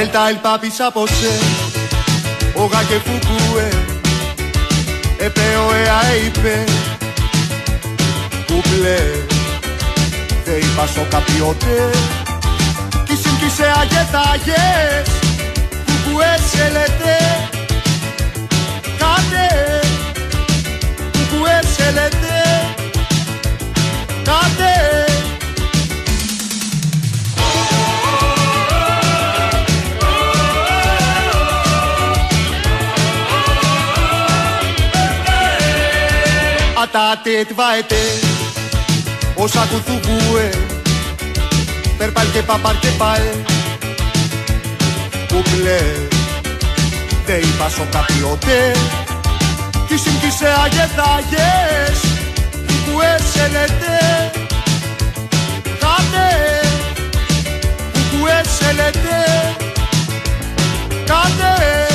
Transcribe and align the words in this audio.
Elta 0.00 0.28
el 0.30 0.38
papi 0.40 0.70
sapose 0.70 1.32
Oga 2.62 2.80
que 2.88 2.98
fukue 3.06 3.68
Επέω 5.18 5.72
εα 5.72 6.16
είπε 6.24 6.64
Κουπλέ 8.46 8.98
Δεν 10.44 10.58
είπα 10.58 10.86
στο 10.86 11.06
καπιότε 11.10 11.90
Κι 13.04 13.16
συμπτήσε 13.16 13.72
αγετάγες 13.80 15.08
Κουκουέ 15.84 16.36
σε 16.50 16.70
λέτε 16.72 17.16
Κάτε 18.98 19.80
Κουκουέ 21.12 21.60
σε 21.76 21.90
λέτε 21.90 22.42
Κάτε 24.24 25.13
Atate 36.94 37.44
tvaete 37.50 38.02
Όσα 39.34 39.66
του 39.70 39.82
θουγούε 39.86 40.50
Περπάλ 41.98 42.26
και 42.32 42.42
παπάρ 42.42 42.78
και 42.78 42.88
παλ 42.98 43.20
Κουκλέ 45.28 45.80
Δε 47.26 47.36
είπα 47.36 47.68
σο 47.68 47.86
καπιότε 47.90 48.72
Κι 49.88 49.96
συμπτήσε 49.96 50.46
αγεθάγες 50.64 52.00
Κουκουέ 52.66 53.16
σε 53.32 53.48
λέτε 53.52 54.30
Κάτε 55.62 56.28
Κουκουέ 57.92 58.42
σε 58.58 58.72
λέτε 58.72 59.16
Κάτε 61.04 61.93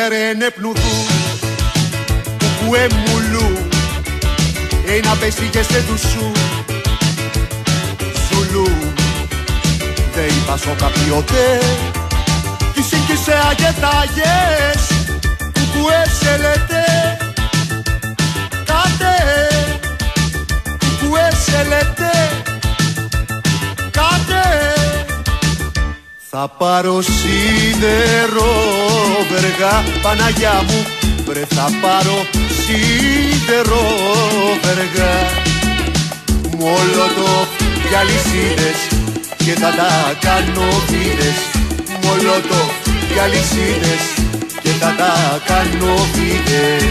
Εδίκαρε 0.00 0.50
πνουδού 0.50 1.06
Κουκουέ 2.38 2.86
μουλού 2.88 3.68
Ένα 4.96 5.16
πέσηγε 5.20 5.62
σε 5.62 5.78
δουσού 5.88 6.32
Ζουλού 8.30 8.68
Δε 10.14 10.20
είπα 10.20 10.56
σο 10.56 10.74
καπιότε 10.78 11.58
Κι 12.74 12.82
σύγκυσε 12.82 13.32
αγετάγες 13.50 14.82
Κουκουέ 15.52 16.04
σε 16.20 16.36
λέτε 16.36 17.16
Κάτε 18.64 19.16
Κουκουέ 20.78 21.30
σε 21.44 21.62
λέτε 21.68 22.10
Κάτε 23.90 24.79
θα 26.32 26.48
πάρω 26.58 27.02
σίδερο 27.02 28.52
βεργά 29.30 29.84
Παναγιά 30.02 30.64
μου. 30.68 30.86
Βρε 31.26 31.44
θα 31.54 31.70
πάρω 31.82 32.26
σίδερο 32.60 33.84
βεργά. 34.62 35.14
Μολότο 36.58 37.46
και 37.88 37.96
αλυσίδες 37.96 38.78
και 39.36 39.52
θα 39.52 39.70
τα 39.70 39.90
κάνω 40.20 40.68
βίδες 40.88 41.38
Μολότο 42.02 42.62
και 43.14 43.20
αλυσίδες 43.20 44.02
και 44.62 44.70
θα 44.80 44.94
τα 44.98 45.40
κάνω 45.46 45.94
βίδες 46.14 46.84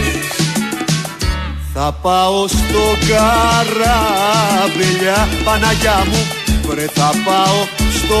θα 1.74 1.92
πάω 2.02 2.48
στο 2.48 2.96
καράβελια 3.08 4.08
Παναγιά 5.44 6.04
μου. 6.10 6.26
Βρε 6.68 6.86
θα 6.94 7.10
πάω 7.24 7.66
στο 7.94 8.20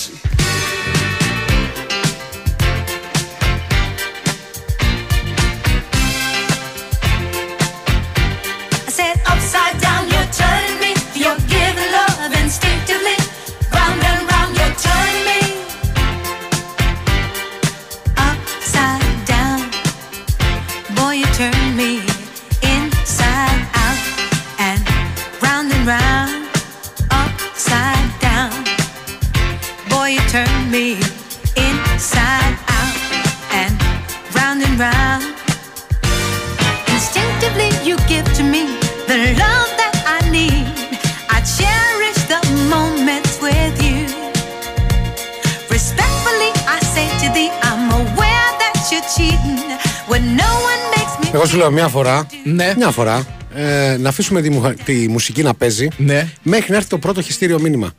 μια 51.71 51.87
φορά. 51.87 52.27
Ναι. 52.43 52.73
Μια 52.77 52.89
φορά. 52.91 53.25
Ε, 53.55 53.97
να 53.99 54.09
αφήσουμε 54.09 54.41
τη, 54.41 54.49
μου- 54.49 54.73
τη 54.85 55.07
μουσική 55.09 55.43
να 55.43 55.53
παίζει 55.53 55.87
Ναι. 55.97 56.27
μέχρι 56.43 56.71
να 56.71 56.75
έρθει 56.77 56.89
το 56.89 56.97
πρώτο 56.97 57.21
χειστήριο 57.21 57.59
μήνυμα. 57.59 57.91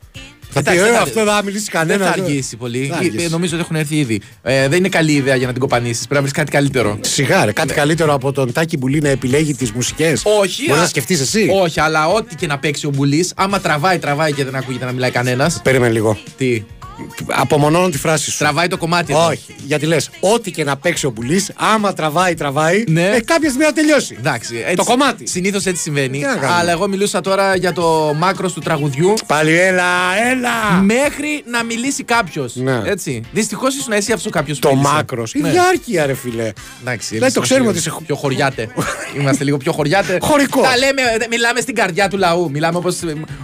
Θα 0.55 0.63
πει, 0.63 0.71
Εντάξει, 0.71 0.79
«Ε, 0.81 0.83
δεν 0.91 0.95
θα- 0.97 1.03
αυτό 1.03 1.25
δεν 1.25 1.35
θα 1.35 1.43
μιλήσει 1.45 1.69
Δεν 1.73 1.81
κανένα. 1.81 2.05
θα 2.05 2.23
αργήσει 2.23 2.57
πολύ. 2.57 2.87
Θα 2.91 2.95
Ε, 2.95 2.99
αργήσει. 2.99 3.29
Νομίζω 3.31 3.55
ότι 3.55 3.63
έχουν 3.65 3.77
έρθει 3.77 3.97
ήδη. 3.97 4.21
Ε, 4.43 4.69
δεν 4.69 4.79
είναι 4.79 4.89
καλή 4.89 5.13
ιδέα 5.13 5.35
για 5.37 5.47
να 5.47 5.53
την 5.53 5.61
κοπανίσεις. 5.61 5.99
Πρέπει 5.99 6.15
να 6.15 6.21
βρεις 6.21 6.33
κάτι 6.33 6.51
καλύτερο. 6.51 6.99
Σιγά, 7.01 7.45
ρε, 7.45 7.53
κάτι 7.53 7.75
καλύτερο 7.75 8.15
από 8.15 8.33
τον 8.33 8.53
Τάκη 8.53 8.77
Μπουλή 8.77 9.01
να 9.01 9.09
επιλέγει 9.09 9.55
τις 9.55 9.73
μουσικές. 9.73 10.23
Όχι. 10.41 10.63
Μπορείς 10.67 10.79
α- 10.81 10.83
να 10.83 10.89
σκεφτείς 10.89 11.21
εσύ. 11.21 11.49
Όχι, 11.63 11.81
αλλά 11.81 12.07
ό,τι 12.09 12.35
και 12.35 12.47
να 12.47 12.59
παίξει 12.59 12.87
ο 12.87 12.91
Μπουλής, 12.91 13.33
άμα 13.37 13.61
τραβάει, 13.61 13.99
τραβάει 13.99 14.33
και 14.33 14.45
δεν 14.45 14.55
ακούγεται 14.55 14.85
να 14.85 14.93
μιλάει 14.93 15.11
κανένας. 15.11 15.61
Περίμενε 15.63 15.93
λίγο. 15.93 16.19
Τι; 16.37 16.63
Απομονώνω 17.27 17.89
τη 17.89 17.99
φράση 17.99 18.31
σου. 18.31 18.39
Τραβάει 18.39 18.69
το 18.69 18.77
κομμάτι. 18.77 19.13
εδώ. 19.13 19.27
Όχι. 19.27 19.55
Γιατί 19.67 19.87
λες, 19.87 20.11
ό,τι 20.21 20.51
και 20.51 20.65
να 20.65 20.77
παίξει 20.77 21.07
ο 21.07 21.11
Μπουλής, 21.11 21.51
άμα 21.57 21.93
τραβάει, 21.93 22.35
τραβάει. 22.35 22.85
Ναι. 22.89 23.03
Ε, 23.07 23.21
κάποια 23.21 23.49
στιγμή 23.49 23.65
θα 23.67 23.73
τελειώσει. 23.73 24.17
Εντάξει, 24.19 24.57
έτσι, 24.65 24.77
Το 24.77 24.85
κομμάτι. 24.85 25.27
Συνήθως 25.29 25.67
έτσι 25.67 25.83
συμβαίνει. 25.83 26.19
Τι 26.19 26.25
να 26.25 26.35
κάνουμε. 26.35 26.53
Αλλά 26.59 26.71
εγώ 26.71 26.89
μιλούσα 26.89 27.21
τώρα 27.21 27.57
για 27.57 27.73
το 27.73 28.15
μάκρος 28.19 28.53
του 28.53 28.61
τραγουδιού. 28.61 29.15
Πάλι 29.27 29.59
έλα, 29.59 29.85
έλα. 30.31 30.83
Μέχρι 30.83 31.43
να 31.47 31.65
μιλήσει 31.65 32.03
κάποιος. 32.05 32.55
Ναι. 32.57 32.81
Έτσι. 32.85 33.21
Δυστυχώς 33.33 33.75
ήσουν 33.77 33.93
εσύ 33.93 34.13
αυτό 34.13 34.31
κάποιος 34.31 34.59
Το 34.59 34.75
μάκρος. 34.75 35.35
Η 35.35 35.41
Ναι. 35.41 35.51
διάρκεια, 35.51 36.07
ρε 36.07 36.15
φιλέ. 36.15 36.53
Εντάξει, 36.81 37.07
Δηλαδή, 37.09 37.19
εμείς 37.23 37.33
το 37.33 37.41
ξέρουμε 37.41 37.67
είμαστε 37.71 37.91
ότι 37.91 37.99
σε- 37.99 38.05
Πιο 38.07 38.17
χωριάτε. 38.17 38.69
Είμαστε 39.21 39.45
λίγο 39.45 39.57
πιο 39.57 39.73
χωριάτε. 39.73 40.19
Χωρικός. 40.23 40.63
Τα 40.69 40.77
λέμε, 40.77 41.03
δεν- 41.19 41.29
μιλάμε 41.31 41.61
στην 41.61 41.75
καρδιά 41.75 42.09
του 42.09 42.17
λαού. 42.19 42.51
Μιλάμε 42.51 42.79
όπως 42.79 42.97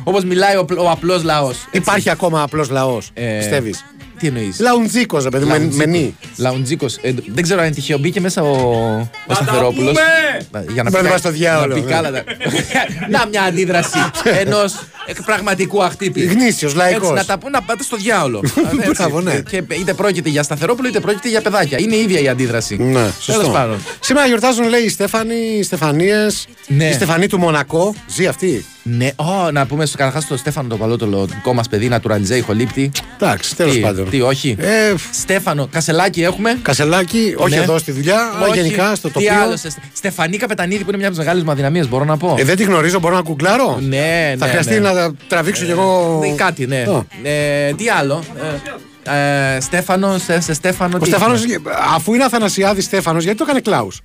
όπως 0.05 0.25
μιλάει 0.25 0.57
ο, 0.57 0.65
πλ- 0.65 0.79
ο 0.79 0.91
απλός 0.91 1.23
λαός. 1.23 1.57
Υπάρχει 1.71 2.11
ακόμα 2.11 2.43
απλός 2.43 2.69
λαός. 2.71 3.11
Ε, 3.15 3.38
Πιστεύεις; 3.39 3.85
Τι 4.19 4.27
εννοείς; 4.27 4.59
Λαουντζίκο, 4.61 5.19
ρε 5.23 5.29
παιδί, 5.29 5.45
με, 5.45 5.59
με 5.73 5.87
νι. 5.87 6.17
Λαουντζίκο. 6.37 6.87
Ε, 7.01 7.13
δεν 7.27 7.43
ξέρω 7.43 7.61
αν 7.61 7.67
είναι 7.67 7.75
τυχαίο. 7.75 7.99
Μπήκε 7.99 8.21
μέσα 8.21 8.43
ο, 8.43 8.57
ο 9.27 9.35
Σταθερόπουλος. 9.35 9.97
Για 10.73 10.83
να 10.83 10.91
Μπράβο 10.91 11.09
κα- 11.09 11.19
στο 11.19 11.31
διάολο, 11.31 11.67
να 11.69 11.75
πει 11.75 11.81
ναι. 11.87 11.91
καλά 11.93 12.11
τα- 12.13 12.25
Να 13.19 13.27
μια 13.27 13.43
αντίδραση 13.43 13.99
ενός 14.45 14.73
εκ 14.75 14.81
πραγματικού 15.25 15.83
αχτύπη. 15.85 16.25
Γνήσιος, 16.25 16.75
λαϊκός. 16.75 17.03
Έτσι, 17.03 17.13
να 17.15 17.25
τα 17.25 17.39
πούν 17.39 17.51
να 17.51 17.63
πάτε 17.63 17.83
στο 17.83 17.97
διάολο. 17.97 18.43
Έτσι. 18.81 18.91
Μπράβο, 18.97 19.21
ναι. 19.21 19.41
Και 19.51 19.63
είτε 19.81 19.95
πρόκειται 19.95 20.29
για 20.29 20.43
Σταθερόπουλο 20.43 20.89
είτε 20.89 21.01
πρόκειται 21.01 21.29
για 21.29 21.41
παιδάκια. 21.41 21.79
Είναι 21.81 21.95
η 21.97 22.01
ίδια 22.01 22.21
η 22.21 22.29
αντίδραση. 22.29 22.77
Ναι, 22.77 22.93
Τέλος 22.93 23.15
σωστό. 23.21 23.49
πάντων. 23.49 23.79
Σήμερα 24.01 24.27
γιορτάζουν, 24.27 24.69
λέει, 24.69 24.83
η 24.83 24.89
Στέφανη, 24.89 25.35
οι 25.59 25.63
Στεφανίες. 25.63 26.47
Ναι. 26.67 26.85
Η 26.89 26.93
Στεφανή 26.93 27.27
του 27.27 27.39
Μονακό. 27.39 27.95
Ζει 28.09 28.27
αυτή. 28.27 28.65
Ναι, 28.83 29.11
Ω, 29.17 29.51
να 29.51 29.67
πούμε 29.67 29.87
στο 29.87 29.97
καταρχάς 29.97 30.23
στο 30.23 30.37
Στέφανο 30.37 30.69
το 30.69 30.77
Παλότολο, 30.77 31.27
δικό 31.27 31.55
μας 31.55 31.69
παιδί, 31.69 31.91
Naturalize, 31.93 32.31
ηχολήπτη. 32.31 32.91
Εντάξει, 33.21 33.57
τέλος 33.57 33.75
Τι, 33.75 33.81
πάντων. 33.81 34.11
τι, 34.11 34.21
όχι. 34.21 34.57
Ε, 34.59 34.95
Στέφανο, 35.13 35.69
Κασελάκι 35.73 36.23
έχουμε. 36.23 36.59
Κασελάκι, 36.63 37.35
όχι 37.37 37.55
Ναι. 37.55 37.63
εδώ 37.63 37.79
στη 37.79 37.93
δουλειά, 37.93 38.33
αλλά 38.37 38.47
Όχι. 38.47 38.61
γενικά 38.61 38.95
στο 38.95 39.09
Τι 39.09 39.15
τοπίο. 39.15 39.43
άλλο, 39.43 39.57
σε- 39.57 39.69
Στεφανή 39.93 40.37
Καπετανίδη 40.37 40.83
που 40.83 40.89
είναι 40.89 40.97
μια 40.99 41.07
από 41.07 41.17
τις 41.17 41.25
μεγάλες 41.25 41.45
μου 41.45 41.51
αδυναμίες, 41.51 41.89
μπορώ 41.89 42.05
να 42.05 42.17
πω. 42.17 42.35
Ε, 42.39 42.45
δεν 42.45 42.57
τη 42.57 42.63
γνωρίζω, 42.65 42.99
μπορώ 42.99 43.15
να 43.15 43.23
κουκλάρω. 43.23 43.79
Ναι, 43.89 44.35
Θα 44.39 44.45
ναι, 44.45 44.51
χρειαστεί 44.51 44.73
ναι. 44.73 44.79
να 44.79 44.93
τα 44.99 45.15
τραβήξω 45.29 45.65
κι 45.65 45.71
εγώ. 45.71 46.19
Ναι, 46.21 46.35
Κάτι, 46.35 46.67
ναι. 46.67 46.77
Α. 46.77 47.29
Ε, 47.29 47.73
τι 47.73 47.89
άλλο; 47.89 48.25
Ε, 49.05 49.57
ε, 49.57 49.61
Στέφανος, 49.61 50.23
σε, 50.23 50.41
σε 50.41 50.53
Στέφανο. 50.55 50.97
Ο 50.97 51.01
τι 51.01 51.07
Στέφανος, 51.07 51.45
έχουμε; 51.45 51.75
αφού 51.95 52.15
είναι 52.15 52.25
Αθανασιάδης 52.25 52.85
Στέφανος, 52.85 53.23
γιατί 53.23 53.39
το 53.39 53.45
έκανε 53.45 53.61
Κλάους; 53.61 54.01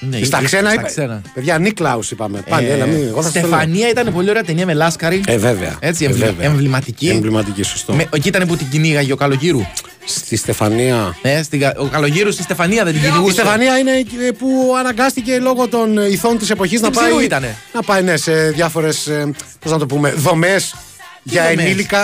Ναι, 0.00 0.24
Στα 0.24 0.40
ή- 0.40 0.44
ξένα 0.44 0.70
στα 0.70 0.78
είπα. 0.80 0.88
ξένα. 0.88 1.22
Παιδιά, 1.34 1.58
Νίκλαου 1.58 2.00
είπαμε. 2.10 2.42
Πάλι, 2.48 2.66
Ε, 2.66 2.72
έλα, 2.72 2.86
μην, 2.86 3.06
εγώ 3.08 3.22
θα 3.22 3.28
στο 3.28 3.38
λέω. 3.38 3.48
Στεφανία 3.48 3.88
ήταν 3.88 4.12
πολύ 4.12 4.30
ωραία 4.30 4.42
ταινία 4.42 4.66
με 4.66 4.74
Λάσκαρη. 4.74 5.22
Ε, 5.26 5.36
βέβαια. 5.36 5.76
Έτσι, 5.80 6.04
Ε, 6.04 6.06
εμβλη- 6.06 6.24
βέβαια. 6.24 6.46
εμβληματική. 6.46 7.08
Εμβληματική, 7.08 7.62
σωστό. 7.62 7.92
Με, 7.94 8.06
εκεί 8.14 8.28
ήταν 8.28 8.46
που 8.46 8.56
την 8.56 8.68
κυνήγαγε 8.70 9.12
ο 9.12 9.16
Καλογύρου. 9.16 9.60
Στη 10.04 10.36
Στεφανία. 10.36 11.16
Ε, 11.22 11.42
στην 11.42 11.60
κα- 11.60 11.74
ο 11.78 11.84
Καλογύρου 11.84 12.32
στη 12.32 12.42
Στεφανία 12.42 12.84
δεν 12.84 12.92
την 12.92 13.02
κυνηγούσε. 13.02 13.30
Η 13.30 13.32
Στεφανία 13.34 13.78
είναι 13.78 13.90
ε, 13.90 14.30
που 14.38 14.74
αναγκάστηκε 14.78 15.38
λόγω 15.38 15.68
των 15.68 15.96
ηθών 16.10 16.38
της 16.38 16.50
εποχής 16.50 16.80
να 16.80 16.90
Ψηρού 16.90 17.14
πάει. 17.14 17.24
ήτανε. 17.24 17.56
Να 17.74 17.82
πάει 17.82 18.02
ναι, 18.02 18.16
σε 18.16 18.32
διάφορες. 18.50 19.10
Πώς 19.60 19.72
να 19.72 19.78
το 19.78 19.86
πούμε, 19.86 20.10
δομές 20.12 20.74
για 21.22 21.42
δομές; 21.48 21.64
ενήλικα 21.64 22.00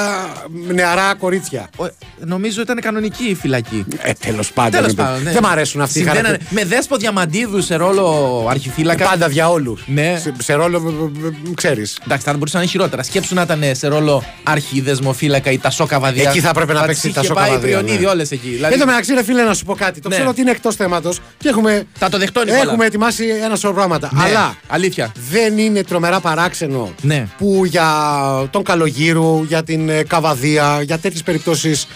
νεαρά 0.73 1.15
κορίτσια. 1.15 1.69
Ο- 1.77 1.87
Νομίζω 2.25 2.61
ήταν 2.61 2.81
κανονική 2.81 3.25
η 3.25 3.35
φυλακή. 3.35 3.85
Ε, 4.03 4.13
τέλος 4.13 4.53
πάντων. 4.53 4.71
Τέλος 4.71 4.87
ρε, 4.87 5.03
πάντων. 5.03 5.23
ναι. 5.23 5.31
Δεν 5.33 5.43
μ' 5.43 5.47
αρέσουν 5.47 5.81
αυτοί 5.81 5.99
οι 5.99 6.03
Συμβαίνανε 6.03 6.27
χαρακτήρες. 6.29 6.65
Με 6.65 6.75
δέσπο 6.77 6.97
διαμαντίδου 6.97 7.63
σε 7.63 7.75
ρόλο 7.77 8.47
αρχιφύλακα. 8.51 9.05
Πάντα 9.09 9.29
διαόλου. 9.29 9.79
Ναι. 9.87 10.19
Σε, 10.23 10.35
σε 10.43 10.53
ρόλο, 10.55 11.13
ξέρεις. 11.55 11.99
Εντάξει, 12.05 12.25
θα 12.25 12.33
μπορούσαν 12.33 12.53
να 12.57 12.61
είναι 12.63 12.71
χειρότερα. 12.71 13.03
Σκέψου 13.03 13.35
να 13.35 13.43
ήταν 13.43 13.63
σε 13.73 13.89
ρόλο 13.89 14.25
αρχιδεσμοφύλακα 14.43 15.51
ή 15.51 15.59
τασό 15.59 15.87
καβαδία. 15.87 16.29
Εκεί 16.29 16.41
θα 16.41 16.49
έπρεπε 16.49 16.73
να 16.73 16.81
Θα 16.81 16.87
παίξει 16.87 17.01
τις 17.01 17.11
είχε 17.11 17.21
Τασό 17.21 17.35
πάει 17.35 17.45
Καβαδία, 17.49 17.69
Πριονίδη 17.79 18.05
ναι. 18.05 18.11
όλες 18.11 18.31
εκεί. 18.31 18.49
Δηλαδή, 18.49 18.73
Εν 18.75 18.81
τω 18.81 18.87
μεταξύ, 18.87 19.15
ρε 19.15 19.23
φίλε, 19.25 19.43
να 19.43 19.55
σου 19.55 19.65
πω 19.65 19.75
κάτι. 19.75 20.01
Το 20.01 20.09
Ναι. 20.09 20.15
ξέρω 20.15 20.31
ότι 20.31 20.41
είναι 20.41 20.51
εκτός 20.51 20.77
θέματος 20.77 21.21
και 21.39 21.49
έχουμε, 21.49 21.85
Θα 21.93 22.09
το 22.09 22.19
δεχτώ, 22.19 22.45
Νικόλα. 22.45 22.61
έχουμε 22.63 22.87
ετοιμάσει 22.87 23.25
ένα 23.45 23.57
σωρό 23.57 23.75
πράγματα. 23.75 24.11
ναι, 24.13 24.23
Αλλά 24.23 24.57
Αλήθεια. 24.69 25.13
δεν 25.31 25.59
είναι 25.59 25.83
τρομερά 25.83 26.21
παράξενο 26.21 26.95
Ναι. 27.03 27.27
που 27.39 27.63
για 27.65 27.87
τον 28.51 28.63
Καλογύρου, 29.13 29.43
για 29.45 29.63
την 29.63 29.89
ε, 29.89 30.03
Καβαδία, 30.03 30.83
για 30.83 30.99
τέτοιες 30.99 31.23
περιπτώσεις, 31.23 31.87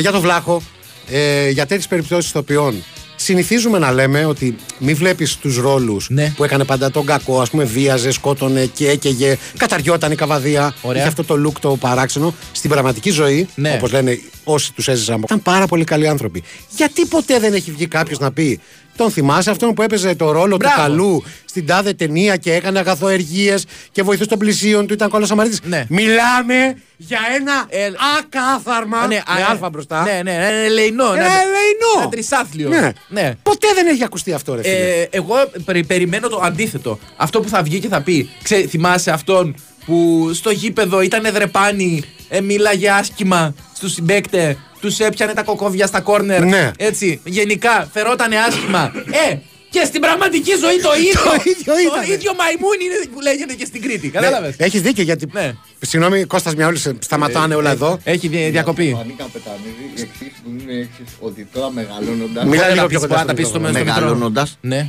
για 0.00 0.10
τον 0.12 0.20
Βλάχο, 0.20 0.62
ε, 1.10 1.48
για 1.50 1.66
τέτοιες 1.66 1.86
περιπτώσεις 1.88 2.30
ηθοποιών. 2.30 2.84
Συνηθίζουμε 3.16 3.78
να 3.78 3.92
λέμε 3.92 4.24
ότι 4.24 4.56
μη 4.78 4.94
βλέπεις 4.94 5.36
τους 5.36 5.56
ρόλους 5.56 6.06
Ναι. 6.10 6.32
που 6.36 6.44
έκανε 6.44 6.64
πάντα 6.64 6.90
τον 6.90 7.06
κακό, 7.06 7.40
ας 7.40 7.50
πούμε, 7.50 7.64
βίαζε, 7.64 8.10
σκότωνε 8.10 8.64
και 8.66 8.88
έκαιγε, 8.88 9.38
καταριόταν 9.56 10.12
η 10.12 10.14
καβαδία. 10.14 10.74
Ωραία. 10.82 11.00
Είχε 11.00 11.08
αυτό 11.08 11.24
το 11.24 11.48
look 11.48 11.58
το 11.60 11.76
παράξενο. 11.76 12.34
Στην 12.52 12.70
πραγματική 12.70 13.10
ζωή, 13.10 13.48
Ναι. 13.54 13.72
όπως 13.76 13.92
λένε 13.92 14.20
όσοι 14.44 14.72
τους 14.72 14.88
έζησαν, 14.88 15.20
ήταν 15.22 15.42
πάρα 15.42 15.66
πολύ 15.66 15.84
καλοί 15.84 16.08
άνθρωποι. 16.08 16.42
Γιατί 16.76 17.06
ποτέ 17.06 17.38
δεν 17.38 17.54
έχει 17.54 17.70
βγει 17.70 17.86
κάποιος 17.86 18.18
να 18.18 18.32
πει, 18.32 18.60
τον 19.02 19.10
θυμάσαι 19.10 19.50
αυτόν 19.50 19.74
που 19.74 19.82
έπαιζε 19.82 20.14
το 20.14 20.30
ρόλο 20.30 20.56
Μπράβο. 20.56 20.74
του 20.74 20.80
καλού 20.80 21.24
στην 21.44 21.66
τάδε 21.66 21.92
ταινία 21.92 22.36
και 22.36 22.52
έκανε 22.54 22.78
αγαθοεργίες 22.78 23.64
και 23.92 24.02
βοηθούσε 24.02 24.28
των 24.28 24.38
πλησίων 24.38 24.86
του, 24.86 24.92
ήταν 24.92 25.08
κόλλο 25.08 25.28
αμαρίτη. 25.30 25.58
Ναι. 25.68 25.84
Μιλάμε 25.88 26.76
για 26.96 27.18
ένα 27.36 27.64
Ε, 27.68 27.90
ακάθαρμα. 28.18 28.98
Α, 28.98 29.06
ναι, 29.06 29.14
με 29.14 29.42
α, 29.42 29.46
αλφα 29.50 29.68
μπροστά. 29.70 30.02
Ναι, 30.02 30.20
ναι, 30.24 30.34
ένα 30.34 30.44
ελεηνό. 30.46 31.04
Ένα 31.04 31.14
ελεηνό. 31.24 31.92
Ένα 32.00 32.08
τρισάθλιο. 32.08 32.68
Ναι. 32.68 32.90
ναι. 33.08 33.34
Ποτέ 33.42 33.66
δεν 33.74 33.86
έχει 33.86 34.04
ακουστεί 34.04 34.32
αυτό, 34.32 34.54
ρε 34.54 34.62
φίλε. 34.62 34.74
Ε, 34.74 35.08
εγώ 35.10 35.34
περι- 35.64 35.86
περιμένω 35.86 36.28
το 36.28 36.40
αντίθετο. 36.44 36.98
Αυτό 37.16 37.40
που 37.40 37.48
θα 37.48 37.62
βγει 37.62 37.78
και 37.78 37.88
θα 37.88 38.00
πει. 38.02 38.30
Ξέ, 38.42 38.66
θυμάσαι 38.68 39.10
αυτόν 39.10 39.54
που 39.86 40.30
στο 40.34 40.50
γήπεδο 40.50 41.00
ήταν 41.00 41.32
δρεπάνι, 41.32 42.02
ε, 42.28 42.40
μίλαγε 42.40 42.90
άσχημα 42.90 43.54
στους 43.74 43.92
συμπαίκτες, 43.92 44.56
τους 44.80 44.98
έπιανε 44.98 45.32
τα 45.32 45.42
κοκόβια 45.42 45.86
στα 45.86 46.00
κόρνερ. 46.00 46.44
Ναι. 46.44 46.70
Έτσι. 46.78 47.20
Γενικά 47.24 47.88
φερότανε 47.92 48.36
άσχημα. 48.36 48.92
Ε, 49.30 49.36
και 49.70 49.84
στην 49.84 50.00
πραγματική 50.00 50.50
ζωή 50.50 50.76
το 50.82 50.90
ίδιο. 51.06 51.20
Το 51.64 51.72
ίδιο 51.78 51.88
ήτανε. 51.90 52.06
το 52.06 52.12
ίδιο 52.12 52.32
μαϊμούνι 52.38 52.84
είναι 52.84 53.06
που 53.14 53.20
λέγεται 53.20 53.54
και 53.54 53.64
στην 53.64 53.82
Κρήτη. 53.82 54.08
Κατάλαβες; 54.08 54.54
Έχεις 54.58 54.80
δίκιο 54.80 55.02
γιατί. 55.02 55.26
Ναι. 55.32 55.52
Συγγνώμη, 55.80 56.24
Κώστας 56.24 56.54
Μιαούλης, 56.54 56.90
σταματάνε 56.98 57.54
όλα 57.54 57.70
εδώ. 57.70 57.98
Έχει 58.04 58.28
δι- 58.28 58.50
διακοπή. 58.50 58.94
Φανή 58.96 59.14
Καπετανίδη, 59.18 59.84
η 59.94 60.00
εξής 60.00 60.32
που 60.44 60.50
είναι 60.60 60.72
η 60.72 60.78
εξής, 60.80 61.14
ότι 61.20 61.48
τώρα 61.52 61.70
μεγαλώνοντας, 61.70 62.44
Μιλά 62.44 62.62
Μπορεί 62.62 62.72
λίγο 62.72 62.82
να 62.82 62.86
πιο 62.86 62.98
πεις, 62.98 62.98
κοντά 63.00 63.06
μπορεί 63.06 63.10
να 63.14 63.18
στο 63.18 63.26
τα 63.26 63.34
πεις 63.34 63.46
στο 63.46 63.58
μικρόφωνο. 63.58 63.78
στο 63.78 63.84
μικρόφωνο. 63.84 64.06
μεγαλώνοντας, 64.06 64.58
Ναι. 64.60 64.86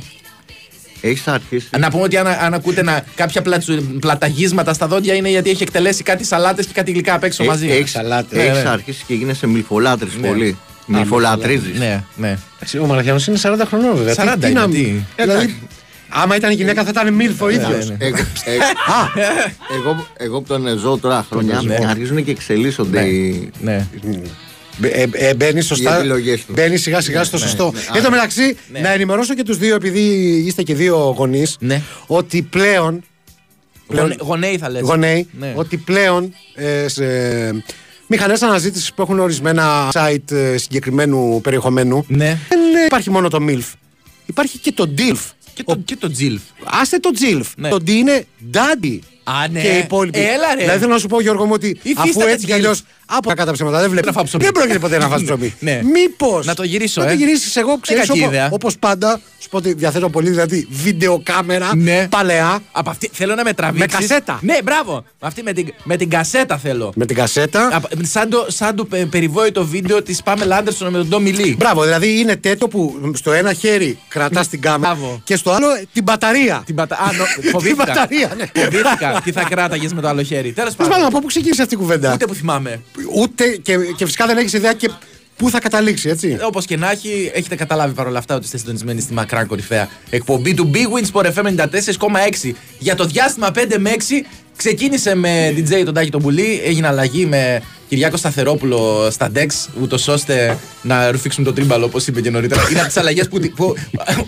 Έχεις 1.02 1.28
αρχίσει 1.28 1.68
Να 1.78 1.90
πούμε 1.90 2.02
ότι 2.02 2.16
αν, 2.16 2.26
αν 2.26 2.54
ακούτε 2.54 2.82
να, 2.82 3.04
κάποια 3.14 3.42
πλατσου- 3.42 3.98
πλαταγίσματα 4.00 4.72
στα 4.72 4.86
δόντια 4.86 5.14
είναι 5.14 5.28
γιατί 5.28 5.50
έχει 5.50 5.62
εκτελέσει 5.62 6.02
κάτι 6.02 6.24
σαλάτες 6.24 6.66
και 6.66 6.72
κάτι 6.74 6.92
γλυκά 6.92 7.14
απ' 7.14 7.24
έξω 7.24 7.42
Ε, 7.42 7.46
μαζί. 7.46 7.68
έχεις, 7.70 7.90
Σαλάτες. 7.90 8.38
έχεις 8.38 8.56
Ναι, 8.56 8.62
ναι. 8.62 8.68
αρχίσει 8.68 9.04
και 9.06 9.14
γίνεσαι 9.14 9.46
μιλφολάτρης 9.46 10.14
Ναι. 10.20 10.26
πολύ. 10.28 10.56
Μιλφολατρίζεις. 10.86 11.78
Ναι, 11.78 12.04
ναι. 12.16 12.38
Εντάξει, 12.56 12.78
Ο 12.78 12.86
Μαραθιανός 12.86 13.26
είναι 13.26 13.36
40 13.36 13.64
χρονών, 13.66 13.96
βέβαια. 13.96 14.14
40 14.14 14.34
Τι- 14.34 14.40
τι 14.40 14.50
είναι, 14.50 14.60
να- 14.60 14.68
τι; 14.68 14.94
Δηλαδή, 15.16 15.54
άμα 16.08 16.36
ήταν 16.36 16.52
γυναίκα 16.52 16.84
θα 16.84 16.90
ήταν 16.90 17.14
μίλφο 17.14 17.48
ίδιος. 17.50 17.88
ναι. 17.88 17.96
Εγώ, 17.98 18.16
ε, 18.16 18.56
εγώ, 19.78 20.06
εγώ 20.16 20.40
που 20.40 20.46
τον 20.48 20.78
ζω 20.78 20.98
τώρα 20.98 21.26
χρόνια 21.30 21.60
Ναι. 21.64 21.78
αρχίζουν 21.88 22.24
και 22.24 22.30
εξελίσσονται 22.30 23.00
Ναι. 23.00 23.06
οι, 23.06 23.50
ναι. 23.60 23.86
Ε, 24.82 25.04
ε, 25.12 25.34
μπαίνει 25.34 25.60
σωστά. 25.60 25.94
Οι 25.96 25.98
επιλογές 25.98 26.44
τους. 26.44 26.54
Μπαίνει 26.54 26.76
σιγά 26.76 27.00
σιγά 27.00 27.24
στο 27.24 27.36
ναι, 27.36 27.42
σωστό. 27.42 27.70
ναι. 27.74 27.98
Εν 27.98 28.02
τω 28.04 28.10
μεταξύ, 28.10 28.56
Ναι. 28.72 28.80
να 28.80 28.92
ενημερώσω 28.92 29.34
και 29.34 29.42
τους 29.42 29.58
δύο, 29.58 29.74
επειδή 29.74 30.00
είστε 30.46 30.62
και 30.62 30.74
δύο 30.74 31.14
γονείς, 31.16 31.56
Ναι. 31.60 31.82
ότι 32.06 32.42
πλέον. 32.42 33.02
Γονε- 33.86 34.22
Γονέοι 34.22 34.58
θα 34.58 34.70
λες. 34.70 34.82
Γονέοι, 34.82 35.28
Ναι. 35.38 35.52
ότι 35.56 35.76
πλέον 35.76 36.34
ε, 36.54 36.88
σε 36.88 37.04
μηχανές 38.06 38.42
αναζήτησης 38.42 38.92
που 38.94 39.02
έχουν 39.02 39.18
ορισμένα 39.18 39.88
site 39.92 40.30
ε, 40.32 40.56
συγκεκριμένου 40.56 41.40
περιεχομένου. 41.42 42.04
Ναι. 42.08 42.38
Δεν 42.48 42.58
ε, 42.82 42.84
υπάρχει 42.86 43.10
μόνο 43.10 43.28
το 43.28 43.38
MILF. 43.48 43.72
Υπάρχει 44.26 44.58
και 44.58 44.72
το 44.72 44.94
DILF. 44.98 45.30
Και 45.54 45.62
το, 45.62 45.76
και 45.84 45.96
το 45.96 46.10
τζιλφ. 46.10 46.40
Άστε 46.64 46.98
το 46.98 47.10
JILF. 47.20 47.46
Ναι. 47.56 47.68
Το 47.68 47.76
D 47.86 47.88
είναι 47.90 48.24
Daddy. 48.54 48.98
Α, 49.24 49.48
ναι. 49.48 49.60
Και 49.60 49.68
οι 49.68 49.78
υπόλοιποι. 49.78 50.18
Έλα, 50.18 50.54
ρε. 50.54 50.60
Δηλαδή 50.60 50.78
θέλω 50.78 50.92
να 50.92 50.98
σου 50.98 51.06
πω, 51.06 51.20
Γιώργο 51.20 51.44
μου, 51.44 51.50
ότι 51.54 51.76
αφού 51.80 51.90
Υφίσταται 51.90 52.30
έτσι 52.30 52.38
κι 52.38 52.46
κι 52.46 52.52
αλλιώς. 52.52 52.82
Αλλιώς. 53.12 53.18
Από 53.18 53.28
τα 53.28 53.34
κάτω 53.34 53.52
ψέματα 53.52 53.80
δεν 53.80 53.90
βλέπει. 53.90 54.06
Να 54.06 54.12
φάω 54.12 54.24
ψωμί. 54.24 54.44
Δεν 54.44 54.52
πρόκειται 54.52 54.78
ποτέ 54.78 54.98
να 54.98 55.08
φας 55.08 55.22
ψωμί. 55.22 55.54
Ναι. 55.58 55.80
Μήπως. 55.92 56.46
Να 56.46 56.54
το 56.54 56.62
γυρίσω, 56.62 57.00
Να 57.00 57.06
ε. 57.06 57.10
το 57.10 57.16
γυρίσεις 57.16 57.56
εγώ, 57.56 57.78
ξέρεις. 57.80 58.06
κακή 58.06 58.20
ιδέα. 58.20 58.48
Όπως 58.52 58.78
πάντα, 58.78 59.20
σου 59.38 59.48
πω 59.48 59.56
ότι 59.56 59.72
διαθέτω 59.74 60.08
πολύ 60.08 60.30
δηλαδή 60.30 60.66
βιντεοκάμερα 60.70 61.70
Ναι. 61.76 62.06
παλαιά. 62.10 62.62
Από 62.72 62.90
αυτή 62.90 63.10
θέλω 63.12 63.34
να 63.34 63.44
με 63.44 63.52
τραβήξεις. 63.52 63.92
κασέτα. 64.08 64.38
Ναι, 64.42 64.56
μπράβο. 64.64 65.04
Αυτή 65.20 65.42
με 65.42 65.52
την, 65.52 65.72
με 65.84 65.96
την 65.96 66.10
κασέτα 66.10 66.56
θέλω. 66.58 66.92
Με 66.94 67.06
την 67.06 67.16
κασέτα. 67.16 67.68
Απ- 67.72 67.92
σαν, 68.02 68.28
το, 68.30 68.46
σαν 68.48 68.76
το 68.76 68.84
πε- 68.84 69.06
περιβόητο 69.06 69.66
βίντεο 69.66 70.02
της 70.02 70.22
Πάμελ 70.22 70.52
Άντερσον 70.52 70.90
με 70.92 70.98
τον 70.98 71.08
Ντόμι 71.08 71.30
Λί. 71.30 71.54
Μπράβο, 71.58 71.82
δηλαδή 71.82 72.18
είναι 72.20 72.36
τέτοιο 72.36 72.68
που 72.68 73.10
στο 73.14 73.32
ένα 73.32 73.52
χέρι 73.52 73.98
κρατάς 74.08 74.48
την 74.48 74.60
κάμερα 74.60 74.94
Μπράβο. 74.94 75.20
και 75.24 75.36
στο 75.36 75.50
άλλο 75.50 75.66
την 75.92 76.02
μπαταρία. 76.02 76.62
Την 76.66 76.74
πατα... 76.74 76.94
Α, 76.96 77.12
νο... 77.12 77.24
Την 77.40 77.50
φοβήθηκα. 77.50 77.84
μπαταρία, 77.86 78.32
ναι. 78.36 78.62
Φοβήθηκα. 78.62 79.20
Τι 79.24 79.32
θα 79.32 79.42
κράταγες 79.42 79.92
με 79.92 80.00
το 80.00 80.08
άλλο 80.08 80.22
χέρι. 80.22 80.52
Τέλος 80.52 80.54
Τέλο 80.76 80.88
πάντων, 80.88 80.90
πάντων. 80.92 81.06
από 81.06 81.18
πού 81.20 81.26
ξεκίνησε 81.26 81.62
αυτή 81.62 81.74
η 81.74 81.76
κουβέντα; 81.76 82.12
Ούτε 82.12 82.26
που 82.26 82.34
θυμάμαι. 82.34 82.80
Ούτε 83.14 83.44
και, 83.62 83.76
και 83.96 84.04
φυσικά 84.04 84.26
δεν 84.26 84.36
έχεις 84.36 84.52
ιδέα 84.52 84.72
και 84.72 84.90
πού 85.36 85.50
θα 85.50 85.60
καταλήξει, 85.60 86.08
έτσι. 86.08 86.38
Όπως 86.42 86.64
και 86.64 86.76
να 86.76 86.90
έχει, 86.90 87.30
έχετε 87.34 87.54
καταλάβει 87.54 87.94
παρόλα 87.94 88.18
αυτά 88.18 88.34
ότι 88.34 88.44
είστε 88.44 88.58
συντονισμένοι 88.58 89.00
στη 89.00 89.12
μακρά 89.12 89.44
κορυφαία 89.44 89.88
εκπομπή 90.10 90.54
του 90.54 90.70
Big 90.74 90.76
Win 90.76 91.22
Sport 91.22 91.32
FM 91.34 91.56
94,6. 91.56 92.52
Για 92.78 92.94
το 92.94 93.04
διάστημα 93.04 93.50
5 93.54 93.76
με 93.78 93.90
6 93.96 94.00
ξεκίνησε 94.56 95.14
με 95.14 95.54
DJ 95.56 95.82
τον 95.84 95.94
Τάκη 95.94 96.10
τον 96.10 96.22
Πουλή, 96.22 96.60
έγινε 96.64 96.86
αλλαγή 96.86 97.26
με 97.26 97.62
Κυριάκο 97.92 98.16
Σταθερόπουλο 98.16 99.08
στα 99.10 99.30
Dex, 99.34 99.46
ούτως 99.80 100.08
ώστε 100.08 100.58
να 100.82 101.10
ρουφήξουν 101.10 101.44
το 101.44 101.52
τρίμπαλο, 101.52 101.84
όπως 101.84 102.06
είπε 102.06 102.20
και 102.20 102.30
νωρίτερα. 102.30 102.66
Είναι 102.70 102.78
από 102.78 102.88
τις 102.88 102.96
αλλαγές 102.96 103.28
που, 103.28 103.40
που. 103.56 103.74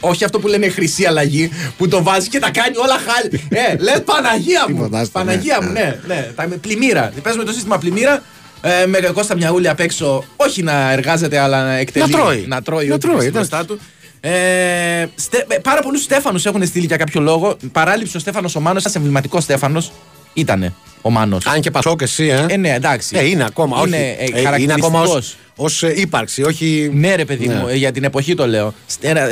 Όχι 0.00 0.24
αυτό 0.24 0.40
που 0.40 0.48
λένε 0.48 0.68
χρυσή 0.68 1.04
αλλαγή, 1.04 1.50
που 1.76 1.88
το 1.88 2.02
βάζει 2.02 2.28
και 2.28 2.38
τα 2.38 2.50
κάνει 2.50 2.76
όλα 2.76 2.98
χάλια. 3.06 3.40
Ε, 3.70 3.76
λες 3.76 4.02
Παναγία 4.04 4.64
μου! 4.68 4.74
Τίποτα, 4.74 4.98
άστα, 4.98 5.24
ναι. 5.24 5.30
Παναγία 5.30 5.62
μου, 5.62 5.70
ναι, 5.70 6.00
ναι. 6.06 6.30
Τα, 6.34 6.48
με 6.48 6.56
πλημμύρα. 6.56 7.12
Παίζουμε 7.22 7.44
το 7.44 7.52
σύστημα 7.52 7.78
πλημμύρα. 7.78 8.22
Ε, 8.66 8.86
με 8.86 8.98
Κώστα 8.98 9.36
Μιαούλη 9.36 9.68
απ' 9.68 9.80
έξω, 9.80 10.24
όχι 10.36 10.62
να 10.62 10.90
εργάζεται, 10.92 11.38
αλλά 11.38 11.64
να 11.64 11.72
εκτελεί. 11.72 12.10
Να 12.10 12.18
τρώει. 12.18 12.44
Να 12.48 12.62
τρώει, 12.62 12.86
Να 12.86 12.94
ό,τι 12.94 13.06
τρώει, 13.06 13.16
βρίσκει 13.16 13.36
εντάξει. 13.36 13.50
μπροστά 13.50 13.74
του. 13.74 13.80
Ε, 14.20 15.06
στε, 15.14 15.46
ε, 15.48 15.58
πάρα 15.58 15.82
πολλούς 15.82 16.02
Στέφανους 16.02 16.46
έχουν 16.46 16.66
στείλει 16.66 16.86
για 16.86 16.96
κάποιο 16.96 17.20
λόγο. 17.20 17.56
Παράληψη 17.72 18.16
ο 18.16 18.20
Στέφανος 18.20 18.56
ο 18.56 18.60
Μάνο, 18.60 18.78
ένας 18.78 18.94
εμβληματικός 18.94 19.42
Στέφανος. 19.42 19.92
Ήτανε. 20.34 20.74
ο 21.06 21.10
Μάνος. 21.10 21.46
Αν 21.46 21.60
και 21.60 21.70
πασό 21.70 21.96
και 21.96 22.04
εσύ, 22.04 22.24
ε. 22.26 22.46
Ε, 22.48 22.56
ναι, 22.56 22.74
εντάξει. 22.74 23.16
Ε, 23.18 23.24
είναι 23.28 23.44
ακόμα. 23.44 23.82
Είναι, 23.86 23.96
όχι. 23.96 24.32
ε, 24.34 24.38
Ε, 24.54 24.60
είναι 24.60 24.72
ακόμα 24.72 24.98
χαρακτηριστικός. 24.98 25.14
ως, 25.16 25.36
ως 25.56 25.82
ε, 25.82 25.92
ύπαρξη, 26.00 26.42
όχι. 26.42 26.90
Ναι, 26.94 27.14
ρε 27.14 27.24
παιδί 27.24 27.46
Ναι. 27.46 27.54
μου, 27.54 27.68
ε, 27.68 27.74
για 27.74 27.92
την 27.92 28.04
εποχή 28.04 28.34
το 28.34 28.46
λέω. 28.46 28.74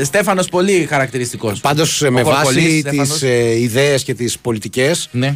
Στέφανος 0.05 0.49
πολύ 0.49 0.87
χαρακτηριστικός. 0.91 1.61
Πάντως 1.61 2.01
με 2.11 2.23
βάση 2.23 2.83
τις 2.91 3.23
ε, 3.23 3.61
ιδέες 3.61 4.03
και 4.03 4.15
τις 4.15 4.39
πολιτικές. 4.39 5.09
Ναι. 5.13 5.35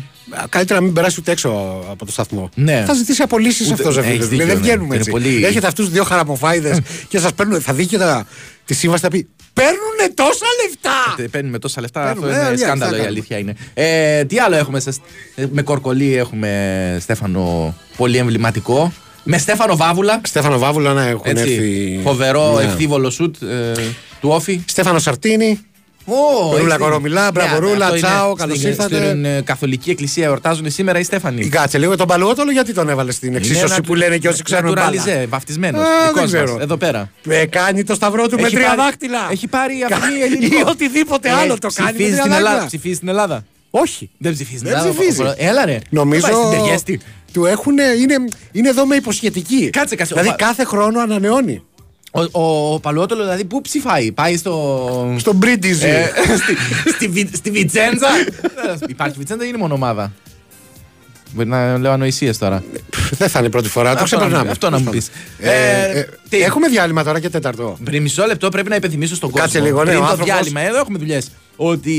Καλύτερα 0.48 0.78
να 0.80 0.84
μην 0.84 0.94
περάσει 0.94 1.16
ούτε 1.20 1.30
έξω 1.30 1.48
από 1.90 2.06
το 2.06 2.12
σταθμό. 2.12 2.48
Ναι. 2.54 2.84
Θα 2.86 2.94
ζητήσει 2.94 3.22
απολύσεις 3.22 3.66
Ούτε- 3.70 3.74
αυτός, 3.88 3.96
έχεις 3.96 4.10
φίλε. 4.12 4.24
δίκιο, 4.26 4.46
Δεν 4.46 4.54
ναι. 4.56 4.60
βγαίνουμε 4.62 4.86
Είναι 4.86 4.96
έτσι. 4.96 5.10
πολύ- 5.10 5.44
Έχετε 5.44 5.66
αυτούς 5.66 5.90
δύο 5.90 6.04
χαραμοφάιδες 6.04 6.78
και 7.08 7.18
σας 7.18 7.32
παίρνουν. 7.34 7.60
Θα 7.60 7.72
δει 7.72 7.86
και 7.86 7.98
τα, 7.98 8.26
τη 8.64 8.74
σύμβαση 8.74 9.02
θα 9.02 9.08
πει 9.08 9.28
Παίρνουν 9.60 10.14
τόσα 10.14 10.46
λεφτά! 10.62 11.22
Ε, 11.22 11.26
Παίρνουμε 11.26 11.58
τόσα 11.58 11.80
λεφτά. 11.80 12.02
Παίρνουμε, 12.02 12.26
αυτό 12.26 12.36
ε, 12.36 12.40
είναι 12.40 12.46
αλήθεια, 12.48 12.66
σκάνδαλο, 12.66 12.92
τι 12.92 12.98
η 12.98 13.02
θα 13.02 13.08
αλήθεια 13.08 13.38
είναι. 13.38 13.54
Ε, 13.74 14.24
τι 14.24 14.38
άλλο 14.38 14.56
έχουμε 14.56 14.80
σε, 14.80 14.92
με 15.50 15.62
Κορκολί, 15.62 16.16
έχουμε 16.16 16.96
Στέφανο 17.00 17.74
πολύ 17.96 18.16
εμβληματικό. 18.16 18.92
Με 19.24 19.38
Στέφανο 19.38 19.76
Βάβουλα. 19.76 20.20
Στέφανο 20.24 20.58
Βάβουλα 20.58 20.92
να 20.92 21.06
έχουν 21.06 21.22
Έτσι, 21.24 21.52
έρθει. 21.52 22.00
φοβερό 22.02 22.54
Ναι. 22.56 22.62
ευθύβολο 22.62 23.10
σουτ 23.10 23.42
ε, 23.42 23.72
του 24.20 24.28
Όφη. 24.28 24.60
Στέφανο 24.66 24.98
Σαρτίνη. 24.98 25.60
Ω, 26.08 26.56
Ρούλα 26.56 26.64
έτσι. 26.74 26.78
Κορομιλά, 26.78 27.30
μπράβο, 27.30 27.52
Ναι, 27.52 27.58
Ρούλα, 27.58 27.84
αυτό 27.84 27.96
είναι 27.96 28.06
τσάο, 28.06 28.34
καλώς 28.34 28.56
στην- 28.56 28.68
ήρθατε. 28.70 29.06
Στην 29.06 29.24
ε, 29.24 29.40
Καθολική 29.44 29.90
Εκκλησία 29.90 30.24
εορτάζουν 30.24 30.70
σήμερα 30.70 30.98
οι 30.98 31.02
Στέφανοι. 31.02 31.48
Κάτσε 31.48 31.78
λίγο 31.78 31.96
τον 31.96 32.06
Παλαιότολο 32.06 32.50
γιατί 32.50 32.72
τον 32.74 32.88
έβαλες 32.88 33.14
στην 33.14 33.34
εξίσωση 33.34 33.80
που 33.80 33.94
λένε 33.94 34.16
και 34.18 34.28
όσοι 34.28 34.42
ξέρουν 34.42 34.72
μπάλα; 34.72 35.02
Naturalize, 35.04 35.26
βαφτισμένος. 35.28 35.80
Α, 35.80 35.84
δεν 36.04 36.12
Δικό 36.14 36.24
ξέρω. 36.26 36.54
μα. 36.54 36.62
Εδώ 36.62 36.76
πέρα. 36.76 37.10
Ε, 37.28 37.46
κάνει 37.46 37.84
το 37.84 37.94
σταυρό 37.94 38.28
του 38.28 38.36
με 38.40 38.46
Έχει 38.46 38.54
τρία 38.54 38.66
πάρει- 38.66 38.80
δάχτυλα. 38.80 39.28
Έχει 39.30 39.46
πάρει 39.46 39.74
αυτή 39.92 40.12
Ή 40.18 40.22
ελληνικό. 40.22 40.68
οτιδήποτε 40.72 41.28
Ε, 41.28 41.32
άλλο 41.32 41.58
το 41.58 41.68
κάνει. 41.74 41.86
με 41.88 41.92
ψηφίζει 41.92 42.10
τρία 42.10 42.20
στην 42.22 42.32
Ελλάδα. 42.32 42.44
δάχτυλα. 42.50 42.66
Ψηφίζει 42.66 42.94
στην 42.94 43.08
Ελλάδα. 43.08 43.44
Όχι. 43.70 44.10
Δεν 44.18 44.32
ψηφίζει 44.32 44.58
στην 44.58 44.70
Δεν 44.70 44.78
Ελλάδα. 44.78 44.98
ψηφίζει. 44.98 45.22
Έλα 45.36 45.64
ρε. 45.64 45.78
Νομίζω 45.90 46.20
Δεν 46.26 46.30
πάει 46.30 46.40
στην 46.44 46.58
Τεργέστη. 46.58 47.00
του 47.32 47.44
έχουν, 47.46 47.72
είναι, 47.78 48.14
είναι 48.52 48.68
εδώ 48.68 48.86
με 48.86 48.96
υποσχετική. 48.96 49.70
Κάτσε, 49.70 49.94
κάτσε. 49.96 50.12
Δηλαδή 50.14 50.28
Ο 50.32 50.36
Πα- 50.38 50.44
κάθε 50.46 50.64
χρόνο 50.64 51.00
ανανεώνει. 51.00 51.62
Ο, 52.32 52.74
ο 52.74 52.80
Παλαιότολο 52.80 53.22
δηλαδή 53.22 53.44
πού 53.44 53.60
ψηφάει, 53.60 54.12
πάει 54.12 54.36
στο. 54.36 55.14
Στον 55.18 55.36
Μπρίντιζι. 55.36 55.86
Ε, 55.86 56.10
στη, 56.42 56.56
στη, 56.90 57.08
Βι- 57.08 57.36
στη 57.36 57.50
Βιτσέντζα; 57.50 58.08
Ε, 58.72 58.76
Υπάρχει 58.88 59.18
Βιτσέντζα 59.18 59.44
ή 59.44 59.46
είναι 59.48 59.58
μονομάδα. 59.58 60.12
Μπορεί 61.32 61.48
να 61.48 61.78
λέω 61.78 61.92
ανοησίες 61.92 62.38
τώρα. 62.38 62.62
Δεν 63.10 63.28
θα 63.28 63.38
είναι 63.38 63.48
η 63.48 63.50
πρώτη 63.50 63.68
φορά. 63.68 63.94
Το 63.94 64.02
Αυτό 64.02 64.16
να 64.16 64.20
ξεπερνάμε. 64.20 64.44
μου- 64.44 64.50
αυτό 64.50 64.70
να 64.70 64.78
μου 64.78 64.84
Τέλος 64.84 65.04
πεις. 65.04 65.10
πάντων. 65.40 65.52
Ε, 65.54 65.90
Ε, 65.90 65.98
ε, 65.98 66.08
τι; 66.28 66.42
Έχουμε 66.42 66.68
διάλειμμα 66.68 67.04
τώρα 67.04 67.20
και 67.20 67.28
τέταρτο. 67.28 67.78
Πριν 67.84 68.02
μισό 68.02 68.26
λεπτό 68.26 68.48
πρέπει 68.48 68.68
να 68.68 68.76
υπενθυμίσω 68.76 69.14
στον 69.14 69.30
κόσμο. 69.30 69.44
Κάτσε 69.46 69.60
λίγο, 69.60 69.78
ναι, 69.78 69.84
πριν 69.84 69.96
ο 69.96 70.00
το 70.00 70.06
άνθρωπος- 70.06 70.32
διάλειμμα, 70.34 70.60
εδώ 70.60 70.78
έχουμε 70.78 70.98
δουλειές. 70.98 71.30
Ότι 71.56 71.94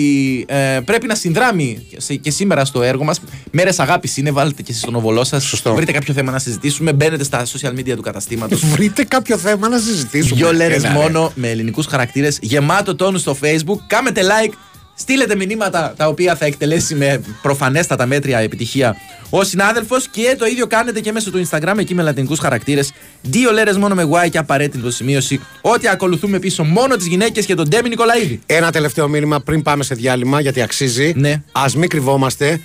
ε, 0.48 0.80
πρέπει 0.86 1.08
να 1.08 1.16
συνδράμει 1.16 1.86
και 1.90 2.02
σε- 2.02 2.16
και 2.16 2.32
σήμερα 2.32 2.66
στο 2.66 2.82
έργο 2.82 3.04
μας. 3.04 3.20
Μέρες 3.52 3.80
αγάπης 3.80 4.18
είναι, 4.18 4.32
βάλτε 4.32 4.62
και 4.62 4.68
εσείς 4.72 4.82
στον 4.82 4.96
οβολό 4.96 5.24
σας. 5.24 5.44
Σωστό. 5.44 5.76
Βρείτε 5.76 5.92
κάποιο 5.92 6.14
θέμα 6.14 6.32
να 6.32 6.40
συζητήσουμε. 6.40 6.94
Μπαίνετε 6.94 7.24
στα 7.24 7.46
social 7.46 7.72
media 7.72 7.96
του 7.96 8.02
καταστήματος. 8.02 8.66
Βρείτε 8.76 9.04
κάποιο 9.04 9.38
θέμα 9.38 9.70
να 9.70 9.80
συζητήσουμε. 9.80 10.36
Δυο 10.36 10.54
λέρε 10.54 10.74
Έλα, 10.76 10.88
ρε. 10.88 10.94
μόνο 10.94 11.32
με 11.36 11.50
ελληνικούς 11.50 11.86
χαρακτήρες. 11.86 12.38
Γεμάτο 12.42 12.96
τόνους 12.96 13.22
στο 13.22 13.38
facebook. 13.42 13.78
Κάμετε 13.88 14.22
like. 14.22 14.54
Στείλετε 15.00 15.36
μηνύματα 15.36 15.94
τα 15.98 16.08
οποία 16.08 16.36
θα 16.36 16.46
εκτελέσει 16.46 16.96
με 16.96 17.22
προφανέστατα 17.42 18.06
μέτρια 18.06 18.40
επιτυχία 18.40 18.96
ο 19.30 19.44
συνάδελφος 19.44 20.08
και 20.08 20.36
το 20.38 20.46
ίδιο 20.46 20.68
κάνετε 20.68 21.00
και 21.00 21.12
μέσω 21.12 21.32
του 21.32 21.48
Instagram 21.50 21.76
εκεί 21.78 21.96
με 21.96 22.04
λατινικούς 22.04 22.40
χαρακτήρες. 22.40 22.94
Δύο 23.22 23.52
λέρες 23.52 23.78
μόνο 23.78 23.96
με 23.96 24.10
Y 24.12 24.30
και 24.30 24.38
απαραίτητο 24.38 24.92
σημείωση. 24.92 25.42
Ότι 25.62 25.88
ακολουθούμε 25.88 26.40
πίσω 26.40 26.64
μόνο 26.64 26.96
τις 26.96 27.06
γυναίκες 27.06 27.46
και 27.46 27.56
τον 27.56 27.68
Ντέμι 27.68 27.90
Νικολαίδη. 27.90 28.42
Ένα 28.46 28.72
τελευταίο 28.72 29.08
μήνυμα 29.08 29.40
πριν 29.40 29.62
πάμε 29.62 29.84
σε 29.84 29.96
διάλειμμα 29.96 30.42
γιατί 30.42 30.62
αξίζει. 30.62 31.14
Ναι. 31.16 31.32
Α 31.52 31.66
μην 31.76 31.90
κρυβόμαστε. 31.90 32.62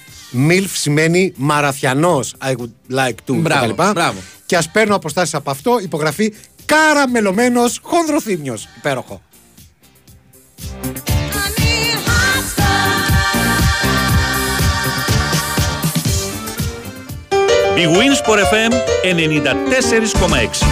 MILF 0.49 0.69
σημαίνει 0.73 1.33
μαραθιανός. 1.37 2.35
I 2.45 2.51
would 2.51 2.97
like 2.99 3.15
to. 3.27 3.35
Μπράβο, 3.35 3.75
κτλ. 3.75 3.91
μπράβο. 3.93 4.19
Και 4.47 4.57
ας 4.57 4.69
παίρνω 4.71 4.95
αποστάσεις 4.95 5.35
από 5.35 5.51
αυτό. 5.51 5.79
Υπογραφή 5.83 6.35
καραμελωμένος 6.65 7.81
χονδροθύμιος. 7.83 8.69
Υπέροχο. 8.77 9.23
Η 17.77 17.87
Winsport 17.87 18.39
FM 18.39 18.73
94,6. 19.03 20.67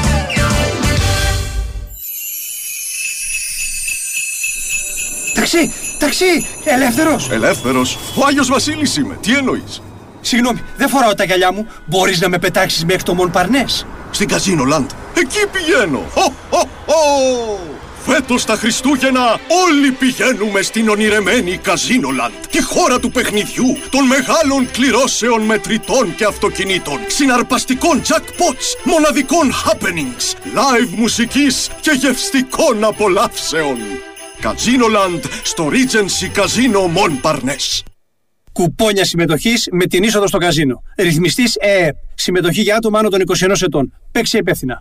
Ταξί, 5.34 5.72
ταξί, 5.98 6.46
ελεύθερος. 6.64 7.30
Ελεύθερος. 7.30 7.98
Ο 8.14 8.26
Άγιος 8.26 8.48
Βασίλης 8.48 8.96
είμαι. 8.96 9.18
Τι 9.20 9.34
εννοείς; 9.34 9.82
Συγγνώμη, 10.20 10.60
δεν 10.76 10.88
φοράω 10.88 11.14
τα 11.14 11.24
γυαλιά 11.24 11.52
μου. 11.52 11.66
Μπορείς 11.86 12.20
να 12.20 12.28
με 12.28 12.38
πετάξεις 12.38 12.84
μέχρι 12.84 13.02
το 13.02 13.14
Μον 13.14 13.30
Παρνές. 13.30 13.86
Στην 14.10 14.28
Καζίνο 14.28 14.64
Λαντ. 14.64 14.90
Εκεί 15.14 15.46
πηγαίνω. 15.52 16.02
Χω, 16.14 16.32
χω, 16.50 16.68
χω. 16.86 17.58
Φέτος 18.12 18.44
τα 18.44 18.54
Χριστούγεννα 18.54 19.40
όλοι 19.66 19.90
πηγαίνουμε 19.90 20.62
στην 20.62 20.88
ονειρεμένη 20.88 21.56
Καζίνο 21.56 22.10
Λαντ. 22.10 22.32
Τη 22.50 22.62
χώρα 22.62 23.00
του 23.00 23.10
παιχνιδιού, 23.10 23.76
των 23.90 24.06
μεγάλων 24.06 24.70
κληρώσεων 24.70 25.42
μετρητών 25.42 26.14
και 26.14 26.24
αυτοκινήτων, 26.24 26.98
συναρπαστικών 27.06 28.02
jackpots, 28.02 28.84
μοναδικών 28.84 29.52
happenings, 29.52 30.34
live 30.54 30.94
μουσικής 30.96 31.70
και 31.80 31.90
γευστικών 31.90 32.84
απολαύσεων. 32.84 33.76
Καζίνο 34.40 34.86
Λαντ 34.86 35.24
στο 35.42 35.70
Regency 35.72 36.40
Casino 36.40 36.80
Montparnasse. 36.96 37.82
Κουπόνια 38.52 39.04
συμμετοχής 39.04 39.68
με 39.72 39.86
την 39.86 40.02
είσοδο 40.02 40.26
στο 40.26 40.38
καζίνο. 40.38 40.82
Ρυθμιστής 40.96 41.56
ΕΕ. 41.56 41.90
Συμμετοχή 42.14 42.60
για 42.60 42.76
άτομα 42.76 42.98
άνω 42.98 43.08
των 43.08 43.20
21 43.20 43.62
ετών. 43.62 43.92
Παίξει 44.12 44.38
υπεύθυνα. 44.38 44.78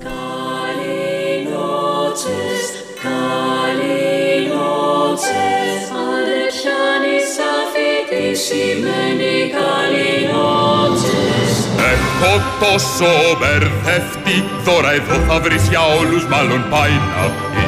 Έχω 11.93 12.34
τόσο 12.63 13.12
μπερδευτεί, 13.39 14.38
δώρα 14.65 14.91
εδώ 14.93 15.15
θα 15.27 15.39
βρεις 15.39 15.67
για 15.67 15.84
όλους 16.00 16.24
μάλλον 16.34 16.62
πάει 16.69 16.96
να 17.12 17.24
πει. 17.50 17.67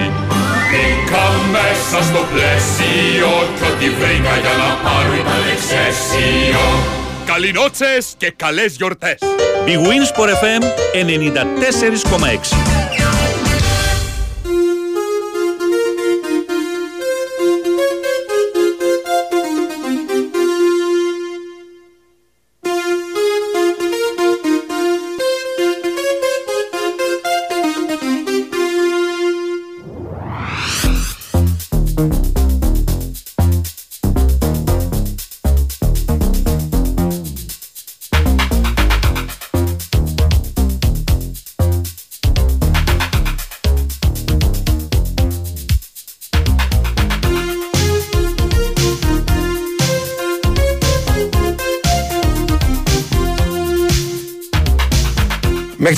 Μπήκα 0.70 1.26
μέσα 1.56 1.98
στο 2.10 2.22
πλαίσιο 2.34 3.32
κι 3.58 3.64
ό,τι 3.72 3.88
βρήκα 4.00 4.34
για 4.44 4.56
να 4.62 4.70
πάρω 4.84 5.14
ήταν 5.22 5.42
εξαίσιο. 5.56 6.64
Καληνότσες 7.26 8.14
και 8.18 8.34
καλές 8.36 8.76
γιορτές. 8.76 9.20
Η 9.66 9.76
Winsport 9.86 10.32
FM 10.42 10.64
94,6. 10.94 12.56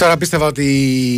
Τώρα 0.04 0.18
πίστευα 0.18 0.46
ότι 0.46 0.64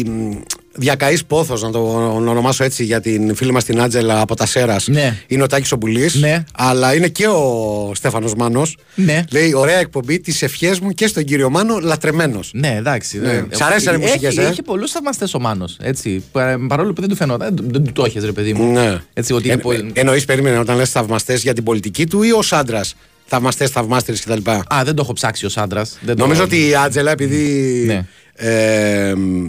μ, 0.08 0.32
διακαής 0.78 1.26
πόθος 1.26 1.62
να 1.62 1.72
το 1.72 1.80
ονομάσω 2.16 2.64
έτσι 2.64 2.84
για 2.84 3.02
την 3.02 3.36
φίλη 3.36 3.52
μας 3.52 3.64
την 3.64 3.82
Άντζελα 3.82 4.20
από 4.22 4.36
τα 4.36 4.46
Σέρας 4.46 4.88
Ναι. 4.88 5.18
είναι 5.28 5.44
ο 5.44 5.48
Τάκης 5.48 5.72
ο 5.72 5.76
Μπουλής 5.76 6.16
Ναι. 6.16 6.44
αλλά 6.56 6.96
είναι 6.96 7.08
και 7.08 7.28
ο 7.28 7.92
Στέφανος 7.96 8.34
Μάνος 8.36 8.78
Ναι. 8.96 9.24
λέει 9.32 9.54
ωραία 9.54 9.78
εκπομπή 9.80 10.20
τις 10.20 10.42
ευχές 10.42 10.80
μου 10.80 10.90
και 10.92 11.08
στον 11.08 11.24
κύριο 11.24 11.50
Μάνο 11.50 11.80
λατρεμένος 11.80 12.52
Ναι, 12.54 12.76
εντάξει. 12.78 13.20
Ναι. 13.20 13.32
ε, 13.32 13.46
Σ' 13.52 13.62
αρέσανε 13.62 13.98
οι 13.98 14.04
έχει- 14.04 14.14
μουσικές, 14.20 14.46
ε; 14.46 14.48
Έχει 14.48 14.62
πολλούς 14.62 14.92
θαυμαστές 14.92 15.34
ο 15.34 15.40
Μάνος. 15.40 15.78
Έτσι. 15.82 16.24
Πα- 16.32 16.60
Παρόλο 16.68 16.94
που 16.94 17.02
δεν 17.02 17.10
του 17.10 17.16
φαινόταν. 17.16 17.56
Δεν, 17.56 17.66
δεν 17.72 17.84
του 17.84 17.92
το 17.92 18.04
έχεις, 18.06 18.24
ρε 18.26 18.32
παιδί 18.32 18.54
μου. 18.54 18.72
Ναι. 18.72 18.98
Έτσι, 19.14 19.34
ότι 19.34 19.46
είναι 19.46 19.54
Ε, 19.54 19.58
πολύ- 19.58 19.92
εννοείς 19.94 20.26
περίμενε 20.26 20.58
όταν 20.58 20.76
λες 20.78 20.90
θαυμαστές 20.90 21.42
για 21.42 21.54
την 21.54 21.64
πολιτική 21.64 22.06
του 22.08 22.24
ή 22.24 22.32
ως 22.32 22.54
άντρας; 22.54 22.96
Θαυμαστές, 23.28 23.70
θαυμάστερες 23.70 24.22
κτλ. 24.22 24.50
Α, 24.50 24.82
δεν 24.84 24.96
το 24.96 25.02
έχω 25.02 25.14
ψάξει 25.14 25.46
ως 25.46 25.58
άντρας. 25.58 25.98
Νομίζω 26.18 26.44
ότι 26.44 26.68
η 26.68 26.76
Άτζελα 26.76 27.12
επειδή 27.12 27.84
Ναι. 27.86 28.06
Ε, 28.36 29.14
μ, 29.18 29.48